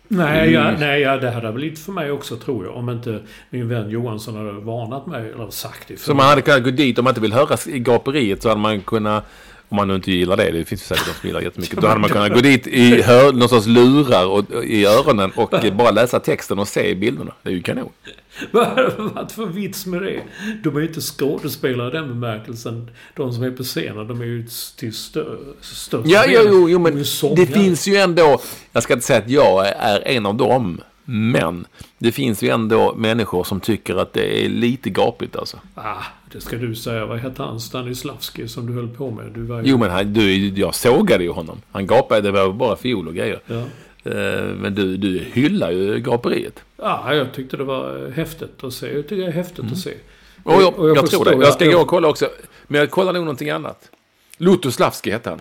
Nej, 0.09 0.53
ja, 0.53 0.71
nej 0.79 1.01
ja, 1.01 1.17
det 1.17 1.31
hade 1.31 1.53
blivit 1.53 1.79
för 1.79 1.93
mig 1.93 2.11
också 2.11 2.37
tror 2.37 2.65
jag. 2.65 2.77
Om 2.77 2.91
inte 2.91 3.21
min 3.51 3.69
vän 3.69 3.91
Johansson 3.91 4.37
hade 4.37 4.53
varnat 4.53 5.07
mig 5.07 5.31
eller 5.31 5.51
sagt 5.51 5.89
det. 5.89 6.01
Så 6.01 6.15
man 6.15 6.27
hade 6.27 6.43
kunnat 6.43 6.65
gå 6.65 6.71
dit 6.71 6.99
om 6.99 7.05
man 7.05 7.11
inte 7.11 7.21
vill 7.21 7.33
höra 7.33 7.57
gaperiet 7.67 8.43
så 8.43 8.49
hade 8.49 8.61
man 8.61 8.81
kunnat 8.81 9.25
om 9.69 9.77
man 9.77 9.89
nu 9.89 9.95
inte 9.95 10.13
gillar 10.13 10.37
det, 10.37 10.51
det 10.51 10.65
finns 10.65 10.83
ju 10.83 10.85
säkert 10.85 11.07
de 11.07 11.13
som 11.13 11.29
gillar 11.29 11.41
jättemycket. 11.41 11.77
Då 11.81 11.87
hade 11.87 12.01
man 12.01 12.11
kunnat 12.11 12.33
gå 12.33 12.41
dit 12.41 12.67
i 12.67 13.03
hör, 13.03 13.33
någon 13.33 13.49
sorts 13.49 13.67
lurar 13.67 14.27
och, 14.27 14.65
i 14.65 14.87
öronen 14.87 15.31
och 15.37 15.55
bara 15.73 15.91
läsa 15.91 16.21
texten 16.21 16.59
och 16.59 16.69
se 16.69 16.95
bilderna. 16.95 17.33
Det 17.43 17.51
är 17.51 17.55
ju 17.55 17.63
kanon. 17.63 17.91
Vad 18.51 19.33
för 19.33 19.47
vits 19.47 19.87
med 19.87 20.03
det? 20.03 20.23
De 20.63 20.77
är 20.77 20.81
ju 20.81 20.87
inte 20.87 21.01
skådespelare 21.01 21.89
i 21.89 21.93
den 21.93 22.09
bemärkelsen. 22.09 22.91
De 23.15 23.33
som 23.33 23.43
är 23.43 23.51
på 23.51 23.63
scenen, 23.63 24.07
de 24.07 24.21
är 24.21 24.25
ju 24.25 24.47
till 24.77 24.95
stö 24.95 25.25
största 25.61 26.09
Ja, 26.09 26.25
jo, 26.29 26.41
jo, 26.45 26.71
jo, 26.71 26.79
men 26.79 27.05
det 27.37 27.47
finns 27.47 27.89
ju 27.89 27.97
ändå... 27.97 28.41
Jag 28.73 28.83
ska 28.83 28.95
inte 28.95 29.07
säga 29.07 29.19
att 29.19 29.31
jag 29.31 29.69
är 29.69 30.09
en 30.09 30.27
av 30.27 30.35
dem. 30.35 30.81
Men 31.09 31.67
det 31.99 32.13
finns 32.13 32.43
ju 32.43 32.49
ändå 32.49 32.95
människor 32.95 33.45
som 33.45 33.61
tycker 33.61 33.97
att 33.97 34.13
det 34.13 34.45
är 34.45 34.49
lite 34.49 34.91
gapigt 34.91 35.37
alltså. 35.37 35.59
Ah, 35.75 36.03
det 36.33 36.41
ska 36.41 36.57
du 36.57 36.75
säga. 36.75 37.07
Vad 37.07 37.19
hette 37.19 37.43
han 37.43 37.61
Stanislavski 37.61 38.49
som 38.49 38.67
du 38.67 38.73
höll 38.73 38.89
på 38.89 39.11
med? 39.11 39.33
Du 39.35 39.43
var 39.43 39.63
ju... 39.63 39.71
Jo, 39.71 39.79
men 39.79 39.91
han, 39.91 40.13
du, 40.13 40.49
jag 40.49 40.75
sågade 40.75 41.25
ju 41.25 41.31
honom. 41.31 41.63
Han 41.73 41.87
gapade, 41.87 42.21
det 42.21 42.31
var 42.31 42.53
bara 42.53 42.77
fiol 42.77 43.09
och 43.09 43.15
grejer. 43.15 43.41
Ja. 43.47 43.63
Eh, 44.11 44.45
men 44.45 44.75
du, 44.75 44.97
du 44.97 45.19
hyllar 45.19 45.71
ju 45.71 45.99
gaperiet. 45.99 46.63
Ja, 46.77 47.15
jag 47.15 47.33
tyckte 47.33 47.57
det 47.57 47.65
var 47.65 48.11
häftigt 48.11 48.65
att 48.65 48.73
se. 48.73 48.95
Jag 48.95 49.09
tycker 49.09 49.23
det 49.23 49.29
är 49.29 49.33
häftigt 49.33 49.59
mm. 49.59 49.73
att 49.73 49.79
se. 49.79 49.95
Och 50.43 50.63
jag, 50.63 50.79
och 50.79 50.89
jag, 50.89 50.97
jag 50.97 51.11
tror 51.11 51.25
det. 51.25 51.31
Jag 51.31 51.53
ska 51.53 51.71
gå 51.71 51.79
och 51.79 51.87
kolla 51.87 52.09
också. 52.09 52.29
Men 52.67 52.81
jag 52.81 52.91
kollar 52.91 53.13
nog 53.13 53.25
någonting 53.25 53.51
annat. 53.51 53.91
Lutoslavski 54.37 55.11
hette 55.11 55.31
han. 55.31 55.41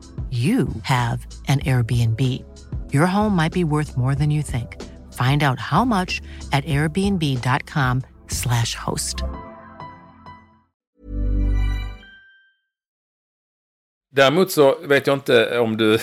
you 0.31 0.67
have 0.83 1.27
an 1.47 1.59
Airbnb. 1.59 2.19
Your 2.93 3.05
home 3.05 3.35
might 3.35 3.53
be 3.53 3.63
worth 3.63 3.97
more 3.97 4.15
than 4.15 4.31
you 4.31 4.41
think. 4.41 4.81
Find 5.13 5.43
out 5.43 5.59
how 5.59 5.85
much 5.85 6.21
at 6.51 6.65
airbnb.com 6.65 8.01
slash 8.27 8.75
host. 8.75 9.23
Däremot 14.11 14.51
så 14.51 14.77
vet 14.87 15.07
jag 15.07 15.13
inte 15.13 15.59
om 15.59 15.77
du, 15.77 15.99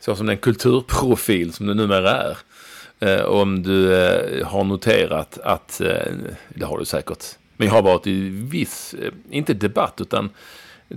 så 0.00 0.16
som 0.16 0.26
den 0.26 0.36
kulturprofil 0.36 1.52
som 1.52 1.66
du 1.66 1.74
numera 1.74 2.10
är, 2.10 2.36
eh, 3.00 3.24
om 3.24 3.62
du 3.62 3.94
eh, 3.94 4.46
har 4.46 4.64
noterat 4.64 5.38
att, 5.38 5.80
eh, 5.80 6.12
det 6.48 6.64
har 6.64 6.78
du 6.78 6.84
säkert, 6.84 7.24
men 7.56 7.66
jag 7.66 7.74
har 7.74 7.82
varit 7.82 8.06
i 8.06 8.28
viss, 8.28 8.94
eh, 8.94 9.12
inte 9.30 9.54
debatt 9.54 10.00
utan 10.00 10.30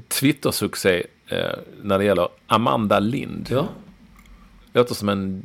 Twitter-succé 0.07 1.03
eh, 1.27 1.39
när 1.81 1.97
det 1.97 2.05
gäller 2.05 2.27
Amanda 2.47 2.99
Lind. 2.99 3.47
Ja. 3.51 3.67
Låter 4.73 4.95
som 4.95 5.09
en 5.09 5.43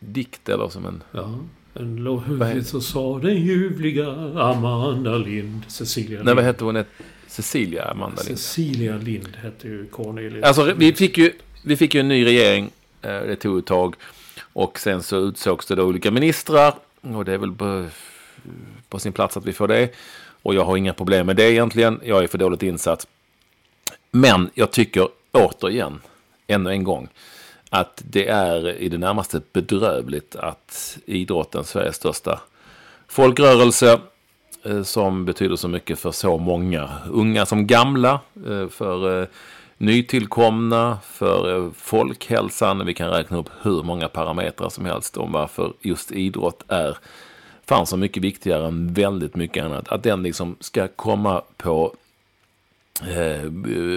dikt 0.00 0.48
eller 0.48 0.68
som 0.68 0.86
en... 0.86 1.02
Ja. 1.12 1.38
En 1.74 1.96
låt 1.96 2.22
så 2.66 2.80
sa 2.80 3.18
den 3.18 3.36
ljuvliga 3.36 4.06
Amanda 4.36 5.16
Lind. 5.16 5.62
Cecilia 5.68 6.10
Lind. 6.10 6.24
Nej, 6.24 6.34
vad 6.34 6.44
hette 6.44 6.64
hon? 6.64 6.84
Cecilia 7.26 7.84
Amanda 7.84 8.22
Lind. 8.22 8.38
Cecilia 8.38 8.96
Lind 8.96 9.36
hette 9.36 9.68
ju 9.68 9.86
Cornelis. 9.86 10.44
Alltså, 10.44 10.74
vi 10.76 10.92
fick 10.92 11.18
ju, 11.18 11.32
vi 11.64 11.76
fick 11.76 11.94
ju 11.94 12.00
en 12.00 12.08
ny 12.08 12.26
regering. 12.26 12.70
Eh, 13.02 13.10
det 13.10 13.36
tog 13.36 13.58
ett 13.58 13.66
tag. 13.66 13.94
Och 14.52 14.78
sen 14.78 15.02
så 15.02 15.16
utsågs 15.16 15.66
det 15.66 15.74
då 15.74 15.84
olika 15.84 16.10
ministrar. 16.10 16.74
Och 17.00 17.24
det 17.24 17.32
är 17.32 17.38
väl 17.38 17.52
på, 17.52 17.86
på 18.88 18.98
sin 18.98 19.12
plats 19.12 19.36
att 19.36 19.46
vi 19.46 19.52
får 19.52 19.68
det. 19.68 19.88
Och 20.42 20.54
jag 20.54 20.64
har 20.64 20.76
inga 20.76 20.92
problem 20.92 21.26
med 21.26 21.36
det 21.36 21.52
egentligen. 21.52 22.00
Jag 22.04 22.24
är 22.24 22.28
för 22.28 22.38
dåligt 22.38 22.62
insatt. 22.62 23.06
Men 24.10 24.50
jag 24.54 24.70
tycker 24.70 25.08
återigen, 25.32 26.00
ännu 26.46 26.70
en 26.70 26.84
gång, 26.84 27.08
att 27.70 28.02
det 28.10 28.28
är 28.28 28.76
i 28.76 28.88
det 28.88 28.98
närmaste 28.98 29.40
bedrövligt 29.52 30.36
att 30.36 30.98
idrotten, 31.06 31.64
Sveriges 31.64 31.96
största 31.96 32.40
folkrörelse, 33.08 34.00
eh, 34.64 34.82
som 34.82 35.24
betyder 35.24 35.56
så 35.56 35.68
mycket 35.68 35.98
för 35.98 36.10
så 36.10 36.38
många, 36.38 36.90
unga 37.10 37.46
som 37.46 37.66
gamla, 37.66 38.20
eh, 38.46 38.68
för 38.68 39.20
eh, 39.20 39.28
nytillkomna, 39.78 40.98
för 41.04 41.70
folkhälsan. 41.76 42.86
Vi 42.86 42.94
kan 42.94 43.10
räkna 43.10 43.36
upp 43.36 43.50
hur 43.62 43.82
många 43.82 44.08
parametrar 44.08 44.68
som 44.68 44.84
helst 44.84 45.16
om 45.16 45.32
varför 45.32 45.72
just 45.80 46.12
idrott 46.12 46.62
är 46.68 46.98
fan 47.66 47.86
så 47.86 47.96
mycket 47.96 48.22
viktigare 48.22 48.66
än 48.66 48.92
väldigt 48.92 49.36
mycket 49.36 49.64
annat. 49.64 49.88
Att 49.88 50.02
den 50.02 50.22
liksom 50.22 50.56
ska 50.60 50.88
komma 50.88 51.42
på 51.56 51.94
eh, 53.02 53.50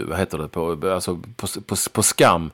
vad 0.07 0.19
heter 0.19 0.37
det, 0.37 0.47
på, 0.47 0.91
alltså 0.93 1.15
på, 1.15 1.47
på, 1.65 1.75
på 1.93 2.03
skam 2.03 2.51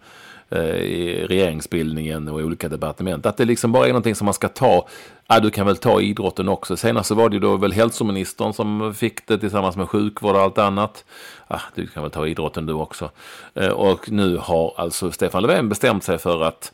eh, 0.50 0.76
i 0.76 1.26
regeringsbildningen 1.30 2.28
och 2.28 2.42
i 2.42 2.44
olika 2.44 2.70
departement. 2.70 3.26
Att 3.26 3.38
det 3.38 3.46
liksom 3.46 3.72
bara 3.72 3.86
är 3.86 3.90
någonting 3.90 4.16
som 4.16 4.26
man 4.26 4.34
ska 4.34 4.48
ta. 4.48 4.88
Ja, 5.28 5.40
du 5.40 5.50
kan 5.50 5.66
väl 5.66 5.78
ta 5.78 6.02
idrotten 6.02 6.50
också. 6.50 6.78
Senast 6.78 7.08
så 7.08 7.16
var 7.16 7.30
det 7.30 7.34
ju 7.34 7.40
då 7.40 7.58
väl 7.58 7.74
hälsoministern 7.74 8.54
som 8.54 8.94
fick 8.94 9.28
det 9.28 9.38
tillsammans 9.38 9.78
med 9.78 9.90
sjukvård 9.90 10.36
och 10.36 10.42
allt 10.42 10.58
annat. 10.58 11.06
Ja, 11.48 11.62
du 11.76 11.88
kan 11.88 12.04
väl 12.04 12.12
ta 12.12 12.28
idrotten 12.28 12.66
du 12.66 12.74
också. 12.74 13.12
Eh, 13.54 13.70
och 13.70 14.12
nu 14.12 14.38
har 14.38 14.74
alltså 14.78 15.12
Stefan 15.12 15.44
Löfven 15.44 15.70
bestämt 15.70 16.04
sig 16.04 16.18
för 16.18 16.44
att 16.44 16.72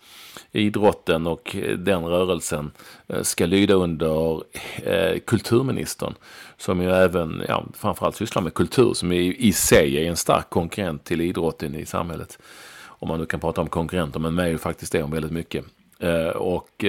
idrotten 0.51 1.27
och 1.27 1.55
eh, 1.55 1.77
den 1.77 2.05
rörelsen 2.05 2.71
eh, 3.07 3.21
ska 3.21 3.45
lyda 3.45 3.73
under 3.73 4.43
eh, 4.83 5.19
kulturministern. 5.19 6.13
Som 6.63 6.81
ju 6.81 6.91
även, 6.91 7.43
ja, 7.47 7.63
framförallt 7.73 8.15
sysslar 8.15 8.41
med 8.41 8.53
kultur 8.53 8.93
som 8.93 9.11
i, 9.11 9.35
i 9.39 9.53
sig 9.53 9.97
är 9.97 10.09
en 10.09 10.15
stark 10.15 10.49
konkurrent 10.49 11.03
till 11.03 11.21
idrotten 11.21 11.75
i 11.75 11.85
samhället. 11.85 12.39
Om 12.85 13.07
man 13.07 13.19
nu 13.19 13.25
kan 13.25 13.39
prata 13.39 13.61
om 13.61 13.69
konkurrenter, 13.69 14.19
men 14.19 14.35
med 14.35 14.45
är 14.45 14.49
ju 14.49 14.57
faktiskt 14.57 14.91
det 14.91 15.03
om 15.03 15.11
väldigt 15.11 15.31
mycket. 15.31 15.65
Eh, 15.99 16.27
och 16.27 16.85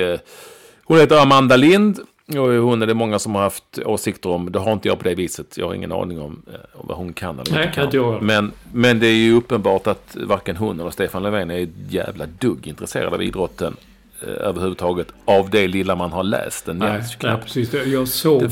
hon 0.85 0.99
heter 0.99 1.23
Amanda 1.23 1.57
Lind 1.57 1.99
och 2.29 2.37
hon 2.37 2.83
är 2.83 2.87
det 2.87 2.95
många 2.95 3.19
som 3.19 3.35
har 3.35 3.43
haft 3.43 3.79
åsikter 3.79 4.31
om. 4.31 4.53
Det 4.53 4.59
har 4.59 4.73
inte 4.73 4.89
jag 4.89 4.99
på 4.99 5.05
det 5.05 5.15
viset. 5.15 5.59
Jag 5.59 5.67
har 5.67 5.75
ingen 5.75 5.93
aning 5.93 6.21
om, 6.21 6.43
om 6.73 6.87
vad 6.89 6.97
hon 6.97 7.13
kan 7.13 7.39
eller 7.41 7.53
Nej, 7.53 7.65
inte 7.65 7.75
kan. 7.75 7.91
Jag. 7.93 8.23
Men, 8.23 8.53
men 8.73 8.99
det 8.99 9.07
är 9.07 9.17
ju 9.17 9.37
uppenbart 9.37 9.87
att 9.87 10.17
varken 10.21 10.57
hon 10.57 10.81
eller 10.81 10.91
Stefan 10.91 11.23
Löfven 11.23 11.51
är 11.51 11.63
ett 11.63 11.93
jävla 11.93 12.27
dugg 12.27 12.67
intresserad 12.67 13.15
av 13.15 13.23
idrotten 13.23 13.77
eh, 13.77 13.94
överhuvudtaget 14.25 15.09
av 15.25 15.51
det 15.51 15.69
lilla 15.69 15.97
man 15.97 16.13
har 16.13 16.23
läst. 16.23 16.67
Den 16.67 16.79
nej, 16.79 17.03
nej, 17.23 17.37
precis. 17.43 17.75
Jag 17.75 18.09
såg, 18.09 18.43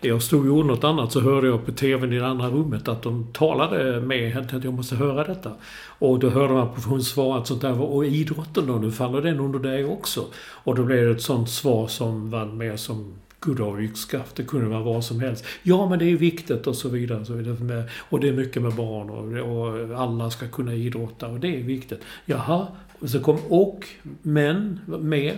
jag 0.00 0.22
stod 0.22 0.40
och 0.40 0.46
gjorde 0.46 0.68
något 0.68 0.84
annat 0.84 1.12
så 1.12 1.20
hörde 1.20 1.46
jag 1.46 1.66
på 1.66 1.72
tvn 1.72 2.12
i 2.12 2.18
det 2.18 2.26
andra 2.26 2.48
rummet 2.48 2.88
att 2.88 3.02
de 3.02 3.26
talade 3.32 4.00
med 4.00 4.32
henne 4.32 4.46
att 4.52 4.64
jag 4.64 4.74
måste 4.74 4.96
höra 4.96 5.24
detta. 5.24 5.50
Och 5.98 6.18
då 6.18 6.30
hörde 6.30 6.52
man 6.52 6.74
på 6.74 6.80
hon 6.80 7.02
svara 7.02 7.38
att 7.38 7.46
sånt 7.46 7.60
där 7.60 7.72
var, 7.72 7.86
och 7.86 8.06
idrotten 8.06 8.66
då, 8.66 8.72
nu 8.72 8.90
faller 8.90 9.22
den 9.22 9.40
under 9.40 9.58
dig 9.58 9.84
också. 9.84 10.24
Och 10.36 10.74
då 10.74 10.84
blev 10.84 11.04
det 11.04 11.10
ett 11.10 11.22
sånt 11.22 11.50
svar 11.50 11.86
som 11.86 12.30
var 12.30 12.46
mer 12.46 12.76
som 12.76 13.14
goddag 13.40 13.82
yxskaft. 13.82 14.36
Det 14.36 14.42
kunde 14.42 14.68
vara 14.68 14.82
vad 14.82 15.04
som 15.04 15.20
helst. 15.20 15.44
Ja, 15.62 15.88
men 15.88 15.98
det 15.98 16.04
är 16.04 16.16
viktigt 16.16 16.66
och 16.66 16.76
så 16.76 16.88
vidare. 16.88 17.20
Och, 17.20 17.26
så 17.26 17.32
vidare. 17.32 17.84
Och 17.98 18.20
det 18.20 18.28
är 18.28 18.32
mycket 18.32 18.62
med 18.62 18.72
barn 18.72 19.10
och, 19.10 19.58
och 19.58 20.00
alla 20.00 20.30
ska 20.30 20.48
kunna 20.48 20.74
idrotta 20.74 21.28
och 21.28 21.40
det 21.40 21.56
är 21.56 21.62
viktigt. 21.62 22.00
Jaha, 22.24 22.66
och 23.00 23.10
så 23.10 23.20
kom 23.20 23.38
och, 23.48 23.86
men, 24.22 24.80
med. 24.86 25.34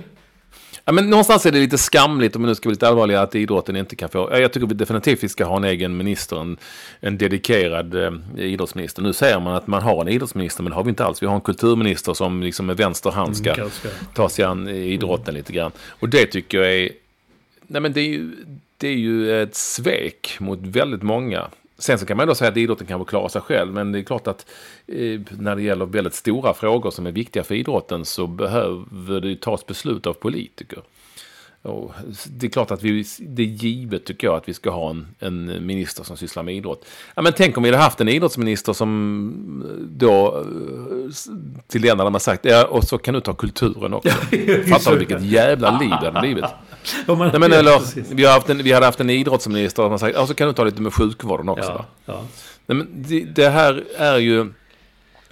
Ja, 0.84 0.92
men 0.92 1.10
någonstans 1.10 1.46
är 1.46 1.52
det 1.52 1.58
lite 1.58 1.78
skamligt, 1.78 2.36
om 2.36 2.42
vi 2.42 2.48
nu 2.48 2.54
ska 2.54 2.68
vara 2.68 2.72
lite 2.72 2.88
allvarliga, 2.88 3.20
att 3.20 3.34
idrotten 3.34 3.76
inte 3.76 3.96
kan 3.96 4.08
få... 4.08 4.28
Jag 4.32 4.52
tycker 4.52 4.66
definitivt 4.66 5.24
vi 5.24 5.28
ska 5.28 5.44
ha 5.44 5.56
en 5.56 5.64
egen 5.64 5.96
minister, 5.96 6.40
en, 6.40 6.56
en 7.00 7.18
dedikerad 7.18 7.94
eh, 7.94 8.12
idrottsminister. 8.36 9.02
Nu 9.02 9.12
säger 9.12 9.40
man 9.40 9.54
att 9.54 9.66
man 9.66 9.82
har 9.82 10.00
en 10.00 10.08
idrottsminister, 10.08 10.62
men 10.62 10.70
det 10.70 10.76
har 10.76 10.84
vi 10.84 10.90
inte 10.90 11.04
alls. 11.04 11.22
Vi 11.22 11.26
har 11.26 11.34
en 11.34 11.40
kulturminister 11.40 12.14
som 12.14 12.42
liksom 12.42 12.66
med 12.66 12.76
vänster 12.76 13.10
hand 13.10 13.36
ska 13.36 13.54
Mm, 13.54 13.70
ta 14.14 14.28
sig 14.28 14.44
an 14.44 14.68
idrotten 14.68 15.34
lite 15.34 15.52
grann. 15.52 15.72
Och 15.88 16.08
det 16.08 16.26
tycker 16.26 16.58
jag 16.58 16.74
är... 16.74 16.90
Nej, 17.72 17.82
men 17.82 17.92
det 17.92 18.00
är 18.00 18.08
ju, 18.08 18.36
det 18.76 18.88
är 18.88 18.96
ju 18.96 19.42
ett 19.42 19.54
svek 19.54 20.36
mot 20.40 20.58
väldigt 20.58 21.02
många. 21.02 21.48
Sen 21.78 21.98
så 21.98 22.06
kan 22.06 22.16
man 22.16 22.26
då 22.26 22.34
säga 22.34 22.50
att 22.50 22.56
idrotten 22.56 22.86
kan 22.86 23.04
klara 23.04 23.28
sig 23.28 23.42
själv, 23.42 23.72
men 23.72 23.92
det 23.92 23.98
är 23.98 24.02
klart 24.02 24.26
att 24.26 24.46
eh, 24.86 25.20
när 25.30 25.56
det 25.56 25.62
gäller 25.62 25.86
väldigt 25.86 26.14
stora 26.14 26.54
frågor 26.54 26.90
som 26.90 27.06
är 27.06 27.12
viktiga 27.12 27.44
för 27.44 27.54
idrotten 27.54 28.04
så 28.04 28.26
behöver 28.26 29.20
det 29.20 29.40
tas 29.40 29.66
beslut 29.66 30.06
av 30.06 30.12
politiker. 30.12 30.82
Och 31.62 31.92
det 32.26 32.46
är 32.46 32.50
klart 32.50 32.70
att 32.70 32.82
vi, 32.82 33.04
det 33.18 33.42
är 33.42 33.46
givet 33.46 34.04
tycker 34.04 34.26
jag 34.26 34.36
att 34.36 34.48
vi 34.48 34.54
ska 34.54 34.70
ha 34.70 34.90
en, 34.90 35.06
en 35.18 35.66
minister 35.66 36.04
som 36.04 36.16
sysslar 36.16 36.42
med 36.42 36.54
idrott. 36.54 36.84
Ja, 37.14 37.22
men 37.22 37.32
tänk 37.36 37.56
om 37.56 37.62
vi 37.62 37.68
hade 37.68 37.82
haft 37.82 38.00
en 38.00 38.08
idrottsminister 38.08 38.72
som 38.72 39.88
då 39.90 40.38
eh, 40.38 41.12
till 41.66 41.82
den 41.82 41.98
hade 41.98 42.10
man 42.10 42.20
sagt, 42.20 42.44
ja, 42.44 42.64
och 42.64 42.84
så 42.84 42.98
kan 42.98 43.14
du 43.14 43.20
ta 43.20 43.34
kulturen 43.34 43.94
också. 43.94 44.10
Fattar 44.68 44.92
du 44.92 44.98
vilket 44.98 45.22
jävla 45.22 45.78
liv 45.78 45.90
det 45.90 46.10
hade 46.10 46.20
blivit? 46.20 46.44
Nej, 47.06 47.40
men, 47.40 47.52
eller, 47.52 48.14
vi, 48.14 48.24
har 48.24 48.32
haft 48.32 48.48
en, 48.48 48.62
vi 48.62 48.72
hade 48.72 48.86
haft 48.86 49.00
en 49.00 49.10
idrottsminister 49.10 49.88
man 49.88 49.98
sagt, 49.98 50.28
så 50.28 50.34
kan 50.34 50.48
du 50.48 50.54
ta 50.54 50.64
lite 50.64 50.82
med 50.82 50.94
sjukvården 50.94 51.48
också. 51.48 51.70
Ja, 51.70 51.86
ja. 52.04 52.24
Nej, 52.66 52.76
men 52.76 52.88
det, 52.92 53.24
det 53.24 53.48
här 53.48 53.84
är 53.96 54.18
ju, 54.18 54.40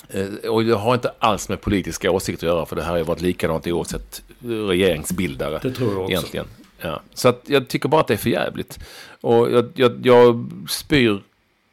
eh, 0.08 0.50
och 0.50 0.64
det 0.64 0.74
har 0.74 0.94
inte 0.94 1.12
alls 1.18 1.48
med 1.48 1.60
politiska 1.60 2.10
åsikter 2.10 2.46
att 2.46 2.54
göra, 2.54 2.66
för 2.66 2.76
det 2.76 2.82
här 2.82 2.90
har 2.90 2.98
ju 2.98 3.04
varit 3.04 3.20
likadant 3.20 3.66
oavsett 3.66 4.22
regeringsbildare. 4.44 5.58
Det 5.62 5.72
tror 5.72 5.92
jag 5.92 6.00
också. 6.00 6.12
Egentligen. 6.12 6.46
Ja. 6.80 7.00
Så 7.14 7.28
att 7.28 7.42
jag 7.46 7.68
tycker 7.68 7.88
bara 7.88 8.00
att 8.00 8.06
det 8.06 8.14
är 8.14 8.18
för 8.18 8.30
jävligt. 8.30 8.78
Och 9.20 9.52
jag, 9.52 9.68
jag, 9.74 10.06
jag 10.06 10.50
spyr 10.68 11.22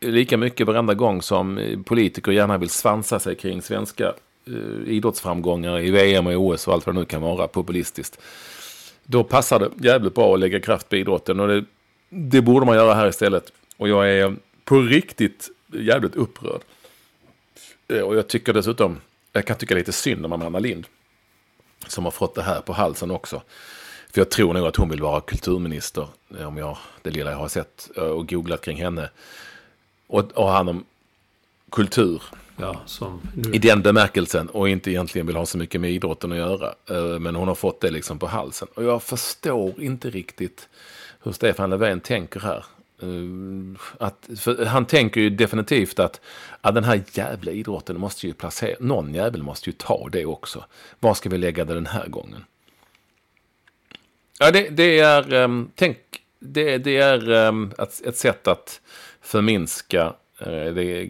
lika 0.01 0.37
mycket 0.37 0.67
varenda 0.67 0.93
gång 0.93 1.21
som 1.21 1.59
politiker 1.85 2.31
gärna 2.31 2.57
vill 2.57 2.69
svansa 2.69 3.19
sig 3.19 3.35
kring 3.35 3.61
svenska 3.61 4.13
eh, 4.47 4.93
idrottsframgångar 4.93 5.79
i 5.79 5.91
VM 5.91 6.27
och 6.27 6.33
OS 6.33 6.67
och 6.67 6.73
allt 6.73 6.85
vad 6.85 6.95
det 6.95 6.99
nu 6.99 7.05
kan 7.05 7.21
vara 7.21 7.47
populistiskt. 7.47 8.19
Då 9.07 9.23
passar 9.23 9.59
det 9.59 9.87
jävligt 9.87 10.15
bra 10.15 10.33
att 10.33 10.39
lägga 10.39 10.59
kraft 10.59 10.89
på 10.89 10.95
idrotten 10.95 11.39
och 11.39 11.47
det, 11.47 11.65
det 12.09 12.41
borde 12.41 12.65
man 12.65 12.75
göra 12.75 12.93
här 12.93 13.07
istället. 13.07 13.51
Och 13.77 13.89
jag 13.89 14.09
är 14.09 14.35
på 14.63 14.81
riktigt 14.81 15.49
jävligt 15.73 16.15
upprörd. 16.15 16.61
Eh, 17.87 17.99
och 17.99 18.15
jag 18.15 18.27
tycker 18.27 18.53
dessutom, 18.53 19.01
jag 19.31 19.45
kan 19.45 19.57
tycka 19.57 19.75
lite 19.75 19.91
synd 19.91 20.25
om 20.25 20.33
Amanda 20.33 20.59
Lind. 20.59 20.87
Som 21.87 22.03
har 22.03 22.11
fått 22.11 22.35
det 22.35 22.41
här 22.41 22.61
på 22.61 22.73
halsen 22.73 23.11
också. 23.11 23.41
För 24.11 24.21
jag 24.21 24.31
tror 24.31 24.53
nog 24.53 24.67
att 24.67 24.75
hon 24.75 24.89
vill 24.89 25.01
vara 25.01 25.21
kulturminister. 25.21 26.07
Eh, 26.39 26.47
om 26.47 26.57
jag, 26.57 26.77
det 27.01 27.09
lilla 27.09 27.31
jag 27.31 27.37
har 27.37 27.47
sett 27.47 27.89
eh, 27.97 28.03
och 28.03 28.29
googlat 28.29 28.61
kring 28.61 28.77
henne. 28.77 29.09
Och, 30.07 30.31
och 30.31 30.49
hand 30.49 30.69
om 30.69 30.85
kultur 31.71 32.21
ja, 32.57 32.81
som 32.85 33.21
nu. 33.33 33.51
i 33.53 33.57
den 33.57 33.81
bemärkelsen. 33.81 34.49
Och 34.49 34.69
inte 34.69 34.91
egentligen 34.91 35.27
vill 35.27 35.35
ha 35.35 35.45
så 35.45 35.57
mycket 35.57 35.81
med 35.81 35.91
idrotten 35.91 36.31
att 36.31 36.37
göra. 36.37 36.75
Eh, 36.89 37.19
men 37.19 37.35
hon 37.35 37.47
har 37.47 37.55
fått 37.55 37.81
det 37.81 37.91
liksom 37.91 38.19
på 38.19 38.27
halsen. 38.27 38.67
Och 38.73 38.83
jag 38.83 39.03
förstår 39.03 39.81
inte 39.81 40.09
riktigt 40.09 40.69
hur 41.23 41.31
Stefan 41.31 41.69
Löfven 41.69 41.99
tänker 41.99 42.39
här. 42.39 42.65
Eh, 43.01 43.81
att, 43.99 44.29
för 44.37 44.65
han 44.65 44.85
tänker 44.85 45.21
ju 45.21 45.29
definitivt 45.29 45.99
att, 45.99 46.21
att 46.61 46.75
den 46.75 46.83
här 46.83 47.03
jävla 47.11 47.51
idrotten 47.51 47.99
måste 47.99 48.27
ju 48.27 48.33
placera, 48.33 48.75
någon 48.79 49.13
jävel 49.13 49.43
måste 49.43 49.69
ju 49.69 49.73
ta 49.73 50.09
det 50.11 50.25
också. 50.25 50.65
Var 50.99 51.13
ska 51.13 51.29
vi 51.29 51.37
lägga 51.37 51.65
det 51.65 51.73
den 51.73 51.85
här 51.85 52.07
gången? 52.07 52.45
Ja, 54.39 54.51
det, 54.51 54.69
det 54.69 54.99
är, 54.99 55.33
eh, 55.33 55.63
tänk, 55.75 55.97
det, 56.39 56.77
det 56.77 56.97
är 56.97 57.31
ett, 57.81 58.01
ett 58.05 58.17
sätt 58.17 58.47
att 58.47 58.81
förminska 59.21 60.13
det, 60.39 61.09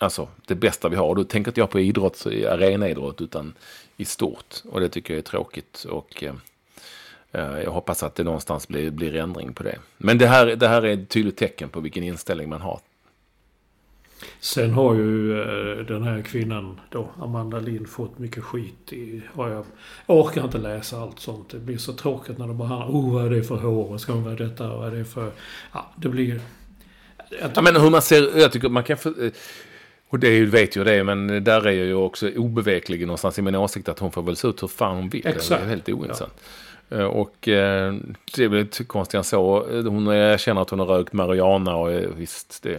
alltså, 0.00 0.28
det 0.46 0.54
bästa 0.54 0.88
vi 0.88 0.96
har. 0.96 1.06
Och 1.06 1.16
då 1.16 1.24
tänker 1.24 1.50
inte 1.50 1.60
jag 1.60 1.70
på 1.70 1.80
idrott, 1.80 2.26
arenaidrott, 2.26 3.20
utan 3.20 3.54
i 3.96 4.04
stort. 4.04 4.54
Och 4.70 4.80
det 4.80 4.88
tycker 4.88 5.14
jag 5.14 5.18
är 5.18 5.22
tråkigt. 5.22 5.84
Och 5.84 6.24
eh, 6.24 7.60
jag 7.64 7.70
hoppas 7.70 8.02
att 8.02 8.14
det 8.14 8.24
någonstans 8.24 8.68
blir, 8.68 8.90
blir 8.90 9.16
ändring 9.16 9.52
på 9.52 9.62
det. 9.62 9.78
Men 9.98 10.18
det 10.18 10.26
här, 10.26 10.46
det 10.46 10.68
här 10.68 10.82
är 10.82 10.94
ett 10.94 11.08
tydligt 11.08 11.36
tecken 11.36 11.68
på 11.68 11.80
vilken 11.80 12.04
inställning 12.04 12.48
man 12.48 12.60
har. 12.60 12.80
Sen 14.40 14.72
har 14.72 14.94
ju 14.94 15.40
eh, 15.40 15.86
den 15.86 16.02
här 16.02 16.22
kvinnan 16.22 16.80
då, 16.90 17.10
Amanda 17.20 17.58
Lind, 17.58 17.88
fått 17.88 18.18
mycket 18.18 18.44
skit. 18.44 18.92
I, 18.92 19.22
har 19.34 19.48
jag, 19.48 19.64
jag 20.06 20.16
orkar 20.16 20.44
inte 20.44 20.58
läsa 20.58 21.00
allt 21.00 21.20
sånt. 21.20 21.50
Det 21.50 21.58
blir 21.58 21.78
så 21.78 21.92
tråkigt 21.92 22.38
när 22.38 22.46
de 22.46 22.58
bara 22.58 22.68
handlar 22.68 22.88
oh 22.88 23.14
vad 23.14 23.26
är 23.26 23.30
det 23.30 23.42
för 23.42 23.56
hår? 23.56 23.98
Ska 23.98 24.12
hon 24.12 24.24
vara 24.24 24.34
detta? 24.34 24.76
Vad 24.76 24.92
är 24.92 24.98
det 24.98 25.04
för... 25.04 25.32
Ja, 25.72 25.92
det 25.96 26.08
blir... 26.08 26.40
Jag, 27.40 27.50
Ja, 27.54 27.62
men 27.62 27.76
hur 27.76 27.90
man 27.90 28.02
ser, 28.02 28.38
jag 28.38 28.52
tycker 28.52 28.68
man 28.68 28.84
kan... 28.84 28.96
För, 28.96 29.30
och 30.10 30.18
det 30.18 30.40
vet 30.44 30.76
ju 30.76 30.84
det, 30.84 31.04
men 31.04 31.44
där 31.44 31.66
är 31.66 31.72
jag 31.72 31.86
ju 31.86 31.94
också 31.94 32.28
obeveklig 32.36 33.00
någonstans 33.00 33.38
i 33.38 33.42
min 33.42 33.54
åsikt 33.54 33.88
att 33.88 33.98
hon 33.98 34.10
får 34.12 34.22
väl 34.22 34.36
se 34.36 34.48
ut 34.48 34.62
hur 34.62 34.68
fan 34.68 34.96
hon 34.96 35.08
vill. 35.08 35.22
Det 35.22 35.28
Exakt. 35.28 35.62
är 35.62 35.68
helt 35.68 35.88
ointressant. 35.88 36.32
Eh, 36.90 37.00
Och 37.04 37.48
eh, 37.48 37.94
det 38.36 38.44
är 38.44 38.48
väl 38.48 38.60
inte 38.60 38.84
konstigt 38.84 39.14
än 39.18 39.24
så. 39.24 39.56
Eh, 39.70 39.84
Hon 39.84 40.06
erkänner 40.08 40.62
att 40.62 40.70
hon 40.70 40.78
har 40.78 40.86
rökt 40.86 41.12
marijuana 41.12 41.76
och 41.76 41.92
eh, 41.92 42.08
visst, 42.16 42.62
det, 42.62 42.78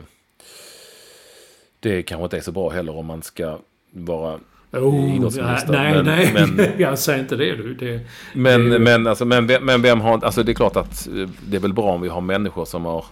det 1.79 2.03
kanske 2.03 2.23
inte 2.23 2.37
är 2.37 2.41
så 2.41 2.51
bra 2.51 2.69
heller 2.69 2.95
om 2.97 3.05
man 3.05 3.21
ska 3.21 3.57
vara 3.91 4.39
oh, 4.71 5.15
idrottsminister. 5.15 5.71
nej, 5.73 5.93
men, 5.93 6.05
nej. 6.05 6.31
Men, 6.33 6.65
jag 6.77 6.99
säger 6.99 7.19
inte 7.19 7.35
det 7.35 7.55
du. 7.55 7.73
Det, 7.73 7.99
men, 8.33 8.69
det 8.69 8.73
ju- 8.75 8.79
men, 8.79 9.07
alltså, 9.07 9.25
men, 9.25 9.47
vem, 9.47 9.65
men 9.65 9.81
vem 9.81 10.01
har... 10.01 10.25
Alltså 10.25 10.43
det 10.43 10.51
är 10.51 10.53
klart 10.53 10.75
att 10.75 11.07
eh, 11.07 11.29
det 11.47 11.57
är 11.57 11.61
väl 11.61 11.73
bra 11.73 11.85
om 11.91 12.01
vi 12.01 12.09
har 12.09 12.21
människor 12.21 12.65
som 12.65 12.85
har 12.85 13.05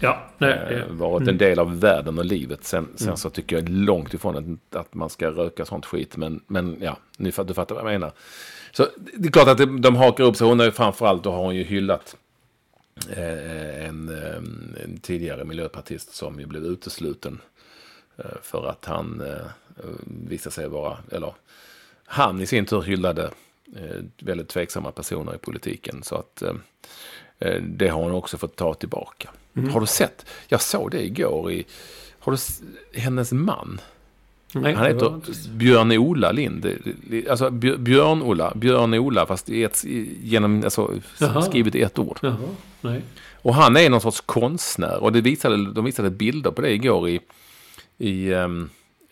ja, 0.00 0.22
nej. 0.38 0.50
eh, 0.50 0.68
Det, 0.68 0.86
varit 0.92 1.28
en 1.28 1.38
del 1.38 1.58
av 1.58 1.80
världen 1.80 2.18
och 2.18 2.24
livet. 2.24 2.64
Sen, 2.64 2.88
sen 2.96 3.16
så 3.16 3.30
tycker 3.30 3.56
jag 3.56 3.68
långt 3.68 4.14
ifrån 4.14 4.36
att, 4.36 4.76
att 4.80 4.94
man 4.94 5.10
ska 5.10 5.30
röka 5.30 5.64
sånt 5.64 5.86
skit. 5.86 6.16
Men, 6.16 6.40
men 6.46 6.76
ja, 6.80 6.96
ni, 7.16 7.30
du 7.30 7.54
fattar 7.54 7.74
vad 7.74 7.84
jag 7.84 7.92
menar. 7.92 8.12
Så 8.72 8.86
det 9.14 9.28
är 9.28 9.32
klart 9.32 9.48
att 9.48 9.58
de, 9.58 9.80
de 9.80 9.96
hakar 9.96 10.24
upp 10.24 10.36
sig. 10.36 10.46
Hon 10.46 10.58
har 10.58 10.66
ju 10.66 10.72
framförallt, 10.72 11.24
då 11.24 11.32
har 11.32 11.44
hon 11.44 11.56
ju 11.56 11.62
hyllat 11.62 12.16
eh, 13.10 13.86
en, 13.86 14.08
eh, 14.08 14.36
en 14.84 14.98
tidigare 15.02 15.44
miljöpartist 15.44 16.14
som 16.14 16.40
ju 16.40 16.46
blev 16.46 16.64
utesluten. 16.64 17.40
För 18.42 18.66
att 18.66 18.84
han 18.84 19.22
visade 20.04 20.54
sig 20.54 20.68
vara, 20.68 20.98
eller 21.10 21.34
han 22.04 22.40
i 22.40 22.46
sin 22.46 22.66
tur 22.66 22.82
hyllade 22.82 23.30
väldigt 24.20 24.48
tveksamma 24.48 24.92
personer 24.92 25.34
i 25.34 25.38
politiken. 25.38 26.02
Så 26.02 26.16
att 26.16 26.42
det 27.62 27.88
har 27.88 28.02
hon 28.02 28.12
också 28.12 28.38
fått 28.38 28.56
ta 28.56 28.74
tillbaka. 28.74 29.30
Har 29.54 29.80
du 29.80 29.86
sett? 29.86 30.26
Jag 30.48 30.60
såg 30.60 30.90
det 30.90 31.04
igår 31.04 31.52
i, 31.52 31.64
har 32.18 32.32
du, 32.32 32.38
hennes 33.00 33.32
man? 33.32 33.80
nej, 34.54 34.74
Han 34.74 34.84
det 34.84 34.90
heter 34.92 35.20
Björn-Ola 35.50 36.32
Lind. 36.32 36.66
Alltså 37.30 37.50
Björ- 37.50 37.76
Björn-Ola, 37.76 38.52
Björn-Ola 38.54 39.26
fast 39.26 39.48
i 39.48 39.64
ett, 39.64 39.84
genom, 40.22 40.64
alltså, 40.64 40.94
Jaha. 41.18 41.42
skrivet 41.42 41.74
i 41.74 41.82
ett 41.82 41.98
ord. 41.98 42.18
Jaha, 42.22 42.36
nej. 42.80 43.02
Och 43.42 43.54
han 43.54 43.76
är 43.76 43.90
någon 43.90 44.00
sorts 44.00 44.20
konstnär. 44.20 45.02
Och 45.02 45.12
det 45.12 45.20
visade, 45.20 45.72
de 45.72 45.84
visade 45.84 46.10
bilder 46.10 46.50
på 46.50 46.62
det 46.62 46.72
igår 46.72 47.08
i, 47.08 47.20
i 47.98 48.32
ehm, 48.32 48.70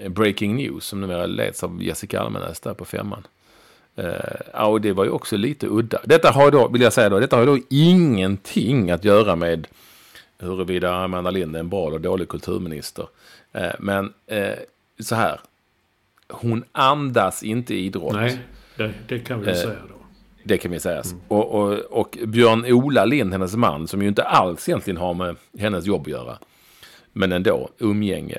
Breaking 0.09 0.57
News. 0.57 0.85
Som 0.85 1.01
numera 1.01 1.27
leds 1.27 1.65
av 1.65 1.83
Jessica 1.83 2.21
Almenäs 2.21 2.61
där 2.61 2.75
på 2.75 2.85
femman. 2.85 3.27
Uh, 3.99 4.65
och 4.65 4.81
det 4.81 4.93
var 4.93 5.05
ju 5.05 5.11
också 5.11 5.37
lite 5.37 5.67
udda. 5.67 6.01
Detta 6.05 6.31
har 6.31 6.51
då, 6.51 6.69
vill 6.69 6.83
jag 6.83 6.93
säga 6.93 7.09
då, 7.09 7.21
detta 7.21 7.37
har 7.37 7.47
då 7.47 7.59
ingenting 7.71 8.91
att 8.91 9.05
göra 9.05 9.37
med 9.37 9.67
huruvida 10.41 10.95
Amanda 10.95 11.31
Lind 11.31 11.57
är 11.57 11.61
en 11.61 11.69
bra 11.69 11.89
eller 11.89 11.99
dålig 11.99 12.29
kulturminister. 12.29 13.07
Eh, 13.53 13.71
men 13.79 14.13
eh, 14.27 14.53
så 15.01 15.15
här, 15.15 15.41
hon 16.29 16.65
andas 16.73 17.43
inte 17.43 17.75
idrott. 17.75 18.13
Nej, 18.13 18.39
det, 18.77 18.93
det 19.09 19.19
kan 19.19 19.41
vi 19.41 19.51
Eh, 19.51 19.55
säga 19.55 19.79
då. 19.89 19.95
Det 20.45 20.59
kan 20.59 20.71
vi 20.71 20.81
säga. 20.81 21.03
Och, 21.29 21.55
och, 21.55 21.79
och 21.79 22.19
Björn-Ola 22.27 23.05
Lind, 23.05 23.33
hennes 23.33 23.57
man, 23.57 23.89
som 23.89 24.03
ju 24.03 24.09
inte 24.09 24.23
alls 24.23 24.69
egentligen 24.69 24.97
har 24.97 25.15
med 25.15 25.37
hennes 25.59 25.87
jobb 25.87 26.01
att 26.03 26.09
göra. 26.09 26.39
Men 27.13 27.33
ändå, 27.33 27.69
umgänge, 27.79 28.39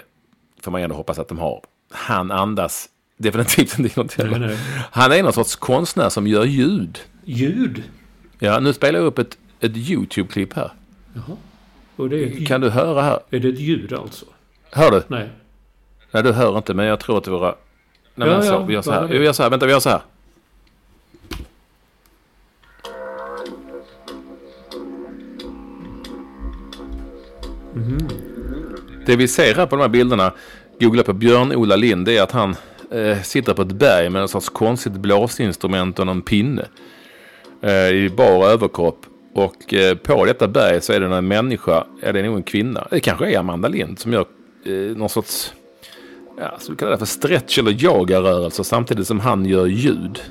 får 0.62 0.72
man 0.72 0.82
ändå 0.82 0.96
hoppas 0.96 1.20
att 1.20 1.28
de 1.28 1.40
har. 1.40 1.62
Han 1.92 2.32
andas 2.32 2.90
definitivt 3.18 3.80
inte 3.80 3.92
idrott 3.92 4.14
heller. 4.14 4.58
Han 4.92 5.12
är 5.12 5.24
någon 5.24 5.34
sorts 5.34 5.56
konstnär 5.56 6.10
som 6.10 6.28
gör 6.28 6.46
ljud. 6.46 7.00
Ljud? 7.26 7.84
Ja, 8.40 8.60
nu 8.60 8.74
spelar 8.74 9.00
jag 9.00 9.06
upp 9.06 9.20
ett, 9.20 9.38
ett 9.60 9.78
YouTube-klipp 9.78 10.54
här. 10.54 10.72
Jaha. 11.14 11.38
Och 12.02 12.10
det 12.10 12.24
är, 12.24 12.46
Kan 12.46 12.62
du 12.62 12.70
höra 12.70 13.02
här? 13.02 13.20
är 13.30 13.40
det 13.40 13.50
ett 13.50 13.60
ljud 13.60 13.94
alltså? 13.94 14.26
Hör 14.72 14.92
du? 14.92 15.04
Nej. 15.08 15.30
Nej, 16.12 16.24
du 16.24 16.32
hör 16.32 16.58
inte, 16.58 16.74
men 16.74 16.86
jag 16.86 17.00
tror 17.00 17.18
att 17.18 17.24
det 17.24 17.32
våra... 17.32 17.56
Nej, 18.16 18.28
Ja, 18.30 18.34
men 18.34 18.44
så, 18.44 18.54
ja, 18.54 18.60
vi 18.60 18.74
gör 18.74 18.82
så 18.82 18.92
här. 18.92 19.08
Vi 19.08 19.26
gör 19.26 19.34
så 19.34 19.44
här. 19.44 19.50
Vänta, 19.50 19.66
vi 19.66 19.72
gör 19.72 19.80
så 19.80 19.90
här. 19.90 20.02
Det 29.06 29.16
vi 29.16 29.28
ser 29.28 29.56
här 29.56 29.66
på 29.66 29.76
de 29.76 29.82
här 29.82 29.90
bilderna, 29.90 30.34
googla 30.80 31.04
på 31.04 31.14
Björn-Ola 31.14 31.76
Lind, 31.76 32.06
det 32.06 32.18
är 32.18 32.24
att 32.24 32.32
han 32.32 32.56
eh, 32.92 33.22
sitter 33.22 33.54
på 33.54 33.62
ett 33.62 33.72
berg 33.72 34.10
med 34.10 34.22
en 34.22 34.28
sorts 34.28 34.50
konstigt 34.50 34.94
blåsinstrument 34.94 36.00
och 36.00 36.06
någon 36.06 36.22
pinne. 36.22 36.66
Eh, 37.62 37.90
I 37.90 38.10
bar 38.18 38.46
överkropp. 38.48 39.06
Och 39.34 39.74
eh, 39.74 39.96
på 39.96 40.26
detta 40.26 40.48
berg 40.48 40.82
så 40.82 40.94
är 40.94 41.00
det 41.00 41.16
en 41.16 41.28
människa, 41.28 41.86
är 42.02 42.14
det 42.14 42.22
nog 42.24 42.36
en 42.36 42.44
kvinna, 42.44 42.88
det 42.92 43.00
kanske 43.00 43.32
är 43.32 43.40
Amanda 43.40 43.68
Lind 43.68 44.00
som 44.00 44.14
gör 44.14 44.26
eh, 44.66 44.74
någon 44.74 45.10
sorts, 45.10 45.54
ja, 46.38 46.58
så 46.60 46.72
vi 46.72 46.78
kallar 46.78 46.92
det 46.92 46.98
för 46.98 47.06
stretch 47.06 47.60
eller 47.60 47.84
yogarörelser 47.84 48.64
samtidigt 48.64 49.08
som 49.08 49.20
han 49.20 49.46
gör 49.46 49.66
ljud. 49.66 50.22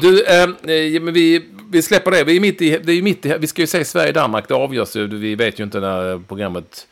Du, 0.00 0.24
eh, 0.24 0.42
eh, 0.42 1.02
men 1.02 1.14
vi, 1.14 1.44
vi 1.70 1.82
släpper 1.82 2.10
det. 2.10 2.24
Vi 2.24 2.36
är 2.36 2.40
mitt 2.40 2.62
i, 2.62 2.78
det 2.84 2.92
är 2.92 3.02
mitt 3.02 3.26
i, 3.26 3.36
vi 3.38 3.46
ska 3.46 3.62
ju 3.62 3.66
se 3.66 3.84
Sverige-Danmark, 3.84 4.48
det 4.48 4.54
avgörs 4.54 4.96
ju, 4.96 5.06
vi 5.06 5.34
vet 5.34 5.60
ju 5.60 5.64
inte 5.64 5.80
när 5.80 6.18
programmet 6.18 6.86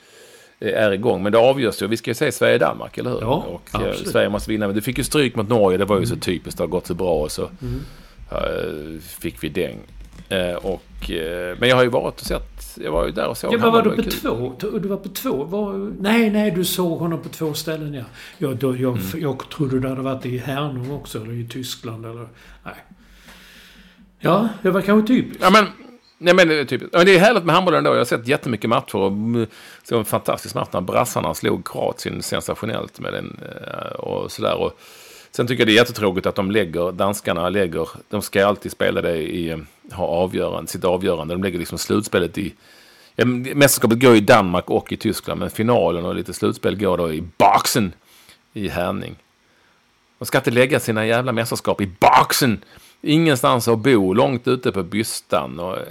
är 0.62 0.93
igång. 0.93 1.23
Men 1.23 1.33
det 1.33 1.39
avgörs 1.39 1.83
ju. 1.83 1.87
Vi 1.87 1.97
ska 1.97 2.11
ju 2.11 2.14
se 2.14 2.33
Sverige-Danmark, 2.33 2.99
eller 2.99 3.11
hur? 3.11 3.20
Ja, 3.20 3.47
och 3.49 3.68
absolut. 3.70 4.09
Sverige 4.09 4.29
måste 4.29 4.51
vinna. 4.51 4.66
Men 4.66 4.77
du 4.77 4.83
fick 4.83 4.99
ju 4.99 5.05
stryk 5.05 5.37
mot 5.37 5.49
Norge. 5.49 5.79
Det 5.79 5.85
var 5.85 6.01
ju 6.01 6.07
så 6.07 6.16
typiskt. 6.16 6.59
Det 6.59 6.62
har 6.62 6.68
gått 6.68 6.87
så 6.87 6.95
bra 6.95 7.14
och 7.14 7.33
så 7.33 7.43
eh, 8.31 9.01
fick 9.20 9.45
vi 9.45 9.49
däng. 9.49 9.79
Eh, 10.33 10.55
och, 10.55 11.11
eh, 11.11 11.57
men 11.61 11.68
jag 11.68 11.76
har 11.76 11.83
ju 11.83 11.89
varit 11.89 12.20
och 12.20 12.26
sett. 12.26 12.76
Jag 12.76 12.93
var 12.93 13.07
ju 13.07 13.12
där 13.12 13.26
och 13.28 13.37
såg 13.39 13.53
Ja, 13.53 13.57
men 13.59 13.61
handboll, 13.61 13.85
var 13.89 13.97
du 13.97 14.03
på 14.03 14.11
kul. 14.11 14.20
två? 14.20 14.78
Du 14.78 14.89
var 14.89 14.97
på 14.97 15.09
två? 15.09 15.45
Var, 15.45 15.93
nej, 16.01 16.30
nej, 16.30 16.51
du 16.51 16.64
såg 16.64 16.99
honom 16.99 17.22
på 17.22 17.28
två 17.28 17.55
ställen, 17.55 17.95
ja. 17.95 18.05
Jag, 18.39 18.57
då, 18.57 18.76
jag, 18.76 18.97
Mm. 18.97 19.20
jag 19.22 19.51
trodde 19.51 19.80
du 19.80 19.89
hade 19.89 20.01
varit 20.03 20.26
i 20.26 20.39
Hernum 20.39 20.91
också, 20.91 21.18
eller 21.22 21.33
i 21.33 21.49
Tyskland, 21.49 22.07
eller... 22.07 22.28
Nej. 22.64 22.74
Ja, 24.20 24.49
det 24.62 24.70
var 24.70 24.80
kanske 24.80 25.14
typiskt. 25.14 25.43
Ja, 25.43 25.51
men, 25.51 25.64
nej, 26.18 26.35
men, 26.35 26.49
det 26.49 26.55
är 26.61 26.64
typiskt. 26.64 26.95
Men 26.97 27.07
det 27.07 27.14
är 27.16 27.18
härligt 27.20 27.45
med 27.45 27.55
handboll 27.55 27.74
ändå. 27.74 27.91
Jag 27.91 27.99
har 27.99 28.05
sett 28.05 28.28
jättemycket 28.28 28.70
matcher. 28.70 28.97
Och 28.97 29.07
mm, 29.12 29.47
så 29.83 29.99
en 29.99 30.05
fantastisk 30.05 30.55
match 30.55 30.68
när 30.72 30.80
brassarna 30.80 31.35
slog 31.35 31.66
Kroatien 31.68 32.22
sensationellt 32.22 33.01
med 33.01 33.12
den. 33.12 33.41
eh, 33.66 33.93
Och 33.93 34.33
sådär. 34.33 34.55
Och 34.55 34.78
sen 35.37 35.47
tycker 35.47 35.61
jag 35.61 35.68
det 35.68 35.72
är 35.72 35.76
jättetråkigt 35.76 36.26
att 36.26 36.35
de 36.35 36.51
lägger, 36.51 36.93
danskarna 36.93 37.49
lägger, 37.49 37.89
de 38.09 38.22
ska 38.22 38.47
alltid 38.47 38.72
spela 38.72 39.03
det 39.03 39.16
i, 39.16 39.62
ha 39.93 40.07
avgörande, 40.07 40.70
sitt 40.70 40.85
avgörande. 40.85 41.35
De 41.35 41.43
lägger 41.43 41.59
liksom 41.59 41.78
slutspelet 41.78 42.39
i, 42.39 42.55
ja, 43.16 43.24
mästerskapet 43.24 44.01
går 44.01 44.14
i 44.14 44.20
Danmark 44.20 44.70
och 44.70 44.93
i 44.93 44.97
Tyskland. 44.97 45.41
Men 45.41 45.51
finalen 45.51 46.05
och 46.05 46.14
lite 46.14 46.33
slutspel 46.33 46.78
går 46.78 46.99
då 46.99 47.12
i 47.12 47.22
boxen 47.39 47.93
i 48.53 48.68
Härning. 48.68 49.16
De 50.18 50.24
ska 50.26 50.39
inte 50.39 50.51
lägga 50.51 50.80
sina 50.80 51.07
jävla 51.07 51.33
mästerskap 51.33 51.80
i 51.80 51.87
boxen. 51.87 52.64
Ingenstans 53.05 53.68
att 53.68 53.78
bo, 53.78 54.14
långt 54.14 54.49
ute 54.49 54.72
på 54.72 54.83
bystan. 54.83 55.61
Och 55.61 55.76
eh, 55.76 55.83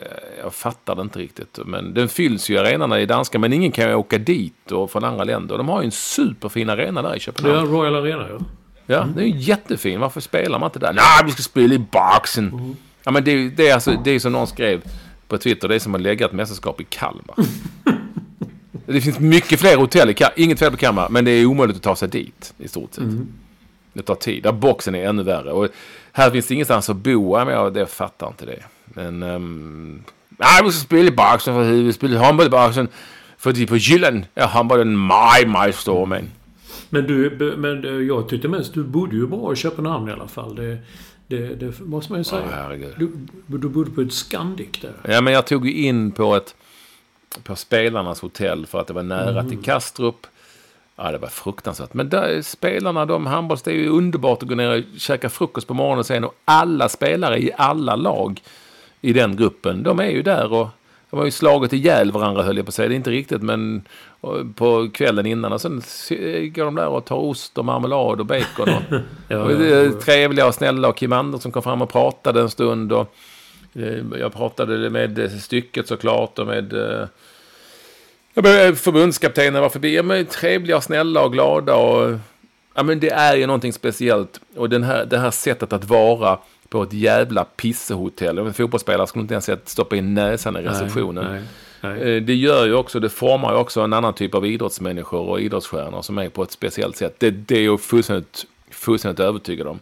jag 0.44 0.54
fattar 0.54 0.96
det 0.96 1.02
inte 1.02 1.20
riktigt. 1.20 1.60
Men 1.66 1.94
den 1.94 2.10
fylls 2.10 2.50
ju 2.50 2.58
arenorna 2.58 3.00
i 3.00 3.06
danska, 3.06 3.40
men 3.40 3.54
ingen 3.54 3.72
kan 3.72 3.90
ju 3.90 3.96
åka 3.96 4.18
dit 4.18 4.72
och 4.72 4.92
från 4.92 5.04
andra 5.04 5.24
länder. 5.24 5.58
De 5.58 5.70
har 5.70 5.82
ju 5.82 5.86
en 5.86 5.92
superfin 5.92 6.70
arena 6.70 7.02
där 7.02 7.16
i 7.16 7.32
Det 7.42 7.50
är 7.50 7.66
Royal 7.66 7.96
Arena, 7.96 8.28
ja. 8.30 8.40
Ja, 8.92 9.08
det 9.16 9.22
är 9.22 9.26
ju 9.26 9.38
jättefin. 9.38 10.00
Varför 10.00 10.22
spelar 10.22 10.60
man 10.60 10.68
inte 10.68 10.80
där? 10.80 10.94
Nej, 10.94 11.22
vi 11.26 11.32
ska 11.32 11.42
spela 11.42 11.74
i 11.74 11.80
boxen. 11.80 12.76
Ja, 13.04 13.12
men 13.12 13.24
det, 13.24 13.50
det 13.50 13.70
är 13.70 13.74
alltså, 13.74 13.96
det 14.04 14.12
är 14.12 14.20
som 14.20 14.32
någon 14.32 14.48
skrev 14.48 14.82
på 15.28 15.38
Twitter. 15.38 15.68
Det 15.68 15.76
är 15.76 15.80
som 15.80 15.96
att 15.96 16.02
lägga 16.02 16.26
ett 16.26 16.32
mästerskap 16.32 16.82
i 16.82 16.84
Kalmar. 16.84 17.36
det 18.86 19.02
finns 19.02 19.20
mycket 19.20 19.60
fler 19.60 19.78
hotell 19.78 20.10
i 20.10 20.14
Kalmar. 20.14 20.34
Inget 20.40 20.60
fel 20.60 20.72
på 20.72 20.78
Kalmar, 20.78 21.10
men 21.10 21.26
det 21.26 21.32
är 21.32 21.46
omöjligt 21.46 21.78
att 21.78 21.84
ta 21.84 21.96
sig 21.96 22.08
dit 22.08 22.54
i 22.58 22.68
stort 22.68 22.94
sett. 22.94 23.04
Det 23.94 24.02
tar 24.02 24.16
tid. 24.16 24.44
Där 24.44 24.52
boxen 24.52 24.96
är 24.96 25.06
ännu 25.06 25.24
värre. 25.24 25.52
Och 25.52 25.68
här 26.12 26.32
finns 26.32 26.48
det 26.48 26.54
ingenstans 26.54 26.90
att 26.90 26.98
bo. 26.98 27.38
Ja, 27.38 27.46
men 27.46 27.54
jag 27.54 27.74
det 27.74 27.86
fattar 27.86 28.28
inte 28.28 28.46
det. 28.46 28.64
Men... 28.86 29.24
Um, 29.24 30.04
nej, 30.30 30.64
vi 30.64 30.72
ska 30.72 30.86
spela 30.86 31.08
i 31.08 31.12
boxen. 31.12 31.54
För 31.54 31.64
vi 31.64 31.94
spelar 31.94 32.24
handboll 32.24 32.48
i 32.48 32.50
boxen. 32.50 32.88
För 33.38 33.68
på 33.68 33.78
Jylland 33.78 34.26
är 34.36 34.48
handbollen 34.48 35.08
meget, 35.08 35.50
meget 35.50 35.76
stor, 35.76 36.06
men... 36.06 36.32
Men, 36.94 37.08
du, 37.08 37.56
men 37.58 37.86
eh, 37.86 37.92
jag 37.92 38.30
tyckte 38.30 38.48
mest 38.48 38.74
du 38.74 38.84
bodde 38.84 39.16
ju 39.16 39.28
bra 39.28 39.54
i 39.54 39.56
Köpenhamn 39.56 40.10
i 40.10 40.12
alla 40.12 40.28
fall. 40.28 40.56
Det, 40.56 40.78
det, 41.28 41.56
det 41.56 41.80
måste 41.80 42.12
man 42.12 42.20
ju 42.20 42.24
säga. 42.24 42.46
Herregud. 42.52 42.94
du, 42.98 43.58
du 43.58 43.70
bodde 43.70 43.92
på 43.92 44.02
ett 44.02 44.14
Scandic 44.14 44.70
där. 44.82 44.94
Ja, 45.08 45.22
men 45.22 45.34
jag 45.34 45.48
tog 45.48 45.68
ju 45.68 45.74
in 45.74 46.12
på 46.12 46.36
ett 46.36 46.56
på 47.44 47.56
spelarnas 47.56 48.22
hotell 48.22 48.66
för 48.66 48.80
att 48.80 48.88
det 48.88 48.94
var 48.94 49.04
nära 49.04 49.44
till 49.44 49.64
Kastrup. 49.64 50.28
Ja, 50.96 51.12
det 51.12 51.18
var 51.18 51.28
fruktansvärt. 51.28 51.94
Men 51.94 52.10
där, 52.10 52.42
spelarna, 52.42 53.06
de 53.06 53.26
handbolls, 53.26 53.62
det 53.62 53.72
är 53.72 53.76
ju 53.76 53.90
underbart 53.90 54.44
att 54.44 54.50
gå 54.50 54.56
ner 54.56 54.78
och 54.78 55.00
käka 55.00 55.30
frukost 55.30 55.68
på 55.68 55.74
morgonen 55.74 56.04
sen. 56.04 56.24
Och 56.24 56.36
alla 56.46 56.90
spelare 56.90 57.40
i 57.40 57.52
alla 57.58 57.96
lag 57.96 58.42
i 59.02 59.14
den 59.14 59.36
gruppen, 59.36 59.84
de 59.84 60.00
är 60.00 60.10
ju 60.10 60.22
där 60.22 60.54
och 60.54 60.68
de 61.12 61.18
har 61.18 61.26
ju 61.26 61.32
slagit 61.32 61.74
ihjäl 61.74 62.12
varandra 62.12 62.44
höll 62.44 62.58
jag 62.58 62.66
på 62.66 62.70
att 62.70 62.76
säga. 62.76 62.88
Det 62.88 62.94
är 62.94 62.96
inte 62.96 63.12
riktigt, 63.12 63.42
men 63.42 63.82
på 64.56 64.90
kvällen 64.94 65.26
innan. 65.26 65.54
Och 65.54 65.62
sen 65.62 65.82
går 66.54 66.66
de 66.66 66.76
där 66.76 66.88
och 66.88 67.06
tar 67.06 67.16
ost 67.16 67.58
och 67.58 67.66
marmelad 67.66 68.20
och 68.20 68.26
bacon. 68.26 68.70
Och, 68.70 68.82
Ja, 69.28 69.38
och 69.38 70.02
trevliga 70.02 70.48
och 70.48 70.56
snälla. 70.56 70.88
Och 70.88 70.98
Kim 70.98 71.14
Andersson 71.14 71.52
kom 71.52 71.64
fram 71.64 71.82
och 71.82 71.90
pratade 71.90 72.42
en 72.42 72.50
stund. 72.50 72.92
Och, 72.92 73.16
eh, 73.74 74.20
jag 74.20 74.34
pratade 74.34 74.90
med 74.90 75.32
stycket 75.42 75.88
såklart 75.88 76.40
och 76.40 76.48
med 76.48 76.74
eh, 76.74 77.08
förbundskaptenen 78.74 79.62
var 79.62 79.70
förbi. 79.70 79.96
Ja, 79.96 80.04
men, 80.04 80.26
trevliga 80.26 80.78
och 80.78 80.84
snälla 80.84 81.24
och 81.24 81.34
glada. 81.34 81.76
Och, 81.76 82.20
ja, 82.74 82.84
men 82.84 83.00
det 83.00 83.10
är 83.10 83.36
ju 83.36 83.48
någonting 83.48 83.74
speciellt. 83.74 84.40
Och 84.56 84.70
den 84.70 84.84
här, 84.84 85.06
det 85.06 85.18
här 85.18 85.32
sättet 85.32 85.74
att 85.74 85.84
vara 85.84 86.38
på 86.72 86.84
ett 86.84 86.94
jävla 86.94 87.44
pissehotell. 87.44 88.38
En 88.38 88.54
fotbollsspelare 88.54 89.08
skulle 89.08 89.22
inte 89.22 89.34
ens 89.34 89.50
stoppa 89.66 89.96
in 89.96 90.14
näsan 90.14 90.58
i 90.58 90.62
receptionen. 90.62 91.26
Nej, 91.32 91.42
nej. 91.82 92.16
Eh, 92.16 92.22
Det 92.24 92.36
gör 92.36 92.66
ju 92.66 92.74
också, 92.74 93.00
det 93.00 93.10
formar 93.10 93.52
ju 93.52 93.58
också 93.58 93.82
en 93.82 93.94
annan 93.94 94.14
typ 94.14 94.36
av 94.36 94.46
idrottsmänniskor 94.46 95.20
och 95.30 95.42
idrottsstjärnor 95.42 96.02
som 96.02 96.18
är 96.18 96.30
på 96.30 96.44
ett 96.44 96.52
speciellt 96.52 96.96
sätt. 96.98 97.16
Det, 97.20 97.32
det 97.32 97.58
är 97.58 97.66
jag 97.66 97.82
fullständigt, 97.82 98.46
fullständigt 98.72 99.20
övertygad 99.20 99.68
om. 99.68 99.80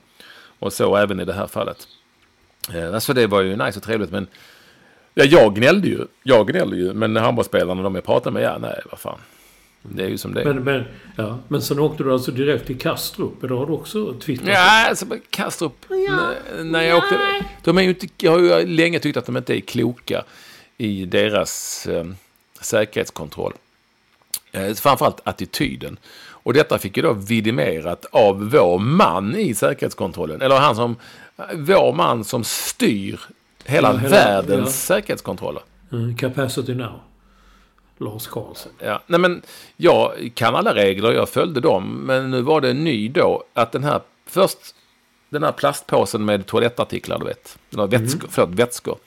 Och 0.60 0.74
så 0.74 0.96
även 0.96 1.20
i 1.20 1.26
det 1.26 1.34
här 1.34 1.48
fallet. 1.48 1.88
Eh, 2.74 2.94
Alltså 2.94 3.14
det 3.14 3.28
var 3.28 3.42
ju 3.42 3.56
nice 3.56 3.80
och 3.80 3.84
trevligt 3.84 4.12
men 4.12 4.28
ja, 5.14 5.24
jag 5.24 5.56
gnällde 5.56 5.88
ju. 5.88 6.00
Jag 6.24 6.48
gnällde 6.48 6.78
ju. 6.78 6.94
Men 6.94 7.16
handbollsspelarna 7.16 7.82
de 7.84 7.96
jag 7.96 8.04
pratade 8.04 8.34
med, 8.34 8.44
ja 8.44 8.58
nej 8.58 8.82
vad 8.92 9.00
fan. 9.00 9.20
Det 9.82 10.04
är 10.04 10.08
ju 10.08 10.18
som 10.18 10.34
det. 10.34 10.46
Men, 10.46 10.64
men, 10.64 10.84
ja. 11.16 11.40
men 11.48 11.62
sen 11.62 11.80
åkte 11.80 12.04
du 12.04 12.14
alltså 12.14 12.32
direkt 12.32 12.66
till 12.68 12.78
Kastrup. 12.80 13.34
Det 13.42 13.54
har 13.54 13.66
du 13.66 13.74
också 13.74 14.14
twittrat. 14.14 14.48
Ja, 14.50 14.90
alltså 14.90 15.06
Kastrup. 15.30 15.86
när- 15.90 16.64
när 16.64 16.82
jag 16.84 16.98
åkte. 16.98 17.18
De 17.64 17.78
är 17.78 17.82
ju 17.82 17.90
inte, 17.90 18.08
jag 18.18 18.32
har 18.32 18.40
ju 18.40 18.66
länge 18.66 19.00
tyckt 19.00 19.18
att 19.18 19.26
de 19.26 19.38
inte 19.38 19.58
är 19.58 19.60
kloka 19.62 20.24
i 20.78 21.06
deras 21.06 21.86
eh, 21.88 22.06
säkerhetskontroll. 22.62 23.54
Eh, 24.52 24.74
framförallt 24.74 25.22
attityden. 25.24 25.98
Och 26.30 26.54
detta 26.54 26.78
fick 26.78 26.98
ju 26.98 27.04
då 27.04 27.14
vidimerat 27.14 28.06
av 28.12 28.50
vår 28.52 28.80
man 28.80 29.36
i 29.36 29.54
säkerhetskontrollen. 29.56 30.42
Eller 30.42 30.56
han 30.60 30.76
som, 30.76 30.96
vår 31.54 31.94
man 31.94 32.24
som 32.24 32.44
styr 32.44 33.20
hela, 33.66 33.92
Ja, 33.94 33.98
hela- 33.98 34.10
världens 34.10 34.66
ja. 34.90 34.96
säkerhetskontroller. 34.96 35.62
Mm, 35.92 36.16
capacity 36.18 36.74
now. 36.76 37.00
Lars 38.00 38.28
Karlsson. 38.28 38.72
Ja, 38.80 39.02
nej 39.08 39.20
men 39.20 39.42
jag 39.78 40.32
kan 40.34 40.56
alla 40.56 40.76
regler, 40.76 41.12
jag 41.12 41.30
följde 41.30 41.60
dem. 41.60 42.06
Men 42.06 42.32
nu 42.32 42.42
var 42.42 42.62
det 42.62 42.70
en 42.70 42.84
ny 42.84 43.10
då, 43.10 43.44
att 43.54 43.72
den 43.72 43.84
här, 43.84 44.02
först 44.26 44.76
den 45.30 45.44
här 45.44 45.52
plastpåsen 45.52 46.26
med 46.26 46.46
toalettartiklar, 46.46 47.20
du 47.20 47.26
vet. 47.26 47.58
Eller 47.74 47.88
vätskor, 47.88 48.28
förlåt, 48.32 48.50
vätskor. 48.56 48.98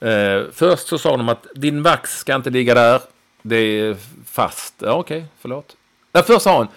Eh, 0.00 0.42
först 0.52 0.88
så 0.88 0.98
sa 0.98 1.16
de 1.16 1.28
att 1.28 1.46
din 1.54 1.82
vax 1.82 2.18
ska 2.18 2.34
inte 2.34 2.50
ligga 2.50 2.74
där, 2.74 3.00
det 3.42 3.56
är 3.56 3.96
fast. 4.24 4.74
Ja, 4.78 4.92
okej, 4.92 5.24
förlåt. 5.38 5.76
Nej, 6.12 6.22
först 6.22 6.42
sa 6.42 6.56
hon, 6.58 6.68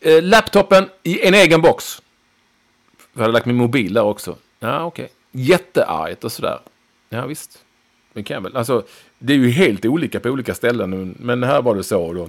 eh, 0.00 0.22
laptopen 0.22 0.88
i 1.02 1.26
en 1.26 1.34
egen 1.34 1.62
box. 1.62 2.02
Jag 3.12 3.20
hade 3.20 3.32
lagt 3.32 3.46
min 3.46 3.56
mobil 3.56 3.94
där 3.94 4.02
också. 4.02 4.36
Ja, 4.58 4.84
okej. 4.84 5.12
Jätteargt 5.32 6.24
och 6.24 6.32
sådär. 6.32 6.60
Ja, 7.08 7.26
visst. 7.26 7.64
Jag 8.12 8.40
väl. 8.40 8.56
Alltså, 8.56 8.82
det 9.18 9.32
är 9.32 9.36
ju 9.36 9.50
helt 9.50 9.84
olika 9.84 10.20
på 10.20 10.28
olika 10.28 10.54
ställen. 10.54 11.14
Men 11.18 11.42
här 11.42 11.62
var 11.62 11.74
det 11.74 11.84
så. 11.84 12.02
Och 12.02 12.14
då 12.14 12.28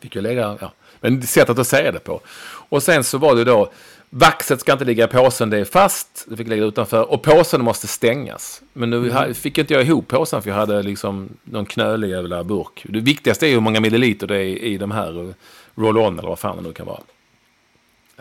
fick 0.00 0.16
jag 0.16 0.22
lägga, 0.22 0.58
ja. 0.60 0.72
Men 1.00 1.22
sättet 1.22 1.58
att 1.58 1.66
säga 1.66 1.92
det 1.92 1.98
på. 1.98 2.20
Och 2.44 2.82
sen 2.82 3.04
så 3.04 3.18
var 3.18 3.34
det 3.36 3.44
då, 3.44 3.70
vaxet 4.10 4.60
ska 4.60 4.72
inte 4.72 4.84
ligga 4.84 5.04
i 5.04 5.08
påsen, 5.08 5.50
det 5.50 5.58
är 5.58 5.64
fast. 5.64 6.24
Det 6.28 6.36
fick 6.36 6.48
lägga 6.48 6.64
utanför. 6.64 7.10
Och 7.12 7.22
påsen 7.22 7.64
måste 7.64 7.86
stängas. 7.86 8.62
Men 8.72 8.90
nu 8.90 9.10
ha- 9.10 9.34
fick 9.34 9.58
inte 9.58 9.74
jag 9.74 9.82
ihop 9.82 10.08
påsen 10.08 10.42
för 10.42 10.50
jag 10.50 10.56
hade 10.56 10.82
liksom 10.82 11.28
någon 11.44 11.66
knölig 11.66 12.08
jävla 12.10 12.44
burk. 12.44 12.84
Det 12.88 13.00
viktigaste 13.00 13.46
är 13.46 13.48
ju 13.48 13.54
hur 13.54 13.60
många 13.60 13.80
milliliter 13.80 14.26
det 14.26 14.36
är 14.36 14.44
i 14.44 14.78
de 14.78 14.90
här 14.90 15.24
eh, 15.28 15.34
roll-on 15.74 16.18
eller 16.18 16.28
vad 16.28 16.38
fan 16.38 16.56
det 16.56 16.62
nu 16.62 16.72
kan 16.72 16.86
vara. 16.86 17.00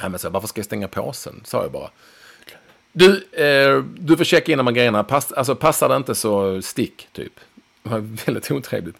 Nej, 0.01 0.09
men 0.09 0.19
så, 0.19 0.29
varför 0.29 0.47
ska 0.47 0.59
jag 0.59 0.65
stänga 0.65 0.87
påsen? 0.87 1.41
Sa 1.43 1.61
jag 1.63 1.71
bara. 1.71 1.89
Du, 2.97 3.23
eh, 3.31 3.83
du 3.83 4.17
får 4.17 4.23
checka 4.23 4.51
in 4.51 4.57
de 4.57 4.67
här 4.67 4.73
grejerna. 4.73 5.03
Pass, 5.03 5.31
alltså, 5.31 5.55
passar 5.55 5.89
det 5.89 5.95
inte 5.95 6.15
så 6.15 6.61
stick, 6.61 7.07
typ. 7.11 7.33
Det 7.83 7.89
var 7.89 7.99
väldigt 8.25 8.51
otrevligt. 8.51 8.95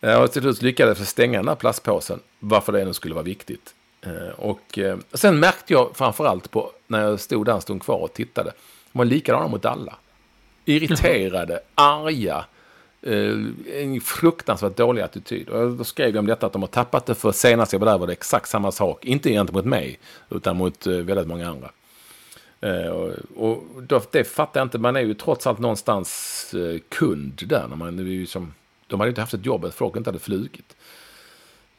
Eh, 0.00 0.22
och 0.22 0.32
till 0.32 0.42
slut 0.42 0.62
lyckades 0.62 0.98
jag 0.98 1.08
stänga 1.08 1.38
den 1.38 1.48
här 1.48 1.54
plastpåsen. 1.54 2.20
Varför 2.38 2.72
det 2.72 2.84
nu 2.84 2.92
skulle 2.92 3.14
vara 3.14 3.24
viktigt. 3.24 3.74
Eh, 4.02 4.28
och 4.36 4.78
eh, 4.78 4.98
sen 5.12 5.40
märkte 5.40 5.72
jag 5.72 5.96
framförallt 5.96 6.50
på 6.50 6.72
när 6.86 7.00
jag 7.00 7.20
stod 7.20 7.46
där 7.46 7.52
en 7.52 7.60
stund 7.60 7.82
kvar 7.82 7.98
och 7.98 8.12
tittade. 8.12 8.52
De 8.92 8.98
var 8.98 9.04
likadana 9.04 9.48
mot 9.48 9.64
alla. 9.64 9.96
Irriterade, 10.64 11.60
arga, 11.74 12.44
Eh, 13.02 13.34
en 13.82 14.00
fruktansvärt 14.00 14.76
dålig 14.76 15.02
attityd. 15.02 15.48
Och 15.48 15.70
då 15.70 15.84
skrev 15.84 16.08
jag 16.08 16.18
om 16.18 16.26
detta 16.26 16.46
att 16.46 16.52
de 16.52 16.62
har 16.62 16.66
tappat 16.66 17.06
det 17.06 17.14
för 17.14 17.32
senast 17.32 17.72
jag 17.72 17.80
var 17.80 17.86
där 17.86 17.98
var 17.98 18.06
det 18.06 18.12
exakt 18.12 18.48
samma 18.48 18.72
sak. 18.72 19.04
Inte 19.04 19.30
gentemot 19.30 19.64
mig, 19.64 19.98
utan 20.30 20.56
mot 20.56 20.86
eh, 20.86 20.92
väldigt 20.92 21.26
många 21.26 21.48
andra. 21.48 21.70
Eh, 22.60 22.88
och, 23.36 23.64
det 24.10 24.24
fattar 24.24 24.60
jag 24.60 24.66
inte. 24.66 24.78
Man 24.78 24.96
är 24.96 25.00
ju 25.00 25.14
trots 25.14 25.46
allt 25.46 25.58
någonstans 25.58 26.54
eh, 26.54 26.80
kund 26.88 27.42
där. 27.46 27.66
När 27.68 27.76
man, 27.76 27.98
är 27.98 28.02
ju 28.02 28.26
som, 28.26 28.54
de 28.86 29.00
hade 29.00 29.08
inte 29.08 29.20
haft 29.20 29.34
ett 29.34 29.46
jobb 29.46 29.64
att 29.64 29.74
folk 29.74 29.96
inte 29.96 30.10
hade 30.10 30.18
flugit. 30.18 30.76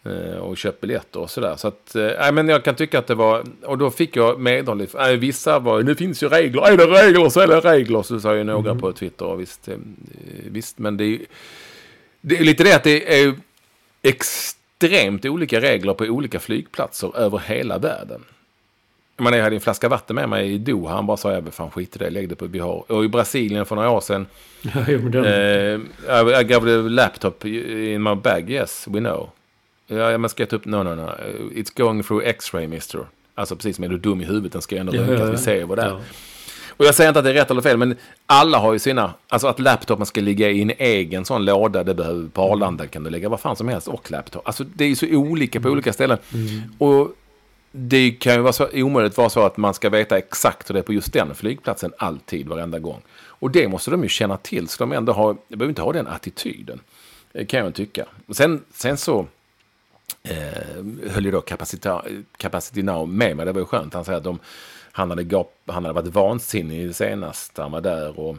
Eh, 0.03 0.37
och 0.37 0.57
köpt 0.57 0.81
biljetter 0.81 1.19
och 1.19 1.29
sådär. 1.29 1.55
Så 1.55 1.67
att, 1.67 1.95
äh, 1.95 2.31
men 2.31 2.47
jag 2.47 2.63
kan 2.63 2.75
tycka 2.75 2.99
att 2.99 3.07
det 3.07 3.15
var, 3.15 3.43
och 3.63 3.77
då 3.77 3.91
fick 3.91 4.15
jag 4.15 4.39
medhåll. 4.39 4.81
Äh, 4.81 5.07
vissa 5.07 5.59
var, 5.59 5.83
det 5.83 5.95
finns 5.95 6.23
ju 6.23 6.29
regler, 6.29 6.61
är 6.61 6.77
det 6.77 6.85
regler 6.85 7.29
så 7.29 7.39
är 7.39 7.47
det 7.47 7.59
regler. 7.59 8.01
Så 8.01 8.19
sa 8.19 8.35
ju 8.35 8.43
några 8.43 8.71
mm. 8.71 8.81
på 8.81 8.93
Twitter. 8.93 9.25
Och 9.25 9.41
visst, 9.41 9.69
visst, 10.45 10.79
men 10.79 10.97
det 10.97 11.03
är, 11.03 11.19
det 12.21 12.37
är 12.37 12.43
lite 12.43 12.63
det 12.63 12.75
att 12.75 12.83
det 12.83 13.21
är 13.21 13.35
extremt 14.01 15.25
olika 15.25 15.61
regler 15.61 15.93
på 15.93 16.03
olika 16.03 16.39
flygplatser 16.39 17.17
över 17.17 17.37
hela 17.37 17.77
världen. 17.77 18.23
Jag, 19.19 19.35
jag 19.35 19.43
hade 19.43 19.55
en 19.55 19.61
flaska 19.61 19.89
vatten 19.89 20.15
med 20.15 20.29
mig 20.29 20.53
i 20.53 20.57
Doha. 20.57 20.95
Han 20.95 21.05
bara 21.05 21.17
sa, 21.17 21.31
jag 21.31 21.53
fan 21.53 21.71
skit 21.71 21.95
i 21.95 21.99
det, 21.99 22.09
lägg 22.09 22.29
det 22.29 22.35
på 22.35 22.45
vi 22.45 22.59
har. 22.59 22.91
Och 22.91 23.05
i 23.05 23.07
Brasilien 23.07 23.65
för 23.65 23.75
några 23.75 23.89
år 23.89 24.01
sedan. 24.01 24.27
Ja, 24.61 24.83
men 24.87 25.25
eh, 25.25 26.41
I 26.41 26.43
gave 26.43 26.65
the 26.65 26.89
laptop 26.89 27.45
in 27.45 28.03
my 28.03 28.15
bag, 28.15 28.49
yes, 28.49 28.87
we 28.87 28.99
know. 28.99 29.29
Ja, 29.87 30.17
man 30.17 30.29
ska 30.29 30.45
ta 30.45 30.55
upp, 30.55 30.65
no, 30.65 30.83
no, 30.83 30.95
no. 30.95 31.09
It's 31.51 31.77
going 31.77 32.03
through 32.03 32.27
x-ray, 32.27 32.67
mister. 32.67 33.01
Alltså 33.35 33.55
precis 33.55 33.75
som 33.75 33.85
är 33.85 33.89
du 33.89 33.97
dum 33.97 34.21
i 34.21 34.25
huvudet, 34.25 34.51
den 34.51 34.61
ska 34.61 34.77
ändå 34.77 34.95
ja, 34.95 35.01
röntgas, 35.01 35.19
ja, 35.19 35.31
vi 35.31 35.37
ser 35.37 35.65
vad 35.65 35.77
det 35.77 35.81
är. 35.81 35.87
Ja. 35.87 35.99
Och 36.79 36.85
jag 36.85 36.95
säger 36.95 37.07
inte 37.07 37.19
att 37.19 37.25
det 37.25 37.31
är 37.31 37.33
rätt 37.33 37.51
eller 37.51 37.61
fel, 37.61 37.77
men 37.77 37.95
alla 38.25 38.57
har 38.57 38.73
ju 38.73 38.79
sina... 38.79 39.13
Alltså 39.27 39.47
att 39.47 39.59
laptopen 39.59 40.05
ska 40.05 40.21
ligga 40.21 40.49
i 40.49 40.61
en 40.61 40.71
egen 40.77 41.25
sån 41.25 41.45
låda, 41.45 41.83
det 41.83 41.93
behöver 41.93 42.27
på 42.27 42.41
Arlanda 42.41 42.87
kan 42.87 43.03
du 43.03 43.09
lägga 43.09 43.29
vad 43.29 43.39
fan 43.39 43.55
som 43.55 43.67
helst 43.67 43.87
och 43.87 44.11
laptop. 44.11 44.47
Alltså 44.47 44.63
det 44.63 44.83
är 44.83 44.87
ju 44.87 44.95
så 44.95 45.05
olika 45.05 45.59
på 45.59 45.67
mm. 45.67 45.73
olika 45.73 45.93
ställen. 45.93 46.17
Mm. 46.33 46.61
Och 46.77 47.11
det 47.71 48.11
kan 48.11 48.33
ju 48.33 48.41
vara 48.41 48.53
så 48.53 48.67
omöjligt 48.73 49.17
vara 49.17 49.29
så 49.29 49.45
att 49.45 49.57
man 49.57 49.73
ska 49.73 49.89
veta 49.89 50.17
exakt 50.17 50.69
hur 50.69 50.73
det 50.73 50.79
är 50.79 50.83
på 50.83 50.93
just 50.93 51.13
den 51.13 51.35
flygplatsen 51.35 51.93
alltid, 51.97 52.47
varenda 52.47 52.79
gång. 52.79 53.01
Och 53.11 53.51
det 53.51 53.67
måste 53.67 53.91
de 53.91 54.03
ju 54.03 54.09
känna 54.09 54.37
till, 54.37 54.67
så 54.67 54.83
de 54.83 54.91
ändå 54.91 55.13
har... 55.13 55.37
De 55.47 55.55
behöver 55.55 55.69
inte 55.69 55.81
ha 55.81 55.93
den 55.93 56.07
attityden, 56.07 56.79
eh, 57.33 57.45
kan 57.45 57.59
jag 57.59 57.75
tycka. 57.75 58.05
Sen, 58.31 58.63
sen 58.73 58.97
så 58.97 59.27
eh, 60.23 61.11
höll 61.11 61.25
ju 61.25 61.31
då 61.31 61.41
Capacity, 62.37 62.81
Now 62.81 63.07
med 63.07 63.37
mig. 63.37 63.45
Det 63.45 63.51
var 63.51 63.61
ju 63.61 63.65
skönt. 63.65 63.93
Han 63.93 64.05
säger 64.05 64.17
att 64.17 64.23
de, 64.23 64.39
han, 64.91 65.09
hade 65.09 65.23
gap, 65.23 65.53
han 65.65 65.85
hade 65.85 66.01
varit 66.01 66.13
vansinnig 66.13 66.95
senast 66.95 67.57
han 67.57 67.71
var 67.71 67.81
där. 67.81 68.19
Och, 68.19 68.37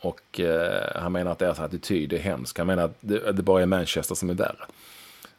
och 0.00 0.40
eh, 0.40 1.02
han 1.02 1.12
menar 1.12 1.32
att 1.32 1.38
deras 1.38 1.60
attityd 1.60 2.12
är 2.12 2.18
hemsk. 2.18 2.58
Han 2.58 2.66
menar 2.66 2.84
att 2.84 2.96
det, 3.00 3.32
det 3.32 3.42
bara 3.42 3.62
är 3.62 3.66
Manchester 3.66 4.14
som 4.14 4.30
är 4.30 4.34
värre. 4.34 4.66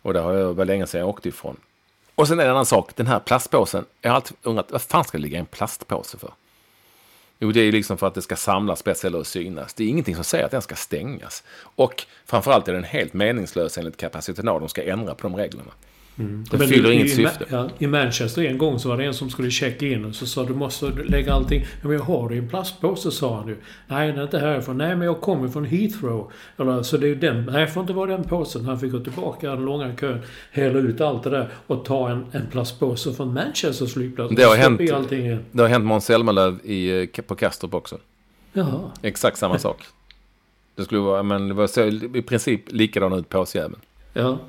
Och 0.02 0.14
det 0.14 0.20
har 0.20 0.34
jag 0.34 0.54
var 0.54 0.66
länge 0.66 0.88
sedan 0.88 1.00
jag 1.00 1.10
åkte 1.10 1.30
ifrån. 1.30 1.58
Och 2.16 2.28
sen 2.28 2.40
är 2.40 2.44
det 2.44 2.50
en 2.50 2.56
annan 2.56 2.66
sak, 2.66 2.96
den 2.96 3.08
här 3.08 3.20
plastpåsen. 3.20 3.86
Jag 4.02 4.10
har 4.10 4.16
alltid 4.16 4.38
undrat, 4.42 4.72
vad 4.72 4.82
fan 4.82 5.04
ska 5.04 5.18
det 5.18 5.22
ligga 5.22 5.40
en 5.40 5.46
plastpåse 5.46 6.18
för? 6.18 6.34
Jo, 7.40 7.52
det 7.52 7.62
är 7.62 7.72
liksom 7.72 7.98
för 7.98 8.08
att 8.08 8.14
det 8.14 8.22
ska 8.22 8.36
samlas 8.36 8.84
bäst 8.84 9.06
eller 9.06 9.24
synas. 9.24 9.74
Det 9.74 9.84
är 9.84 9.88
ingenting 9.88 10.16
som 10.16 10.24
säger 10.24 10.46
att 10.46 10.52
den 10.52 10.62
ska 10.62 10.76
stängas. 10.76 11.44
Och 11.76 12.06
framförallt 12.26 12.68
är 12.68 12.74
den 12.74 12.84
helt 12.84 13.14
meningslös 13.14 13.78
enligt 13.78 13.98
kapaciteten 13.98 14.46
De 14.46 14.70
ska 14.70 14.84
ändra 14.84 15.16
på 15.16 15.28
de 15.28 15.36
reglerna. 15.36 15.72
Mm. 16.22 16.44
Det 16.52 16.68
fyller 16.68 16.92
inget 16.92 17.06
i, 17.06 17.10
syfte. 17.10 17.46
Ja, 17.50 17.70
I 17.78 17.88
Manchester 17.88 18.44
en 18.44 18.58
gång 18.58 18.80
så 18.80 18.90
var 18.90 18.98
det 18.98 19.06
en 19.06 19.14
som 19.14 19.30
skulle 19.30 19.52
checka 19.52 19.88
in 19.88 20.06
och 20.06 20.16
så 20.16 20.26
sa 20.26 20.44
du 20.44 20.54
måste 20.54 20.86
lägga 20.86 21.34
allting... 21.34 21.62
Ja, 21.62 21.88
men 21.88 21.92
jag 21.92 22.04
har 22.04 22.30
det 22.30 22.36
i 22.36 22.38
en 22.38 22.50
plastpåse 22.50 23.12
sa 23.12 23.38
han 23.38 23.48
ju. 23.48 23.58
Nej, 23.88 24.12
det 24.12 24.20
är 24.20 24.24
inte 24.24 24.40
härifrån. 24.40 24.78
Nej, 24.78 24.96
men 24.96 25.06
jag 25.06 25.22
kommer 25.22 25.48
från 25.48 25.66
Heathrow. 25.66 26.32
Eller, 26.58 26.84
så 26.84 26.98
det 26.98 27.08
är 27.08 27.16
den... 27.16 27.46
Nej, 27.46 27.68
får 27.68 27.82
inte 27.82 27.94
vara 27.94 28.12
den 28.12 28.24
påsen. 28.24 28.66
Han 28.66 28.80
fick 28.80 28.92
gå 28.92 29.00
tillbaka 29.00 29.50
den 29.50 29.66
långa 29.66 29.96
kön, 29.96 30.22
hälla 30.52 30.80
ut 30.80 31.02
allt 31.02 31.24
det 31.24 31.30
där 31.30 31.50
och 31.68 31.86
ta 31.86 32.10
en, 32.10 32.26
en 32.32 32.48
plastpåse 32.52 33.14
från 33.14 33.34
Manchesters 33.34 33.94
flygplats. 33.94 34.36
Det 34.36 34.44
har, 34.44 34.56
hänt, 34.56 34.80
det 35.52 35.62
har 35.62 35.68
hänt 35.68 35.86
Måns 35.86 36.06
Zelmerlöw 36.06 36.60
i, 36.64 37.08
på 37.28 37.36
Kastrup 37.36 37.74
också. 37.74 37.98
Jaha. 38.54 38.92
Exakt 39.02 39.38
samma 39.38 39.60
sak. 39.68 39.86
Det 40.76 40.84
skulle 40.84 41.02
vara, 41.02 41.24
men 41.24 41.48
det 41.48 41.54
var 41.54 41.68
så, 41.68 41.84
i 42.18 42.22
princip 42.22 42.62
likadan 42.72 43.14
ut 43.14 43.30
påsjäveln. 43.30 43.80
Ja. 44.14 44.40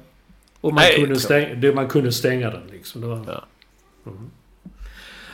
Och 0.62 0.74
man, 0.74 0.82
Nej, 0.82 0.94
kunde, 0.94 1.20
stänga, 1.20 1.54
det, 1.54 1.74
man 1.74 1.88
kunde 1.88 2.12
stänga 2.12 2.50
den 2.50 2.62
liksom. 2.70 3.00
Det 3.00 3.06
var, 3.06 3.24
ja. 3.26 3.44
Mm. 4.06 4.30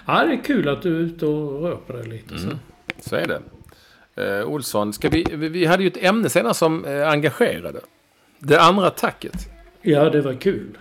ja, 0.07 0.25
det 0.25 0.33
är 0.33 0.45
kul 0.45 0.69
att 0.69 0.83
du 0.83 0.97
är 0.97 1.01
ute 1.01 1.27
och 1.27 1.63
rör 1.63 1.77
på 1.77 1.93
dig 1.93 2.07
lite. 2.07 2.35
Mm. 2.35 2.51
Så. 2.51 3.09
så 3.09 3.17
är 3.17 3.27
det. 3.27 3.41
Eh, 4.19 4.49
Olsson, 4.49 4.93
ska 4.93 5.09
vi, 5.09 5.25
vi 5.37 5.65
hade 5.65 5.83
ju 5.83 5.87
ett 5.87 6.03
ämne 6.03 6.29
senare 6.29 6.55
som 6.55 6.85
eh, 6.85 7.09
engagerade. 7.09 7.81
Det 8.39 8.61
andra 8.61 8.91
tacket. 8.91 9.51
Ja, 9.83 10.11
det 10.11 10.21
var 10.21 10.35
kul. 10.35 10.79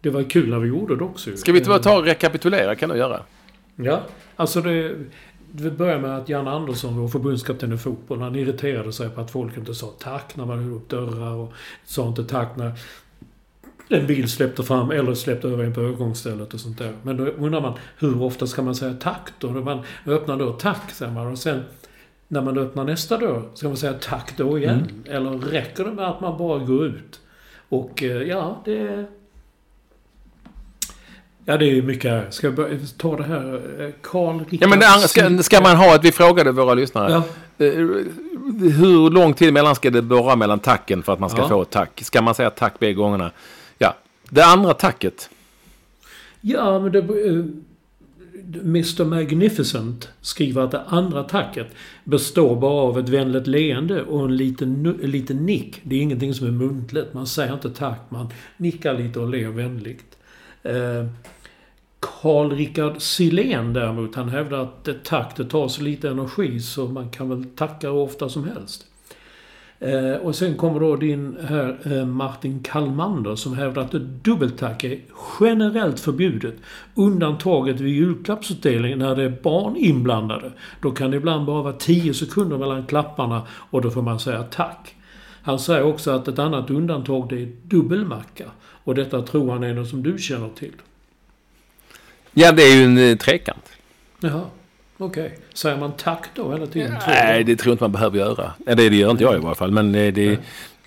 Det 0.00 0.10
var 0.10 0.22
kul 0.22 0.50
när 0.50 0.58
vi 0.58 0.68
gjorde 0.68 0.96
det 0.96 1.04
också. 1.04 1.36
Ska 1.36 1.52
vi 1.52 1.60
ta 1.60 1.98
och 1.98 2.04
rekapitulera? 2.04 2.74
kan 2.74 2.88
du 2.88 2.96
göra? 2.96 3.22
Ja, 3.76 4.02
alltså 4.36 4.60
det... 4.60 4.96
Det 5.52 5.70
börjar 5.70 5.98
med 5.98 6.16
att 6.16 6.28
Jan 6.28 6.48
Andersson, 6.48 6.96
vår 6.98 7.08
förbundskapten 7.08 7.72
i 7.72 7.78
fotboll, 7.78 8.20
han 8.20 8.36
irriterade 8.36 8.92
sig 8.92 9.10
på 9.10 9.20
att 9.20 9.30
folk 9.30 9.56
inte 9.56 9.74
sa 9.74 9.94
tack 9.98 10.36
när 10.36 10.46
man 10.46 10.58
höll 10.58 10.72
upp 10.72 10.88
dörrar 10.88 11.34
och 11.34 11.52
sa 11.84 12.08
inte 12.08 12.24
tack 12.24 12.56
när 12.56 12.72
en 13.90 14.06
bil 14.06 14.28
släppte 14.28 14.62
fram 14.62 14.90
eller 14.90 15.14
släppte 15.14 15.48
över 15.48 15.64
en 15.64 15.74
på 15.74 15.80
övergångsstället 15.80 16.54
och 16.54 16.60
sånt 16.60 16.78
där. 16.78 16.92
Men 17.02 17.16
då 17.16 17.24
undrar 17.24 17.60
man, 17.60 17.78
hur 17.98 18.22
ofta 18.22 18.46
ska 18.46 18.62
man 18.62 18.74
säga 18.74 18.94
tack 19.00 19.30
då? 19.38 19.50
Man 19.50 19.82
öppnar 20.06 20.36
dörr, 20.36 20.52
tack 20.58 20.90
säger 20.90 21.12
man. 21.12 21.26
Och 21.26 21.38
sen 21.38 21.62
när 22.28 22.42
man 22.42 22.58
öppnar 22.58 22.84
nästa 22.84 23.18
dörr, 23.18 23.42
ska 23.54 23.68
man 23.68 23.76
säga 23.76 23.92
tack 23.92 24.36
då 24.36 24.58
igen? 24.58 24.88
Mm. 25.06 25.16
Eller 25.16 25.30
räcker 25.38 25.84
det 25.84 25.90
med 25.90 26.08
att 26.08 26.20
man 26.20 26.38
bara 26.38 26.58
går 26.58 26.86
ut? 26.86 27.20
Och 27.68 28.02
eh, 28.02 28.22
ja, 28.22 28.62
det... 28.64 29.04
Ja, 31.44 31.56
det 31.56 31.64
är 31.64 31.82
mycket 31.82 32.10
här. 32.10 32.26
Ska 32.30 32.46
jag 32.46 32.78
ta 32.96 33.16
det 33.16 33.22
här? 33.22 33.92
Karl 34.02 34.42
Ja, 34.50 34.68
men 34.68 35.08
ska, 35.08 35.42
ska 35.42 35.60
man 35.60 35.76
ha 35.76 35.94
att 35.94 36.04
vi 36.04 36.12
frågade 36.12 36.52
våra 36.52 36.74
lyssnare. 36.74 37.10
Ja. 37.12 37.22
Eh, 37.66 37.72
hur 38.60 39.10
lång 39.10 39.34
tid 39.34 39.52
mellan 39.52 39.74
ska 39.74 39.90
det 39.90 40.00
vara 40.00 40.36
mellan 40.36 40.58
tacken 40.58 41.02
för 41.02 41.12
att 41.12 41.18
man 41.18 41.30
ska 41.30 41.40
ja. 41.40 41.48
få 41.48 41.62
ett 41.62 41.70
tack? 41.70 42.00
Ska 42.02 42.22
man 42.22 42.34
säga 42.34 42.50
tack 42.50 42.78
bägge 42.78 42.94
gångerna? 42.94 43.30
Det 44.30 44.44
andra 44.44 44.74
tacket. 44.74 45.30
Ja, 46.40 46.78
men 46.78 46.92
det... 46.92 46.98
Eh, 46.98 47.44
Mr 48.62 49.04
Magnificent 49.04 50.08
skriver 50.20 50.62
att 50.62 50.70
det 50.70 50.82
andra 50.86 51.22
tacket 51.22 51.66
består 52.04 52.60
bara 52.60 52.82
av 52.82 52.98
ett 52.98 53.08
vänligt 53.08 53.46
leende 53.46 54.02
och 54.02 54.24
en 54.24 54.36
liten, 54.36 54.86
en 55.02 55.10
liten 55.10 55.46
nick. 55.46 55.80
Det 55.82 55.96
är 55.96 56.00
ingenting 56.00 56.34
som 56.34 56.46
är 56.46 56.50
muntligt. 56.50 57.14
Man 57.14 57.26
säger 57.26 57.54
inte 57.54 57.70
tack, 57.70 58.00
man 58.08 58.28
nickar 58.56 58.98
lite 58.98 59.20
och 59.20 59.28
ler 59.28 59.48
vänligt. 59.48 60.18
Eh, 60.62 61.06
Richard 62.00 62.52
Rickard 62.52 63.02
Silén 63.02 63.72
däremot, 63.72 64.14
han 64.14 64.28
hävdar 64.28 64.62
att 64.62 64.88
ett 64.88 65.04
tack 65.04 65.36
det 65.36 65.44
tar 65.44 65.68
så 65.68 65.82
lite 65.82 66.08
energi 66.08 66.60
så 66.60 66.88
man 66.88 67.10
kan 67.10 67.28
väl 67.28 67.44
tacka 67.44 67.88
hur 67.88 67.96
ofta 67.96 68.28
som 68.28 68.44
helst. 68.44 68.86
Eh, 69.82 70.14
och 70.14 70.36
sen 70.36 70.56
kommer 70.56 70.80
då 70.80 70.96
din 70.96 71.38
här 71.48 71.78
eh, 71.84 72.06
Martin 72.06 72.62
Kalmander 72.62 73.36
som 73.36 73.54
hävdar 73.54 73.82
att 73.82 73.92
dubbeltack 74.22 74.84
är 74.84 74.98
generellt 75.40 76.00
förbjudet. 76.00 76.54
Undantaget 76.94 77.80
vid 77.80 77.94
julklappsutdelning 77.94 78.98
när 78.98 79.16
det 79.16 79.22
är 79.22 79.42
barn 79.42 79.76
inblandade. 79.76 80.52
Då 80.80 80.90
kan 80.90 81.10
det 81.10 81.16
ibland 81.16 81.46
bara 81.46 81.62
vara 81.62 81.72
10 81.72 82.14
sekunder 82.14 82.58
mellan 82.58 82.86
klapparna 82.86 83.46
och 83.50 83.82
då 83.82 83.90
får 83.90 84.02
man 84.02 84.20
säga 84.20 84.42
tack. 84.42 84.94
Han 85.42 85.58
säger 85.58 85.82
också 85.82 86.10
att 86.10 86.28
ett 86.28 86.38
annat 86.38 86.70
undantag 86.70 87.28
det 87.28 87.42
är 87.42 87.48
dubbelmacka. 87.62 88.44
Och 88.84 88.94
detta 88.94 89.22
tror 89.22 89.52
han 89.52 89.62
är 89.62 89.74
något 89.74 89.88
som 89.88 90.02
du 90.02 90.18
känner 90.18 90.48
till. 90.48 90.74
Ja, 92.32 92.52
det 92.52 92.62
är 92.62 92.76
ju 92.76 92.84
en 92.84 92.98
eh, 92.98 93.16
trekant. 93.16 93.70
Jaha. 94.20 94.42
Okej. 95.00 95.26
Okay. 95.26 95.38
Säger 95.54 95.78
man 95.78 95.92
tack 95.92 96.28
då 96.34 96.52
hela 96.52 96.66
tiden? 96.66 96.96
Nej, 97.06 97.44
det 97.44 97.56
tror 97.56 97.70
jag 97.70 97.74
inte 97.74 97.84
man 97.84 97.92
behöver 97.92 98.18
göra. 98.18 98.52
Det, 98.58 98.74
det 98.74 98.96
gör 98.96 99.10
inte 99.10 99.24
jag 99.24 99.34
i 99.34 99.38
varje 99.38 99.54
fall. 99.54 99.70
Men 99.70 99.92
det, 99.92 100.10
det, 100.10 100.38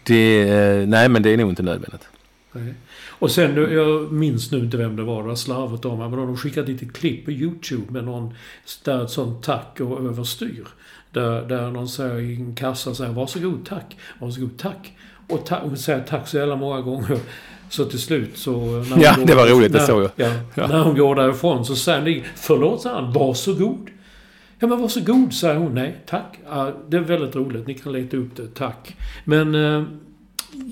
det, 0.04 0.46
nej, 0.90 1.10
men 1.10 1.24
det 1.24 1.34
är 1.34 1.38
nog 1.38 1.50
inte 1.50 1.64
nödvändigt. 1.64 2.08
Nej. 2.52 2.74
Och 3.10 3.32
sen, 3.32 3.56
jag 3.74 4.12
minns 4.12 4.52
nu 4.52 4.60
inte 4.60 4.78
vem 4.78 4.96
det 4.96 5.04
var, 5.04 5.22
det 5.22 5.28
var 5.28 5.36
slarvigt 5.36 5.86
av 5.86 5.98
mig, 5.98 6.10
men 6.10 6.20
de 6.20 6.30
har 6.30 6.36
skickat 6.36 6.68
lite 6.68 6.86
klipp 6.86 7.26
på 7.26 7.32
YouTube 7.32 7.92
med 7.92 8.04
någon, 8.04 8.34
där 8.84 9.04
ett 9.04 9.10
sånt 9.10 9.44
tack 9.44 9.80
och 9.80 10.06
överstyr. 10.06 10.68
Där, 11.12 11.42
där 11.42 11.72
någon 11.72 11.88
säger 11.88 12.20
i 12.20 12.36
en 12.36 12.56
kassa 12.56 12.96
säger 12.96 13.12
varsågod 13.12 13.66
tack, 13.66 13.98
varsågod 14.20 14.58
tack. 14.58 14.94
Och, 15.30 15.46
ta, 15.46 15.58
och 15.58 15.78
säger 15.78 16.00
tack 16.00 16.28
så 16.28 16.38
jävla 16.38 16.56
många 16.56 16.82
gånger. 16.82 17.18
Så 17.70 17.86
till 17.86 18.00
slut 18.00 18.38
så... 18.38 18.86
ja, 18.98 19.16
det 19.26 19.36
var 19.36 19.48
roligt, 19.48 19.74
det 19.74 19.80
såg 19.80 20.04
jag. 20.04 20.12
Ja, 20.16 20.32
ja. 20.56 20.68
När 20.68 20.84
hon 20.84 20.98
går 20.98 21.16
därifrån 21.16 21.66
så 21.66 21.76
säger 21.76 22.02
ni, 22.02 22.24
förlåt, 22.36 22.84
han, 22.84 23.14
varsågod. 23.14 23.90
Ja 24.60 24.68
men 24.68 24.82
varsågod, 24.82 25.34
säger 25.34 25.56
hon. 25.56 25.74
Nej, 25.74 25.98
tack. 26.06 26.40
Ja, 26.50 26.72
det 26.90 26.98
är 26.98 27.02
väldigt 27.02 27.36
roligt. 27.36 27.68
Ni 27.68 27.74
kan 27.74 27.94
leta 27.94 28.18
upp 28.18 28.36
det. 28.36 28.48
Tack. 28.54 28.96
Men... 29.26 29.56
Eh, 29.56 29.84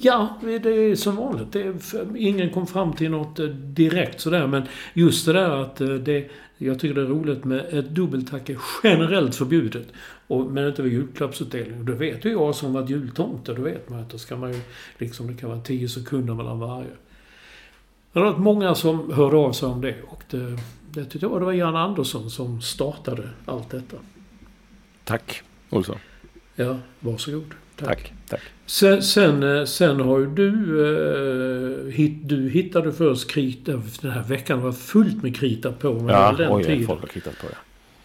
ja, 0.02 0.38
det 0.42 0.70
är 0.70 0.96
som 0.96 1.16
vanligt. 1.16 1.52
Det 1.52 1.62
är, 1.62 1.76
ingen 2.18 2.50
kom 2.50 2.68
fram 2.68 2.94
till 2.94 3.12
något 3.12 3.40
eh, 3.40 3.46
direkt 3.48 4.22
sådär. 4.22 4.48
Men 4.48 4.64
just 4.94 5.26
det 5.26 5.34
där 5.34 5.50
att 5.50 5.82
eh, 5.82 5.88
det, 5.88 6.30
Jag 6.58 6.80
tycker 6.80 6.96
det 6.96 7.02
är 7.02 7.06
roligt 7.06 7.44
med 7.44 7.66
ett 7.72 7.90
dubbeltack 7.90 8.50
är 8.50 8.58
generellt 8.84 9.36
förbjudet. 9.36 9.88
Och, 10.28 10.46
men 10.46 10.68
inte 10.68 10.82
vid 10.82 10.94
julklappsutdelning. 10.94 11.86
Då 11.86 11.94
vet 11.94 12.26
ju 12.26 12.32
jag 12.32 12.56
som 12.56 12.74
varit 12.74 12.90
jultomte. 12.90 13.54
Då 13.54 13.62
vet 13.62 13.90
man 13.90 14.00
att 14.00 14.10
då 14.10 14.18
ska 14.18 14.36
man 14.36 14.52
ju 14.52 14.60
liksom, 14.98 15.28
det 15.28 15.34
kan 15.34 15.50
vara 15.50 15.62
10 15.62 15.90
sekunder 15.90 16.34
mellan 16.34 16.60
varje. 16.60 16.90
Det 18.14 18.20
har 18.20 18.26
varit 18.26 18.40
många 18.40 18.76
som 18.76 19.14
hörde 19.14 19.38
av 19.38 19.52
sig 19.52 19.70
om 19.70 19.82
det. 19.82 19.96
Och 20.08 20.24
det, 20.30 20.58
det 20.94 21.06
tyckte 21.06 21.26
jag 21.26 21.42
det 21.42 21.46
var 21.46 21.54
Jan 21.54 21.76
Andersson 21.76 22.30
som 22.30 22.62
startade 22.62 23.30
allt 23.46 23.70
detta. 23.70 23.98
Tack, 25.04 25.42
Olsson. 25.70 25.98
Ja, 26.56 26.78
varsågod. 27.00 27.54
Tack. 27.76 28.14
Tack. 28.30 28.42
Sen, 28.66 29.04
sen, 29.04 29.44
eh, 29.58 29.66
sen 29.66 30.00
har 30.00 30.20
ju 30.20 30.26
du... 30.26 30.56
Eh, 30.86 31.94
hit, 31.94 32.30
du 32.30 32.50
hittade 32.50 32.92
först 32.92 33.30
krita... 33.32 33.72
Den 34.02 34.12
här 34.12 34.24
veckan 34.24 34.62
var 34.62 34.72
fullt 34.72 35.24
med 35.24 35.36
krita 35.36 35.72
på. 35.72 35.94
Men 35.94 36.08
Ja, 36.08 36.32
den 36.38 36.52
oj, 36.52 36.64
tiden. 36.64 36.86
folk 36.88 37.02
har 37.02 37.08
kritat 37.08 37.40
på 37.42 37.48
det. 37.48 37.56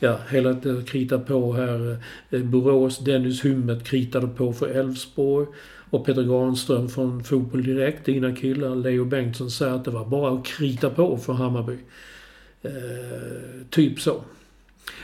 Ja, 0.07 0.19
hela 0.31 0.53
det 0.53 0.89
krita 0.89 1.19
på 1.19 1.53
här. 1.53 1.99
eh, 2.31 2.41
Borås, 2.43 2.99
Dennis 2.99 3.45
Hummet 3.45 3.85
kritade 3.89 4.27
på 4.29 4.53
för 4.53 4.67
Elfsborg. 4.69 5.47
Och 5.91 6.07
Peter 6.07 6.23
Granström 6.23 6.89
från 6.89 7.25
Fotboll 7.25 7.63
Direkt, 7.65 8.05
dina 8.07 8.37
killar. 8.37 8.75
Leo 8.77 9.05
Bengtsson 9.05 9.51
säger 9.51 9.73
att 9.75 9.85
det 9.85 9.91
var 9.91 10.05
bara 10.05 10.35
att 10.39 10.47
krita 10.47 10.91
på 10.91 11.17
för 11.17 11.33
Hammarby. 11.33 11.77
Eh, 12.67 13.67
typ 13.71 14.01
så. 14.01 14.23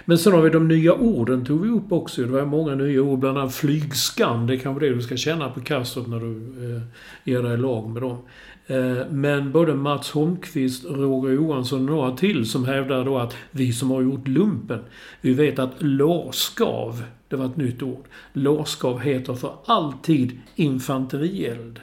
Men 0.04 0.18
sen 0.18 0.32
har 0.32 0.42
vi 0.42 0.50
de 0.50 0.68
nya 0.68 0.94
orden 0.94 1.44
tog 1.44 1.60
vi 1.60 1.68
upp 1.68 1.92
också. 1.92 2.22
Det 2.22 2.28
var 2.28 2.44
många 2.44 2.74
nya 2.74 3.02
ord, 3.02 3.18
bland 3.18 3.38
annat 3.38 3.54
flygskam. 3.54 4.46
Det 4.46 4.54
är 4.54 4.58
kanske 4.58 4.86
det 4.86 4.94
du 4.94 5.02
ska 5.02 5.16
känna 5.16 5.48
på 5.48 5.60
Kastrup 5.60 6.06
när 6.06 6.20
du 6.20 6.36
eh, 6.74 6.82
ger 7.24 7.42
dig 7.42 7.54
i 7.54 7.56
lag 7.56 7.88
med 7.88 8.02
dem. 8.02 8.18
Eh, 8.66 9.06
men 9.10 9.52
både 9.52 9.74
Mats 9.74 10.10
Holmqvist, 10.10 10.84
Roger 10.84 11.34
Johansson 11.34 11.88
och 11.88 11.96
några 11.96 12.16
till 12.16 12.50
som 12.50 12.64
hävdar 12.64 13.04
då 13.04 13.18
att 13.18 13.36
vi 13.50 13.72
som 13.72 13.90
har 13.90 14.02
gjort 14.02 14.28
lumpen, 14.28 14.80
vi 15.20 15.34
vet 15.34 15.58
att 15.58 15.72
lårskav, 15.78 17.02
det 17.28 17.36
var 17.36 17.46
ett 17.46 17.56
nytt 17.56 17.82
ord, 17.82 18.04
lårskav 18.32 19.00
heter 19.00 19.34
för 19.34 19.52
alltid 19.66 20.40
infanterield. 20.56 21.80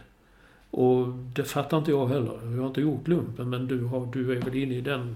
Och 0.71 1.07
det 1.35 1.43
fattar 1.43 1.77
inte 1.77 1.91
jag 1.91 2.07
heller. 2.07 2.39
Jag 2.43 2.61
har 2.61 2.67
inte 2.67 2.81
gjort 2.81 3.07
lumpen, 3.07 3.49
men 3.49 3.67
du, 3.67 3.83
har, 3.83 4.09
du 4.13 4.31
är 4.31 4.41
väl 4.41 4.55
inne 4.55 4.75
i 4.75 4.81
den 4.81 5.15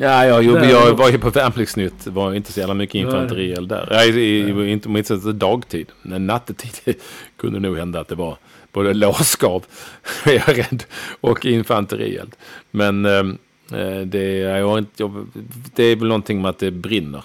Ja, 0.00 0.26
jag, 0.26 0.42
jobb, 0.44 0.54
Där 0.54 0.70
jag 0.70 0.94
var 0.94 1.10
ju 1.10 1.18
på 1.18 1.30
Värnpliktsnytt. 1.30 2.04
Det 2.04 2.10
var 2.10 2.34
inte 2.34 2.52
så 2.52 2.60
jävla 2.60 2.74
mycket 2.74 2.94
infanterield 2.94 3.68
där. 3.68 3.88
Nej, 3.90 4.20
i, 4.20 4.72
inte 4.72 4.88
minst 4.88 5.10
dagtid. 5.24 5.86
Men 6.02 6.26
nattetid 6.26 6.94
kunde 7.36 7.60
nog 7.60 7.76
hända 7.76 8.00
att 8.00 8.08
det 8.08 8.14
var 8.14 8.36
både 8.72 8.94
lårskav, 8.94 9.64
är 10.24 10.32
jag 10.32 10.58
rädd, 10.58 10.84
och 11.20 11.46
infanterield. 11.46 12.36
Men 12.70 13.04
eh, 13.04 14.00
det, 14.06 14.36
jag 14.36 14.78
inte, 14.78 14.92
jag, 14.96 15.26
det 15.74 15.84
är 15.84 15.96
väl 15.96 16.08
någonting 16.08 16.42
med 16.42 16.48
att 16.48 16.58
det 16.58 16.70
brinner 16.70 17.24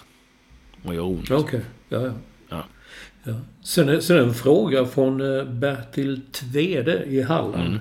och 0.83 0.95
gör 0.95 1.05
ont. 1.05 1.31
Okej, 1.31 1.61
ja, 1.89 2.01
ja. 2.01 2.11
Ja. 2.49 2.63
ja. 3.23 3.33
Sen, 3.63 4.01
sen 4.01 4.17
en 4.17 4.33
fråga 4.33 4.85
från 4.85 5.37
eh, 5.37 5.43
Bertil 5.43 6.21
Tvede 6.31 7.03
i 7.05 7.21
Halland. 7.21 7.67
Mm. 7.67 7.79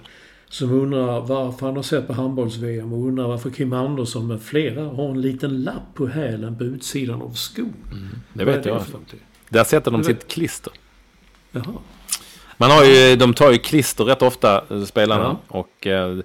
Som 0.54 0.72
undrar 0.72 1.20
varför 1.20 1.66
han 1.66 1.76
har 1.76 1.82
sett 1.82 2.06
på 2.06 2.12
handbolls-VM 2.12 2.92
och 2.92 2.98
undrar 3.08 3.28
varför 3.28 3.50
Kim 3.50 3.72
Andersson 3.72 4.26
med 4.26 4.42
flera 4.42 4.82
har 4.84 5.10
en 5.10 5.20
liten 5.20 5.62
lapp 5.62 5.94
på 5.94 6.06
hälen 6.06 6.58
på 6.58 6.64
utsidan 6.64 7.22
av 7.22 7.30
skon. 7.32 7.74
Det 8.32 8.44
Vad 8.44 8.54
är 8.54 8.56
vet 8.58 8.66
jag. 8.66 8.74
någonting? 8.74 9.20
Där 9.48 9.64
sätter 9.64 9.90
de 9.90 10.02
Du 10.02 10.08
vet- 10.08 10.20
sitt 10.22 10.30
klister. 10.32 10.72
Jaha. 11.52 11.64
Man 12.58 12.70
har 12.70 12.84
ju, 12.84 13.16
de 13.16 13.34
tar 13.34 13.52
ju 13.52 13.58
klister 13.58 14.04
rätt 14.04 14.22
ofta, 14.22 14.64
eh, 14.70 14.82
spelarna. 14.84 15.36
Ja. 15.48 15.58
Och 15.58 15.86
eh, 15.86 16.18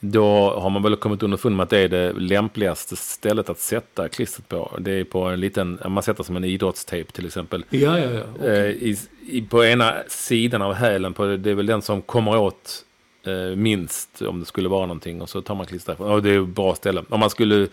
då 0.00 0.50
har 0.60 0.70
man 0.70 0.82
väl 0.82 0.96
kommit 0.96 1.22
underfund 1.22 1.56
med 1.56 1.64
att 1.64 1.70
det 1.70 1.78
är 1.78 1.88
det 1.88 2.12
lämpligaste 2.12 2.96
stället 2.96 3.50
att 3.50 3.58
sätta 3.60 4.08
klistret 4.08 4.48
på. 4.48 4.76
Det 4.78 4.90
är 4.92 5.04
på 5.04 5.22
en 5.24 5.40
liten, 5.40 5.78
man 5.88 6.02
sätter 6.02 6.22
som 6.24 6.36
en 6.36 6.44
idrottstejp 6.44 7.12
till 7.12 7.26
exempel. 7.26 7.64
Ja, 7.70 7.98
ja, 7.98 8.10
ja. 8.10 8.46
Eh, 8.46 8.64
i, 8.66 8.96
i, 9.28 9.42
på 9.42 9.64
ena 9.64 9.94
sidan 10.08 10.62
av 10.62 10.74
hälen, 10.74 11.12
på, 11.12 11.26
det 11.26 11.50
är 11.50 11.54
väl 11.54 11.66
den 11.66 11.82
som 11.82 12.02
kommer 12.02 12.36
åt 12.38 12.82
eh, 13.26 13.56
minst 13.56 14.22
om 14.22 14.40
det 14.40 14.46
skulle 14.46 14.68
vara 14.68 14.86
någonting. 14.86 15.22
Och 15.22 15.28
så 15.28 15.42
tar 15.42 15.54
man 15.54 15.66
klister 15.66 15.92
därifrån. 15.92 16.10
Och 16.10 16.22
det 16.22 16.30
är 16.30 16.42
ett 16.42 16.48
bra 16.48 16.74
ställe. 16.74 17.04
Om 17.08 17.20
man 17.20 17.30
skulle, 17.30 17.68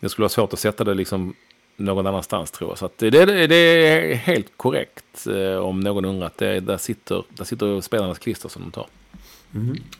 det 0.00 0.08
skulle 0.08 0.22
vara 0.22 0.28
svårt 0.28 0.52
att 0.52 0.58
sätta 0.58 0.84
det 0.84 0.94
liksom 0.94 1.34
någon 1.76 2.06
annanstans 2.06 2.50
tror 2.50 2.70
jag. 2.70 2.78
Så 2.78 2.86
att 2.86 2.98
det, 2.98 3.10
det, 3.10 3.46
det 3.46 3.56
är 3.56 4.14
helt 4.14 4.52
korrekt 4.56 5.26
eh, 5.26 5.56
om 5.56 5.80
någon 5.80 6.04
undrar. 6.04 6.26
Att 6.26 6.38
det, 6.38 6.60
där, 6.60 6.76
sitter, 6.76 7.22
där 7.28 7.44
sitter 7.44 7.80
spelarnas 7.80 8.18
klister 8.18 8.48
som 8.48 8.62
de 8.62 8.70
tar. 8.70 8.86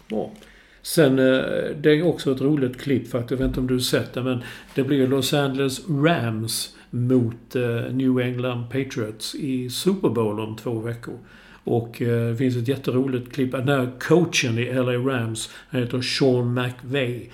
Bra. 0.09 0.31
Sen, 0.83 1.19
eh, 1.19 1.45
det 1.81 1.91
är 1.91 2.07
också 2.07 2.33
ett 2.33 2.41
roligt 2.41 2.81
klipp 2.81 3.11
faktiskt. 3.11 3.31
Jag 3.31 3.39
vet 3.39 3.47
inte 3.47 3.61
om 3.61 3.67
du 3.67 3.75
har 3.75 3.81
sett 3.81 4.13
det, 4.13 4.23
men 4.23 4.43
det 4.75 4.83
blir 4.83 5.09
Los 5.09 5.35
Angeles 5.35 5.89
Rams 5.89 6.77
mot 6.91 7.57
eh, 7.57 7.93
New 7.93 8.21
England 8.21 8.65
Patriots 8.65 9.35
i 9.35 9.71
Super 9.71 10.09
Bowl 10.09 10.41
om 10.41 10.57
två 10.57 10.79
veckor. 10.79 11.19
Och 11.65 12.03
eh, 12.03 12.29
det 12.29 12.37
finns 12.37 12.57
ett 12.57 12.69
jätteroligt 12.69 13.33
klipp. 13.33 13.53
Den 13.53 13.69
här 13.69 13.91
coachen 14.01 14.59
i 14.59 14.73
LA 14.73 14.93
Rams, 14.93 15.51
han 15.69 15.81
heter 15.81 16.03
Sean 16.03 16.55
McVay. 16.55 17.31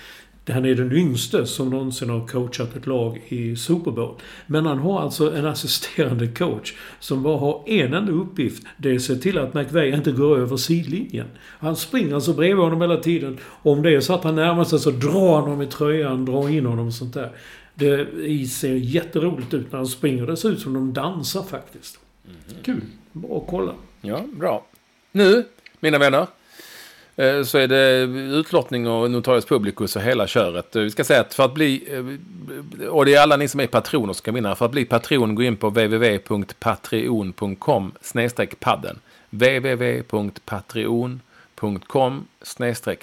Han 0.49 0.65
är 0.65 0.75
den 0.75 0.93
yngste 0.93 1.47
som 1.47 1.71
någonsin 1.71 2.11
har 2.11 2.27
coachat 2.27 2.77
ett 2.77 2.87
lag 2.87 3.23
i 3.29 3.57
Super 3.57 3.91
Bowl. 3.91 4.15
Men 4.47 4.67
han 4.67 4.79
har 4.79 5.01
alltså 5.01 5.35
en 5.37 5.47
assisterande 5.47 6.27
coach 6.27 6.75
som 7.01 7.23
bara 7.23 7.39
har 7.39 7.65
en 7.67 7.95
enda 7.95 8.13
uppgift. 8.13 8.67
Det 8.77 8.91
är 8.91 8.97
att 8.97 9.03
se 9.03 9.17
till 9.17 9.39
att 9.39 9.55
McVeigh 9.55 9.97
inte 9.97 10.13
går 10.13 10.39
över 10.39 10.57
sidlinjen. 10.57 11.27
Han 11.39 11.77
springer 11.77 12.15
alltså 12.15 12.33
bredvid 12.33 12.65
honom 12.65 12.81
hela 12.81 12.97
tiden. 12.97 13.39
Om 13.63 13.83
det 13.83 13.95
är 13.95 14.01
så 14.01 14.15
att 14.15 14.25
han 14.25 14.35
närmar 14.35 14.65
sig 14.65 14.79
så 14.79 14.91
drar 14.91 15.35
han 15.35 15.43
honom 15.43 15.63
i 15.63 15.67
tröjan, 15.67 16.25
drar 16.25 16.49
in 16.49 16.67
honom 16.67 16.87
och 16.87 16.95
sånt 16.95 17.15
där. 17.15 17.31
Det 17.75 18.07
ser 18.51 18.75
jätteroligt 18.75 19.55
ut 19.55 19.73
när 19.73 19.77
han 19.77 19.87
springer. 19.87 20.27
Det 20.27 20.37
ser 20.37 20.51
ut 20.51 20.61
som 20.61 20.75
de 20.75 20.93
dansar 20.93 21.43
faktiskt. 21.43 21.99
Kul. 22.63 22.81
Bra 23.13 23.37
att 23.37 23.51
kolla. 23.51 23.73
Ja, 24.01 24.25
bra. 24.33 24.65
Nu, 25.13 25.45
mina 25.81 25.99
vänner, 25.99 26.27
eh, 27.17 27.43
så 27.43 27.59
är 27.59 27.69
det 27.69 27.99
utlottning 28.39 28.89
och 28.89 29.11
Notarius 29.11 29.45
Publicus 29.45 29.97
och 29.97 30.03
hela 30.03 30.27
köret. 30.27 30.77
Eh, 30.77 30.83
vi 30.83 30.91
ska 30.91 31.05
säga 31.05 31.21
att 31.21 31.35
för 31.35 31.45
att 31.45 31.55
bli, 31.55 31.85
eh, 31.91 32.05
och 32.89 33.05
det 33.05 33.15
är 33.15 33.21
alla 33.21 33.37
ni 33.37 33.49
som 33.49 33.61
är 33.61 33.67
patroner 33.67 34.13
som 34.13 34.25
kan 34.25 34.35
vinna, 34.35 34.55
för 34.55 34.65
att 34.65 34.71
bli 34.71 34.85
patron 34.85 35.35
gå 35.35 35.43
in 35.43 35.57
på 35.57 35.69
www.patreon.com 35.69 37.93
padden. 38.61 38.99
www.patreon.com 39.31 42.27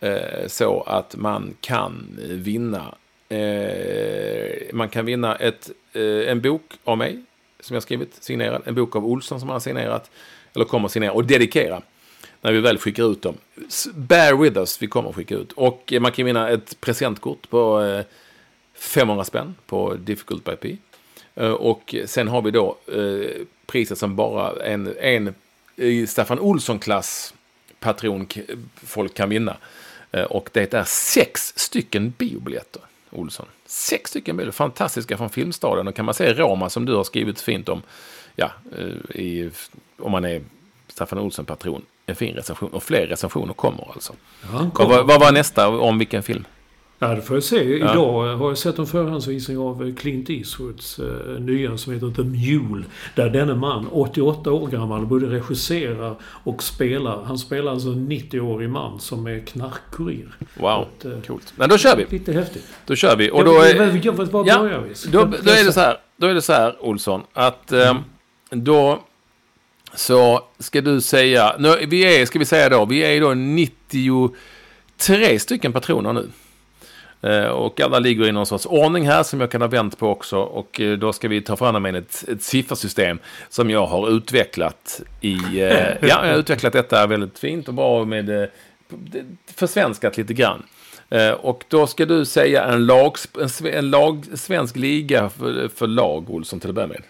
eh, 0.00 0.46
så 0.46 0.80
att 0.82 1.16
man 1.16 1.54
kan 1.60 2.18
vinna, 2.20 2.94
eh, 3.28 4.50
man 4.72 4.88
kan 4.88 5.04
vinna 5.06 5.36
ett, 5.36 5.70
eh, 5.92 6.30
en 6.30 6.40
bok 6.40 6.62
av 6.84 6.98
mig, 6.98 7.22
som 7.60 7.74
jag 7.74 7.82
skrivit, 7.82 8.14
signerad, 8.20 8.62
en 8.64 8.74
bok 8.74 8.96
av 8.96 9.06
Olsson 9.06 9.40
som 9.40 9.48
han 9.48 9.54
har 9.54 9.60
signerat, 9.60 10.10
eller 10.54 10.64
kommer 10.64 10.86
att 10.86 10.92
signera 10.92 11.12
och 11.12 11.24
dedikera. 11.24 11.82
när 12.40 12.52
vi 12.52 12.60
väl 12.60 12.78
skickar 12.78 13.12
ut 13.12 13.22
dem. 13.22 13.34
Bear 13.94 14.34
with 14.34 14.58
us, 14.58 14.82
vi 14.82 14.86
kommer 14.86 15.10
att 15.10 15.16
skicka 15.16 15.34
ut. 15.34 15.52
Och 15.52 15.92
eh, 15.92 16.00
man 16.00 16.12
kan 16.12 16.26
vinna 16.26 16.50
ett 16.50 16.80
presentkort 16.80 17.50
på 17.50 17.82
eh, 17.82 18.04
500 18.74 19.24
spänn 19.24 19.54
på 19.66 19.94
Difficult 19.94 20.44
by 20.44 20.56
P. 20.56 20.76
Eh, 21.34 21.50
och 21.50 21.94
sen 22.06 22.28
har 22.28 22.42
vi 22.42 22.50
då 22.50 22.76
priset 23.66 23.98
som 23.98 24.16
bara 24.16 24.64
en, 24.64 24.96
en 25.00 25.34
i 25.76 26.06
Staffan 26.06 26.38
Olsson-klass 26.40 27.34
patron 27.80 28.26
folk 28.74 29.14
kan 29.14 29.28
vinna. 29.28 29.56
Och 30.28 30.50
det 30.52 30.74
är 30.74 30.84
sex 30.84 31.52
stycken 31.56 32.12
biobiljetter, 32.18 32.82
Olsson. 33.10 33.46
Sex 33.66 34.10
stycken 34.10 34.36
biobiljetter. 34.36 34.56
fantastiska 34.56 35.16
från 35.16 35.30
Filmstaden. 35.30 35.88
Och 35.88 35.94
kan 35.94 36.04
man 36.04 36.14
se 36.14 36.34
Roma 36.34 36.70
som 36.70 36.84
du 36.84 36.94
har 36.94 37.04
skrivit 37.04 37.40
fint 37.40 37.68
om, 37.68 37.82
ja, 38.36 38.50
eh, 38.78 39.20
i, 39.20 39.50
om 39.98 40.12
man 40.12 40.24
är 40.24 40.42
Staffan 40.88 41.18
Olsson-patron, 41.18 41.82
en 42.06 42.16
fin 42.16 42.34
recension. 42.34 42.70
Och 42.70 42.82
fler 42.82 43.06
recensioner 43.06 43.52
kommer 43.54 43.84
alltså. 43.94 44.12
Ja, 44.42 44.48
Vad, 44.52 44.72
kommer. 44.74 44.96
var- 44.96 45.04
vad 45.04 45.20
var 45.20 45.32
nästa 45.32 45.68
om 45.68 45.98
vilken 45.98 46.22
film? 46.22 46.44
Ja, 46.98 47.08
det 47.14 47.22
får 47.22 47.36
jag 47.36 47.44
se. 47.44 47.62
Idag 47.76 48.36
har 48.36 48.48
jag 48.48 48.58
sett 48.58 48.78
en 48.78 48.86
förhandsvisning 48.86 49.58
av 49.58 49.86
eh, 49.88 49.94
Clint 49.94 50.30
Eastwoods 50.30 50.98
eh, 50.98 51.40
nya 51.40 51.76
som 51.78 51.92
heter 51.92 52.10
The 52.16 52.22
Mule. 52.22 52.84
Där 53.14 53.30
denne 53.30 53.54
man, 53.54 53.86
88 53.90 54.52
år 54.52 54.66
gammal, 54.68 55.06
både 55.06 55.26
regisserar 55.26 56.14
och 56.22 56.62
spelar. 56.62 57.22
Han 57.24 57.38
spelar 57.38 57.72
alltså 57.72 57.88
en 57.88 58.10
90-årig 58.10 58.68
man 58.70 59.00
som 59.00 59.26
är 59.26 59.40
knarkkurir. 59.40 60.34
Wow, 60.54 60.68
Att, 60.98 61.04
eh, 61.04 61.20
coolt. 61.26 61.52
Men 61.56 61.68
då 61.68 61.78
kör 61.78 61.96
vi. 61.96 62.06
Lite 62.10 62.32
häftigt. 62.32 62.64
Då 62.86 62.94
kör 62.94 63.16
vi. 63.16 63.30
Och 63.30 63.44
då 63.44 63.50
är, 63.60 63.74
ja, 63.74 64.44
Ja, 64.46 64.58
börjar 64.58 64.80
vi? 64.80 65.10
då, 65.10 65.24
då 65.24 65.50
är 65.50 65.64
det 65.64 65.72
så 65.72 65.80
här, 65.80 65.96
då 66.16 66.26
är 66.26 66.34
det 66.34 66.42
så 66.42 66.52
här 66.52 66.76
Olsson, 66.84 67.22
att 67.32 67.72
eh, 67.72 67.94
då 68.54 69.02
så 69.94 70.44
ska 70.58 70.80
du 70.80 71.00
säga, 71.00 71.56
nu, 71.58 71.86
vi 71.88 72.20
är, 72.20 72.26
ska 72.26 72.38
vi 72.38 72.44
säga 72.44 72.68
då, 72.68 72.84
vi 72.84 73.00
är 73.00 73.20
då 73.20 73.34
93 73.34 75.38
stycken 75.38 75.72
patroner 75.72 76.12
nu. 76.12 76.28
Eh, 77.30 77.46
och 77.46 77.80
alla 77.80 77.98
ligger 77.98 78.28
i 78.28 78.32
någon 78.32 78.46
sorts 78.46 78.66
ordning 78.66 79.06
här 79.06 79.22
som 79.22 79.40
jag 79.40 79.50
kan 79.50 79.60
ha 79.60 79.68
vänt 79.68 79.98
på 79.98 80.08
också. 80.08 80.38
Och 80.38 80.80
eh, 80.80 80.98
då 80.98 81.12
ska 81.12 81.28
vi 81.28 81.40
ta 81.40 81.56
fram 81.56 81.82
med 81.82 81.96
ett, 81.96 82.24
ett 82.28 82.42
siffersystem 82.42 83.18
som 83.48 83.70
jag 83.70 83.86
har 83.86 84.10
utvecklat 84.10 85.00
i... 85.20 85.60
Eh, 85.60 85.88
ja, 86.00 86.00
jag 86.00 86.16
har 86.16 86.38
utvecklat 86.38 86.72
detta 86.72 87.06
väldigt 87.06 87.38
fint 87.38 87.68
och 87.68 87.74
bra 87.74 88.04
med... 88.04 88.42
Eh, 88.42 88.48
försvenskat 89.54 90.16
lite 90.16 90.34
grann. 90.34 90.62
Eh, 91.10 91.30
och 91.30 91.64
då 91.68 91.86
ska 91.86 92.06
du 92.06 92.24
säga 92.24 92.64
en, 92.64 92.86
lag, 92.86 93.16
en, 93.40 93.66
en 93.66 93.90
lag, 93.90 94.26
svensk 94.34 94.76
liga 94.76 95.28
för, 95.28 95.68
för 95.68 95.86
lag, 95.86 96.30
Olsson, 96.30 96.60
till 96.60 96.68
att 96.68 96.74
börja 96.74 96.88
med. 96.88 97.02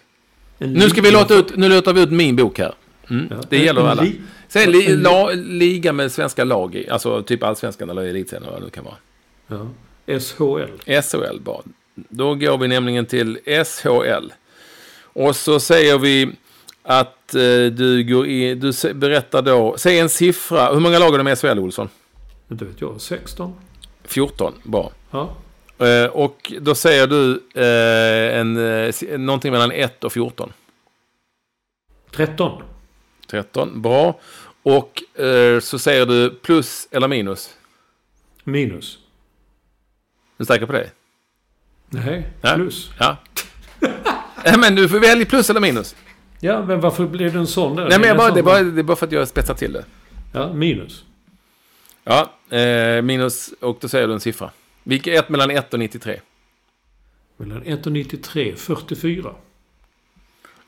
Nu 0.57 0.89
ska 0.89 1.01
vi 1.01 1.11
låta 1.11 1.35
ut, 1.35 1.57
nu 1.57 1.69
låter 1.69 1.93
vi 1.93 2.01
ut 2.01 2.11
min 2.11 2.35
bok 2.35 2.59
här. 2.59 2.73
Mm, 3.09 3.27
Ja, 3.31 3.37
det 3.49 3.57
gäller 3.57 3.81
alla. 3.81 4.05
Säg 4.47 4.67
li, 4.67 4.95
la, 4.95 5.29
liga 5.31 5.93
med 5.93 6.11
svenska 6.11 6.43
lag 6.43 6.75
i, 6.75 6.89
alltså 6.89 7.23
typ 7.23 7.43
allsvenskan 7.43 7.89
eller 7.89 8.01
elitserien 8.01 8.43
eller 8.43 8.51
vad 8.53 8.61
det 8.61 8.65
nu 8.65 8.69
kan 8.71 8.83
vara. 8.83 8.95
Ja. 9.47 10.19
SHL. 10.19 11.01
SHL 11.01 11.39
bara. 11.39 11.61
Då 11.95 12.35
går 12.35 12.57
vi 12.57 12.67
nämligen 12.67 13.05
till 13.05 13.37
SHL. 13.65 14.31
Och 15.03 15.35
så 15.35 15.59
säger 15.59 15.97
vi 15.97 16.29
att 16.83 17.35
eh, 17.35 17.41
du 17.71 18.03
går 18.03 18.27
in, 18.27 18.59
du 18.59 18.93
berättar 18.93 19.41
då, 19.41 19.75
säg 19.77 19.99
en 19.99 20.09
siffra. 20.09 20.73
Hur 20.73 20.79
många 20.79 20.99
lag 20.99 21.13
är 21.13 21.17
det 21.17 21.23
med 21.23 21.37
SHL, 21.39 21.59
Olsson? 21.59 21.89
Inte 22.51 22.65
vet 22.65 22.81
jag. 22.81 23.01
16? 23.01 23.53
14, 24.03 24.53
bra. 24.63 24.91
Ja. 25.11 25.35
Eh, 25.79 26.05
och 26.05 26.53
då 26.61 26.75
säger 26.75 27.07
du 27.07 27.43
eh, 27.55 28.39
en, 28.39 28.57
eh, 28.57 29.19
någonting 29.19 29.51
mellan 29.51 29.71
1 29.71 30.03
och 30.03 30.13
14. 30.13 30.53
13? 32.11 32.61
13, 33.27 33.81
bra. 33.81 34.19
Och 34.63 35.19
eh, 35.21 35.59
så 35.59 35.79
säger 35.79 36.05
du 36.05 36.29
plus 36.29 36.87
eller 36.91 37.07
minus. 37.07 37.57
Minus? 38.43 38.95
Är 38.95 40.37
du 40.37 40.45
säker 40.45 40.65
på 40.65 40.71
det? 40.73 40.89
Nej, 41.89 42.27
Ja. 42.41 42.53
plus. 42.55 42.89
Ja. 42.99 43.17
Nej, 44.45 44.57
men 44.59 44.75
du 44.75 44.89
får 44.89 44.99
välja 44.99 45.25
plus 45.25 45.49
eller 45.49 45.59
minus. 45.59 45.95
Ja, 46.39 46.65
men 46.65 46.79
varför 46.81 47.07
blev 47.07 47.33
det 47.33 47.39
en 47.39 47.47
sån 47.47 47.75
där? 47.75 47.89
Nej, 47.89 47.99
men 47.99 48.17
bara, 48.17 48.31
det, 48.31 48.39
är 48.39 48.43
bara, 48.43 48.61
det 48.61 48.81
är 48.81 48.83
bara 48.83 48.95
för 48.97 49.05
att 49.05 49.11
jag 49.11 49.27
spetsar 49.27 49.53
till 49.53 49.73
det. 49.73 49.85
Ja, 50.33 50.53
minus. 50.53 51.03
Ja, 52.03 52.31
eh, 52.57 53.01
minus 53.01 53.53
och 53.59 53.77
då 53.81 53.87
säger 53.87 54.07
du 54.07 54.13
en 54.13 54.19
siffra. 54.19 54.51
Vilka 54.87 55.13
är 55.13 55.19
ett 55.19 55.29
mellan 55.29 55.51
1 55.51 55.73
och 55.73 55.79
93? 55.79 56.19
Mellan 57.37 57.63
1 57.65 57.85
och 57.85 57.91
93, 57.91 58.55
44. 58.55 59.35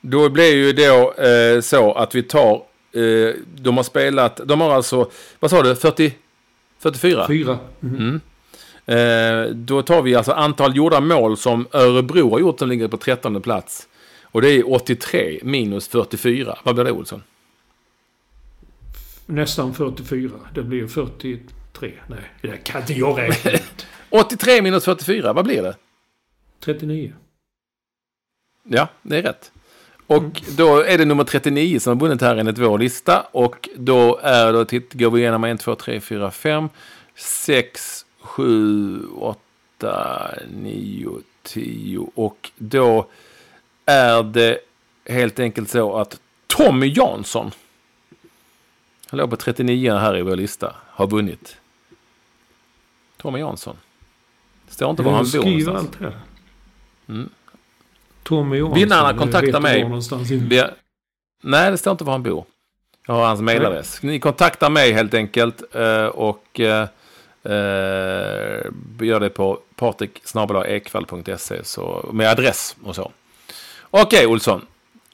Då 0.01 0.30
blir 0.30 0.55
ju 0.55 0.74
då 0.74 1.13
eh, 1.13 1.61
så 1.61 1.93
att 1.93 2.15
vi 2.15 2.24
tar, 2.24 2.55
eh, 2.91 3.36
de 3.55 3.78
har 3.78 3.84
spelat, 3.84 4.41
de 4.45 4.61
har 4.61 4.74
alltså, 4.74 5.11
vad 5.39 5.51
sa 5.51 5.63
du, 5.63 5.76
40, 5.76 6.13
44? 6.80 7.28
4. 7.28 7.59
Mm. 7.84 8.22
Eh, 8.86 9.51
då 9.55 9.82
tar 9.82 10.01
vi 10.01 10.15
alltså 10.15 10.32
antal 10.32 10.76
gjorda 10.76 10.99
mål 10.99 11.38
som 11.38 11.68
Örebro 11.72 12.30
har 12.30 12.39
gjort 12.39 12.59
som 12.59 12.70
ligger 12.70 12.88
på 12.88 12.97
13 12.97 13.41
plats. 13.41 13.88
Och 14.24 14.41
det 14.41 14.49
är 14.49 14.74
83 14.74 15.39
minus 15.43 15.88
44. 15.88 16.57
Vad 16.63 16.76
blir 16.76 16.86
det 16.86 16.91
Olsson? 16.91 17.24
Nästan 19.26 19.74
44. 19.74 20.32
Det 20.53 20.63
blir 20.63 20.88
43. 20.88 21.91
Nej, 22.07 22.20
det 22.41 22.63
kan 22.63 22.82
inte 22.82 22.93
jag 22.93 23.20
räkna 23.20 23.51
ut. 23.51 23.88
83 24.10 24.62
minus 24.62 24.86
44, 24.86 25.34
vad 25.34 25.45
blir 25.45 25.64
det? 25.64 25.76
39. 26.60 27.14
Ja, 28.64 28.88
det 29.01 29.18
är 29.18 29.22
rätt. 29.22 29.51
Och 30.08 30.41
då 30.58 30.82
är 30.82 30.97
det 30.97 31.05
nummer 31.05 31.24
39 31.24 31.80
som 31.80 31.93
har 31.99 32.08
vunnit 32.08 32.22
här 32.22 32.36
enligt 32.36 32.58
vår 32.58 32.80
lista. 32.80 33.22
Och 33.32 33.70
då 33.76 34.20
är 34.24 34.53
då, 34.53 34.66
titt, 34.66 34.93
går 34.93 35.12
vi 35.12 35.22
igenom 35.22 35.43
1, 35.43 35.60
2, 35.60 35.76
3, 35.76 36.01
4, 36.01 36.32
5, 36.32 36.70
6, 37.16 38.05
7, 38.20 38.99
8, 39.18 40.30
9, 40.51 41.10
10. 41.43 42.12
Och 42.16 42.51
då 42.58 43.08
är 43.86 44.24
det 44.24 44.60
helt 45.05 45.39
enkelt 45.39 45.70
så 45.70 45.97
att 45.97 46.20
Tommy 46.47 46.93
Jansson, 46.95 47.51
han 49.08 49.18
låg 49.18 49.30
på 49.30 49.36
39 49.36 49.93
här 49.93 50.18
i 50.18 50.22
vår 50.22 50.36
lista, 50.36 50.76
har 50.86 51.08
vunnit. 51.08 51.58
Tommy 53.18 53.39
Jansson. 53.39 53.78
Det 54.68 54.74
står 54.74 54.89
inte 54.89 55.03
var 55.03 55.11
han 55.11 55.26
bor 55.34 55.45
någonstans. 55.45 55.80
allt 55.80 55.95
här. 56.01 56.20
Mm. 57.09 57.30
Tommy 58.24 58.57
Johansson. 58.57 58.80
Vinnarna 58.80 59.18
kontaktar 59.18 59.59
mig. 59.59 59.91
Vi, 60.49 60.63
nej, 61.43 61.72
det 61.72 61.78
står 61.78 61.91
inte 61.91 62.03
var 62.03 62.11
han 62.13 62.24
bor. 62.24 62.45
Jag 63.07 63.13
har 63.13 63.26
hans 63.26 63.41
mejladress. 63.41 64.03
Ni 64.03 64.20
kontaktar 64.20 64.70
mig 64.70 64.91
helt 64.91 65.13
enkelt 65.13 65.76
eh, 65.76 66.05
och 66.05 66.59
eh, 66.59 66.88
eh, 67.43 68.61
gör 69.01 69.20
det 69.20 69.30
på 69.30 69.59
patriksnabelaekvall.se 69.76 71.61
med 72.11 72.30
adress 72.30 72.76
och 72.84 72.95
så. 72.95 73.11
Okej, 73.91 74.28
Olsson. 74.28 74.61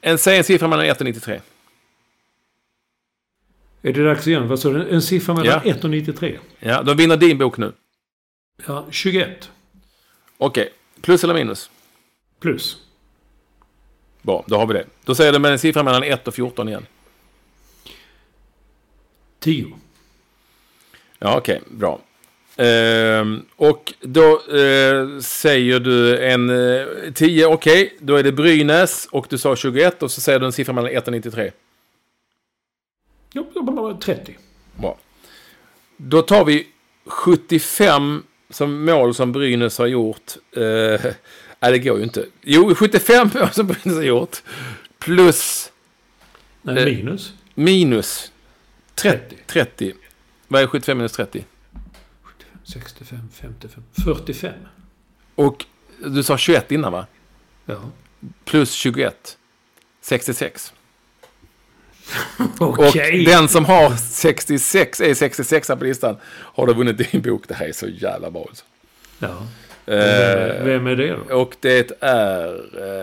En, 0.00 0.18
säg 0.18 0.38
en 0.38 0.44
siffra 0.44 0.68
mellan 0.68 0.86
1 0.86 1.00
och 1.00 1.04
93. 1.04 1.40
Är 3.82 3.92
det 3.92 4.04
dags 4.04 4.26
igen? 4.26 4.48
Vad 4.48 4.58
sa 4.58 4.70
du? 4.70 4.90
En 4.90 5.02
siffra 5.02 5.34
mellan 5.34 5.60
Ja. 5.64 5.70
1 5.70 5.84
och 5.84 5.90
93? 5.90 6.38
Ja, 6.58 6.82
då 6.82 6.94
vinner 6.94 7.16
din 7.16 7.38
bok 7.38 7.56
nu. 7.56 7.72
Ja, 8.66 8.86
21. 8.90 9.50
Okej, 10.38 10.72
plus 11.00 11.24
eller 11.24 11.34
minus? 11.34 11.70
Plus. 12.40 12.78
Bra, 14.22 14.44
då 14.46 14.56
har 14.56 14.66
vi 14.66 14.74
det. 14.74 14.86
Då 15.04 15.14
säger 15.14 15.32
du 15.32 15.38
med 15.38 15.52
en 15.52 15.58
siffra 15.58 15.82
mellan 15.82 16.02
1 16.02 16.28
och 16.28 16.34
14 16.34 16.68
igen. 16.68 16.86
10. 19.38 19.78
Ja, 21.18 21.36
okej, 21.38 21.60
bra. 21.70 22.00
Ehm, 22.56 23.44
och 23.56 23.94
då 24.00 24.40
eh, 24.56 25.18
säger 25.20 25.80
du 25.80 26.18
en 26.18 26.50
eh, 26.50 27.12
10, 27.14 27.46
okej, 27.46 27.96
då 28.00 28.16
är 28.16 28.22
det 28.22 28.32
Brynäs 28.32 29.08
och 29.10 29.26
du 29.30 29.38
sa 29.38 29.56
21 29.56 30.02
och 30.02 30.10
så 30.10 30.20
säger 30.20 30.38
du 30.38 30.46
en 30.46 30.52
siffra 30.52 30.72
mellan 30.72 30.90
1 30.90 31.06
och 31.06 31.12
93. 31.12 31.50
Ja, 33.32 33.98
30. 34.00 34.38
Bra. 34.74 34.98
Då 35.96 36.22
tar 36.22 36.44
vi 36.44 36.66
75 37.06 38.22
som 38.54 38.84
mål 38.84 39.14
som 39.14 39.32
Brynäs 39.32 39.78
har 39.78 39.86
gjort. 39.86 40.32
Eh, 40.56 40.62
nej, 41.60 41.72
det 41.72 41.78
går 41.78 41.98
ju 41.98 42.04
inte. 42.04 42.26
Jo, 42.42 42.74
75 42.74 43.30
mål 43.34 43.50
som 43.50 43.66
Brynäs 43.66 43.94
har 43.96 44.02
gjort. 44.02 44.42
Plus 44.98 45.72
Nej, 46.62 46.78
Eh. 46.78 46.84
minus. 46.84 47.32
minus 47.54 48.32
30. 48.94 49.18
30. 49.28 49.42
30. 49.46 49.92
Vad 50.48 50.62
är 50.62 50.66
75 50.66 50.98
minus 50.98 51.12
30? 51.12 51.44
65, 52.64 53.18
55, 53.40 53.82
45. 54.04 54.52
Och 55.34 55.64
du 56.04 56.22
sa 56.22 56.38
21 56.38 56.72
innan 56.72 56.92
va? 56.92 57.06
Ja. 57.66 57.80
Plus 58.44 58.72
21. 58.72 59.38
66. 60.00 60.72
Okej. 62.58 63.18
Och 63.18 63.24
den 63.24 63.48
som 63.48 63.64
har 63.64 63.96
66, 63.96 65.00
är 65.00 65.14
66 65.14 65.68
på 65.68 65.84
listan, 65.84 66.16
har 66.30 66.66
då 66.66 66.72
vunnit 66.72 67.12
din 67.12 67.22
bok. 67.22 67.42
Det 67.48 67.54
här 67.54 67.68
är 67.68 67.72
så 67.72 67.86
jävla 67.86 68.30
bra. 68.30 68.46
Alltså. 68.48 68.64
Ja. 69.18 69.46
Eh, 69.86 70.64
Vem 70.64 70.86
är 70.86 70.96
det 70.96 71.16
då? 71.28 71.34
och 71.36 71.56
det 71.60 71.92
är 72.00 72.54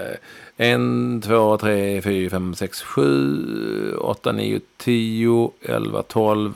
eh, 0.10 0.16
en, 0.58 1.22
två, 1.26 1.58
tre, 1.58 2.02
fyra, 2.02 2.30
fem, 2.30 2.56
sex, 2.56 2.82
sju, 2.82 3.96
åtta, 3.96 4.32
nio, 4.32 4.60
tio, 4.78 5.52
elva, 5.62 6.04
tolv, 6.04 6.54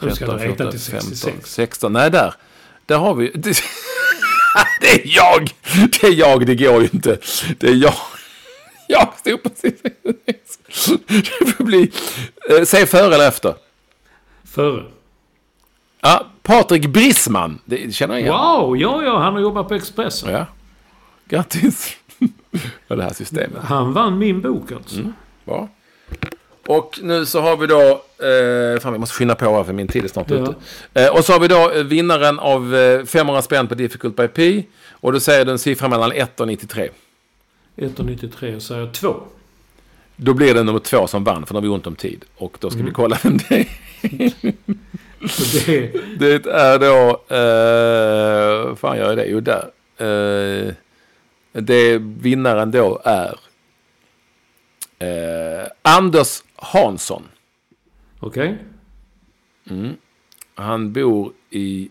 Du 0.00 0.10
ska 0.10 0.26
13, 0.26 0.38
räkna 0.38 0.48
14, 0.48 0.70
till 0.70 0.80
15, 0.80 1.00
66. 1.10 1.50
16. 1.54 1.92
Nej, 1.92 2.10
där. 2.10 2.34
Där 2.86 2.98
har 2.98 3.14
vi... 3.14 3.30
Det, 3.34 3.40
det 4.80 4.86
är 4.86 5.02
jag! 5.04 5.50
Det 6.00 6.06
är 6.06 6.12
jag, 6.12 6.46
det 6.46 6.54
går 6.54 6.82
ju 6.82 6.88
inte. 6.92 7.18
Det 7.58 7.68
är 7.68 7.74
jag. 7.74 7.94
Jag 8.90 9.08
stod 9.18 9.42
precis... 9.42 9.74
Det 11.40 11.46
får 11.56 11.64
bli... 11.64 11.92
Eh, 12.50 12.64
Säg 12.64 12.86
före 12.86 13.14
eller 13.14 13.28
efter. 13.28 13.54
Före. 14.44 14.84
Ja, 16.00 16.26
Patrik 16.42 16.86
Brissman. 16.86 17.58
Det 17.64 17.94
känner 17.94 18.14
jag 18.14 18.20
igen. 18.20 18.34
Wow, 18.34 18.76
ja, 18.76 19.02
ja, 19.04 19.18
han 19.18 19.32
har 19.34 19.40
jobbat 19.40 19.68
på 19.68 19.74
Expressen. 19.74 20.32
Ja. 20.32 20.46
Grattis. 21.28 21.96
För 22.88 22.96
det 22.96 23.02
här 23.02 23.12
systemet. 23.12 23.62
Han 23.62 23.92
vann 23.92 24.18
min 24.18 24.40
bok 24.40 24.72
alltså. 24.72 24.96
Mm. 25.00 25.12
Bra. 25.44 25.68
Och 26.66 26.98
nu 27.02 27.26
så 27.26 27.40
har 27.40 27.56
vi 27.56 27.66
då... 27.66 27.80
Eh, 28.26 28.80
fan, 28.80 28.92
vi 28.92 28.98
måste 28.98 29.14
skynda 29.14 29.34
på 29.34 29.56
här 29.56 29.64
för 29.64 29.72
min 29.72 29.88
tid 29.88 30.04
är 30.04 30.08
snart 30.08 30.30
Ja. 30.30 30.36
ute. 30.36 30.54
Eh, 30.94 31.08
och 31.16 31.24
så 31.24 31.32
har 31.32 31.40
vi 31.40 31.48
då 31.48 31.70
eh, 31.70 31.82
vinnaren 31.82 32.38
av 32.38 32.74
eh, 32.76 33.04
500 33.04 33.42
spänn 33.42 33.68
på 33.68 33.74
Difficult 33.74 34.16
by 34.16 34.28
Pi. 34.28 34.66
Och 34.90 35.12
då 35.12 35.20
säger 35.20 35.44
du 35.44 35.50
en 35.50 35.58
siffra 35.58 35.88
mellan 35.88 36.12
1 36.12 36.40
och 36.40 36.46
93. 36.46 36.88
1,93 37.78 38.58
säger 38.58 38.80
jag 38.80 38.94
2. 38.94 39.22
Då 40.16 40.34
blir 40.34 40.54
det 40.54 40.62
nummer 40.62 40.78
två 40.78 41.06
som 41.06 41.24
vann, 41.24 41.46
för 41.46 41.54
då 41.54 41.58
har 41.58 41.62
vi 41.62 41.68
ont 41.68 41.86
om 41.86 41.96
tid. 41.96 42.24
Och 42.36 42.56
då 42.60 42.70
ska 42.70 42.78
Mm. 42.78 42.86
vi 42.86 42.92
kolla 42.94 43.18
vem 43.22 43.36
det 43.48 43.54
är. 43.60 43.68
Det. 45.66 45.92
Det 46.18 46.46
är 46.46 46.78
då... 46.78 47.10
Eh, 47.34 48.74
fan 48.76 48.96
gör 48.96 49.08
jag 49.08 49.16
det? 49.16 49.26
Jo, 49.26 49.40
där. 49.40 49.70
Eh, 49.96 50.74
det 51.52 51.98
vinnaren 51.98 52.70
då 52.70 53.00
är... 53.04 53.38
Eh, 54.98 55.66
Anders 55.82 56.42
Hansson. 56.56 57.22
Okej. 58.20 58.58
Han 60.54 60.92
bor 60.92 61.32
i... 61.50 61.90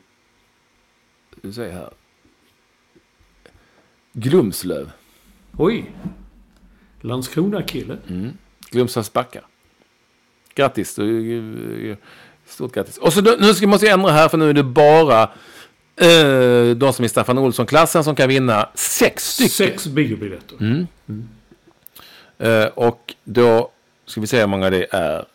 Ska 1.31 1.47
vi 1.47 1.53
se 1.53 1.71
här. 1.71 1.89
Glumslöv. 4.13 4.91
Oj. 5.57 5.91
Landskrona-kille. 7.01 7.97
Glumslövs 8.71 9.13
backar. 9.13 9.41
Grattis. 10.55 10.95
du- 10.95 11.97
Stort 12.47 12.73
grattis. 12.73 12.97
Och 12.97 13.13
så 13.13 13.21
nu 13.21 13.53
ska, 13.53 13.67
måste 13.67 13.85
jag 13.85 13.93
ändra 13.93 14.11
här 14.11 14.29
för 14.29 14.37
nu 14.37 14.49
är 14.49 14.53
det 14.53 14.63
bara 14.63 15.23
eh, 15.95 16.75
de 16.75 16.93
som 16.93 17.05
är 17.05 17.07
Staffan 17.07 17.37
Olsson-klassen 17.37 18.03
som 18.03 18.15
kan 18.15 18.29
vinna 18.29 18.69
sex 18.75 19.33
stycken. 19.33 19.49
Sex 19.49 19.87
biobiljetter. 19.87 20.87
Eh, 22.37 22.65
och 22.65 23.13
då 23.23 23.71
ska 24.05 24.21
vi 24.21 24.27
se 24.27 24.39
hur 24.39 24.47
många 24.47 24.69
det 24.69 24.87
är. 24.91 25.25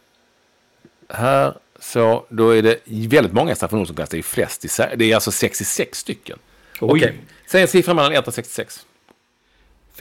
Här, 1.08 1.54
så 1.80 2.26
då 2.28 2.50
är 2.50 2.62
det 2.62 2.78
väldigt 2.86 3.32
många 3.32 3.54
Staffan 3.54 3.78
Olsson-klass. 3.78 4.08
Det 4.08 4.18
är 4.18 4.22
flest 4.22 4.64
i. 4.64 4.68
Det 4.96 5.10
är 5.10 5.14
alltså 5.14 5.30
66 5.30 5.98
stycken. 5.98 6.38
Okej, 6.80 7.20
säg 7.46 7.62
en 7.62 7.68
siffra 7.68 7.94
mellan 7.94 8.12
1 8.12 8.28
och 8.28 8.34
66. 8.34 8.86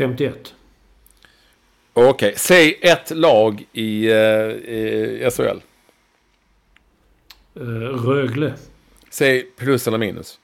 51. 0.02 0.54
Okej, 1.94 2.34
säg 2.38 2.80
ett 2.82 3.12
lag 3.12 3.66
i, 3.74 4.12
eh, 4.12 4.16
i 4.16 5.30
SHL. 5.32 5.62
Uh, 7.60 8.06
Rögle. 8.06 8.54
Säg 9.10 9.44
plus 9.44 9.88
eller 9.88 9.98
minus. 9.98 10.40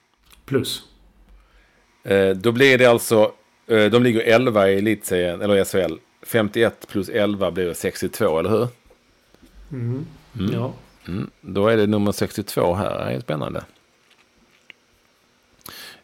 Plus. 0.46 0.84
Eh, 2.04 2.30
då 2.30 2.52
blir 2.52 2.78
det 2.78 2.86
alltså, 2.86 3.32
eh, 3.68 3.86
de 3.86 4.04
ligger 4.04 4.22
11 4.22 4.70
i 4.70 4.78
elitserien, 4.78 5.42
eller 5.42 5.58
i 5.58 5.66
SHL. 5.66 5.98
51 6.22 6.88
plus 6.88 7.10
11 7.10 7.52
blir 7.52 7.74
62, 7.74 8.40
eller 8.40 8.50
hur? 8.50 8.68
Ja. 10.54 10.74
Mm, 11.08 11.30
då 11.42 11.68
är 11.68 11.78
det 11.78 11.88
nummer 11.88 12.12
62 12.12 12.74
här. 12.74 13.06
Det 13.06 13.16
är 13.16 13.20
spännande. 13.20 13.64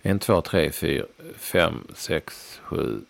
1, 0.01 0.22
2, 0.22 0.41
3, 0.41 0.72
4, 0.72 1.06
5, 1.38 1.88
6, 1.95 2.60
7, 2.64 3.01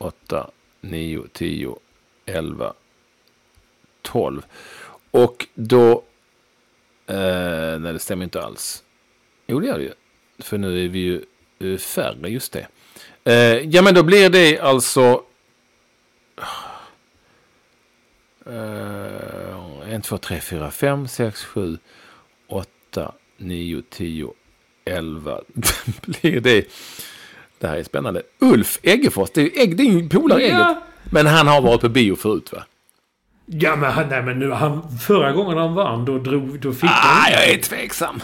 8, 0.00 0.50
9, 0.80 1.22
10, 1.32 1.76
11, 2.26 2.74
12. 4.02 4.42
Och 5.10 5.46
då... 5.54 6.04
Eh, 7.06 7.78
nej, 7.78 7.92
det 7.92 7.98
stämmer 7.98 8.24
inte 8.24 8.42
alls. 8.42 8.84
Jo, 9.46 9.60
det 9.60 9.66
gör 9.66 9.78
det 9.78 9.84
ju. 9.84 9.92
För 10.38 10.58
nu 10.58 10.84
är 10.84 10.88
vi 10.88 10.98
ju 10.98 11.24
eh, 11.58 11.78
färre, 11.78 12.28
just 12.28 12.52
det. 12.52 12.66
Eh, 13.24 13.68
ja, 13.68 13.82
men 13.82 13.94
då 13.94 14.02
blir 14.02 14.30
det 14.30 14.58
alltså... 14.58 15.24
Uh, 18.46 19.94
1, 19.94 20.04
2, 20.04 20.18
3, 20.18 20.40
4, 20.40 20.70
5, 20.70 21.08
6, 21.08 21.44
7, 21.44 21.78
8, 22.46 23.12
9, 23.36 23.82
10, 23.90 24.32
11. 24.84 25.40
blir 26.02 26.40
det. 26.40 26.66
Det 27.60 27.68
här 27.68 27.76
är 27.76 27.82
spännande. 27.82 28.22
Ulf 28.38 28.78
Eggefors, 28.82 29.30
det 29.34 29.40
är 29.40 29.66
ju 29.66 29.84
ju 29.84 30.08
polare 30.08 30.42
Ja. 30.46 30.82
Men 31.10 31.26
han 31.26 31.46
har 31.46 31.62
varit 31.62 31.80
på 31.80 31.88
bio 31.88 32.16
förut 32.16 32.52
va? 32.52 32.64
Ja, 33.46 33.76
men, 33.76 33.92
han, 33.92 34.08
nej, 34.08 34.22
men 34.22 34.38
nu, 34.38 34.50
han, 34.50 34.98
förra 34.98 35.32
gången 35.32 35.58
han 35.58 35.74
vann, 35.74 36.04
då, 36.04 36.18
drog, 36.18 36.60
då 36.60 36.72
fick 36.72 36.84
Ah, 36.84 36.92
han... 36.92 37.32
jag 37.32 37.50
är 37.50 37.58
tveksam. 37.58 38.20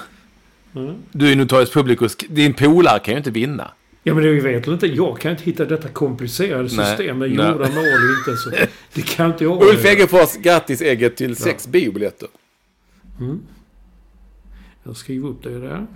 Du 1.12 1.32
är 1.32 1.37
Notorious 1.37 1.70
Publicus, 1.70 2.16
din 2.16 2.55
polare 2.55 2.99
kan 2.99 3.14
ju 3.14 3.18
inte 3.18 3.30
vinna. 3.30 3.70
Ja, 4.03 4.14
men 4.14 4.24
det 4.24 4.41
vet 4.41 4.66
väl 4.66 4.74
inte. 4.74 4.87
Jag 4.87 5.20
kan 5.20 5.30
inte 5.30 5.45
hitta 5.45 5.64
detta 5.64 5.89
komplicerade 5.89 6.68
system 6.68 7.18
med 7.18 7.28
gjorda 7.28 7.68
mål 7.68 7.68
och 7.68 8.18
inte 8.18 8.37
så. 8.37 8.51
Det 8.95 9.03
kan 9.03 9.26
inte 9.26 9.45
jag. 9.45 9.62
Ulf 9.62 9.84
Eggefors, 9.84 10.37
grattis 10.37 10.82
Egget 10.82 11.16
till 11.16 11.37
sex 11.37 11.66
biobiljetter. 11.66 12.28
Jag 14.82 14.97
skriver 14.97 15.28
upp 15.28 15.43
det 15.43 15.59
där. 15.61 15.87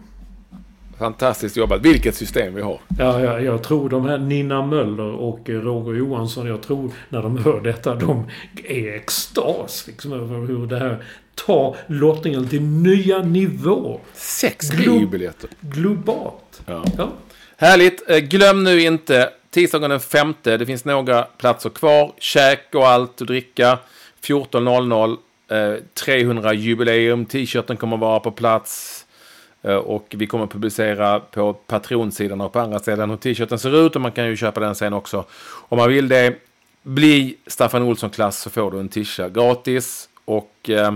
Fantastiskt 1.00 1.56
jobbat. 1.56 1.80
Vilket 1.82 2.14
system 2.14 2.54
vi 2.54 2.62
har. 2.62 2.80
Ja, 2.98 3.20
ja, 3.20 3.40
jag 3.40 3.62
tror 3.62 3.88
de 3.88 4.04
här 4.04 4.18
Nina 4.18 4.66
Möller 4.66 5.10
och 5.12 5.50
eh, 5.50 5.60
Roger 5.60 5.98
Johansson, 5.98 6.46
jag 6.46 6.62
tror 6.62 6.90
när 7.08 7.22
de 7.22 7.38
hör 7.44 7.60
detta, 7.60 7.94
de 7.94 8.24
är 8.64 8.94
extas 8.94 9.86
liksom 9.86 10.12
över 10.12 10.46
hur 10.46 10.66
det 10.66 10.78
här 10.78 11.04
tar 11.46 11.76
lottningen 11.86 12.48
till 12.48 12.62
nya 12.62 13.18
nivåer. 13.18 13.98
Sex 14.14 14.70
Glo- 14.72 14.98
biobiljetter. 14.98 15.50
Globalt. 15.60 16.62
Ja. 16.66 16.84
Ja. 16.98 17.08
Härligt. 17.56 18.10
Eh, 18.10 18.18
Glöm 18.18 18.64
nu 18.64 18.80
inte 18.82 19.30
tisdagen 19.50 19.90
den 19.90 20.00
femte. 20.00 20.56
Det 20.56 20.66
finns 20.66 20.84
några 20.84 21.22
platser 21.22 21.70
kvar. 21.70 22.12
Käk 22.18 22.74
och 22.74 22.88
allt 22.88 23.20
och 23.20 23.26
dricka. 23.26 23.78
14.00. 24.24 25.16
Eh, 25.50 25.74
300 26.04 26.52
jubileum. 26.54 27.24
T-shirten 27.26 27.76
kommer 27.76 27.96
vara 27.96 28.20
på 28.20 28.30
plats. 28.30 28.99
Eh, 29.62 29.74
och 29.74 30.14
vi 30.18 30.26
kommer 30.26 30.46
publicera 30.46 31.20
på 31.20 31.52
Patreon-sidan 31.52 32.40
och 32.40 32.52
på 32.52 32.60
andra 32.60 32.78
ställen 32.78 33.10
hur 33.10 33.16
t-shirten 33.16 33.58
ser 33.58 33.86
ut. 33.86 33.96
Och 33.96 34.02
man 34.02 34.12
kan 34.12 34.26
ju 34.26 34.36
köpa 34.36 34.60
den 34.60 34.74
sen 34.74 34.92
också. 34.92 35.24
Om 35.68 35.78
man 35.78 35.88
vill 35.88 36.08
det. 36.08 36.34
Bli 36.82 37.36
Staffan 37.46 37.82
Olsson-klass 37.82 38.38
så 38.38 38.50
får 38.50 38.70
du 38.70 38.80
en 38.80 38.88
t-shirt 38.88 39.32
gratis. 39.32 40.08
Och 40.24 40.70
eh, 40.70 40.92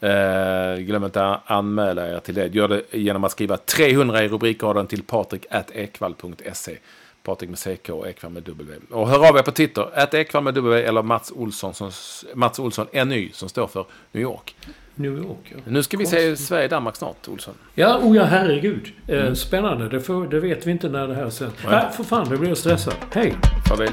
Eh, 0.00 0.78
glöm 0.78 1.04
inte 1.04 1.26
att 1.26 1.50
anmäla 1.50 2.08
er 2.08 2.18
till 2.18 2.34
det. 2.34 2.46
Gör 2.46 2.68
det 2.68 2.82
genom 2.92 3.24
att 3.24 3.32
skriva 3.32 3.56
300 3.56 4.24
i 4.24 4.28
rubrikraden 4.28 4.86
till 4.86 5.02
patrik.ekvall.se. 5.02 6.78
Patrik 7.22 7.50
med 7.50 7.58
CK 7.58 7.88
och 7.90 8.08
Ekvall 8.08 8.32
med 8.32 8.42
W. 8.42 8.76
Och 8.90 9.08
hör 9.08 9.28
av 9.28 9.36
er 9.36 9.42
på 9.42 9.50
Twitter. 9.50 9.90
Att 9.94 10.14
Ekvall 10.14 10.42
med 10.42 10.54
W 10.54 10.82
eller 10.82 11.02
Mats 11.02 11.32
Olsson, 11.32 11.74
som, 11.74 11.90
Mats 12.34 12.58
Olsson 12.58 12.86
NY 12.92 13.30
som 13.32 13.48
står 13.48 13.66
för 13.66 13.86
New 14.12 14.22
York. 14.22 14.56
New 14.98 15.18
York, 15.18 15.38
ja. 15.50 15.56
Nu 15.66 15.82
ska 15.82 15.96
vi 15.96 16.06
se 16.06 16.36
Sverige-Danmark 16.36 16.96
snart, 16.96 17.28
Olsson. 17.28 17.54
Ja, 17.74 17.98
oh 18.02 18.16
ja, 18.16 18.24
herregud. 18.24 18.86
Eh, 19.06 19.32
spännande. 19.32 19.88
Det, 19.88 20.00
får, 20.00 20.26
det 20.26 20.40
vet 20.40 20.66
vi 20.66 20.70
inte 20.70 20.88
när 20.88 21.08
det 21.08 21.14
här 21.14 21.30
sänds. 21.30 21.54
Nej, 21.70 21.84
för 21.96 22.04
fan, 22.04 22.26
nu 22.30 22.36
blir 22.36 22.48
jag 22.48 22.58
stressad. 22.58 22.94
Hej! 23.12 23.34
Farväl. 23.68 23.92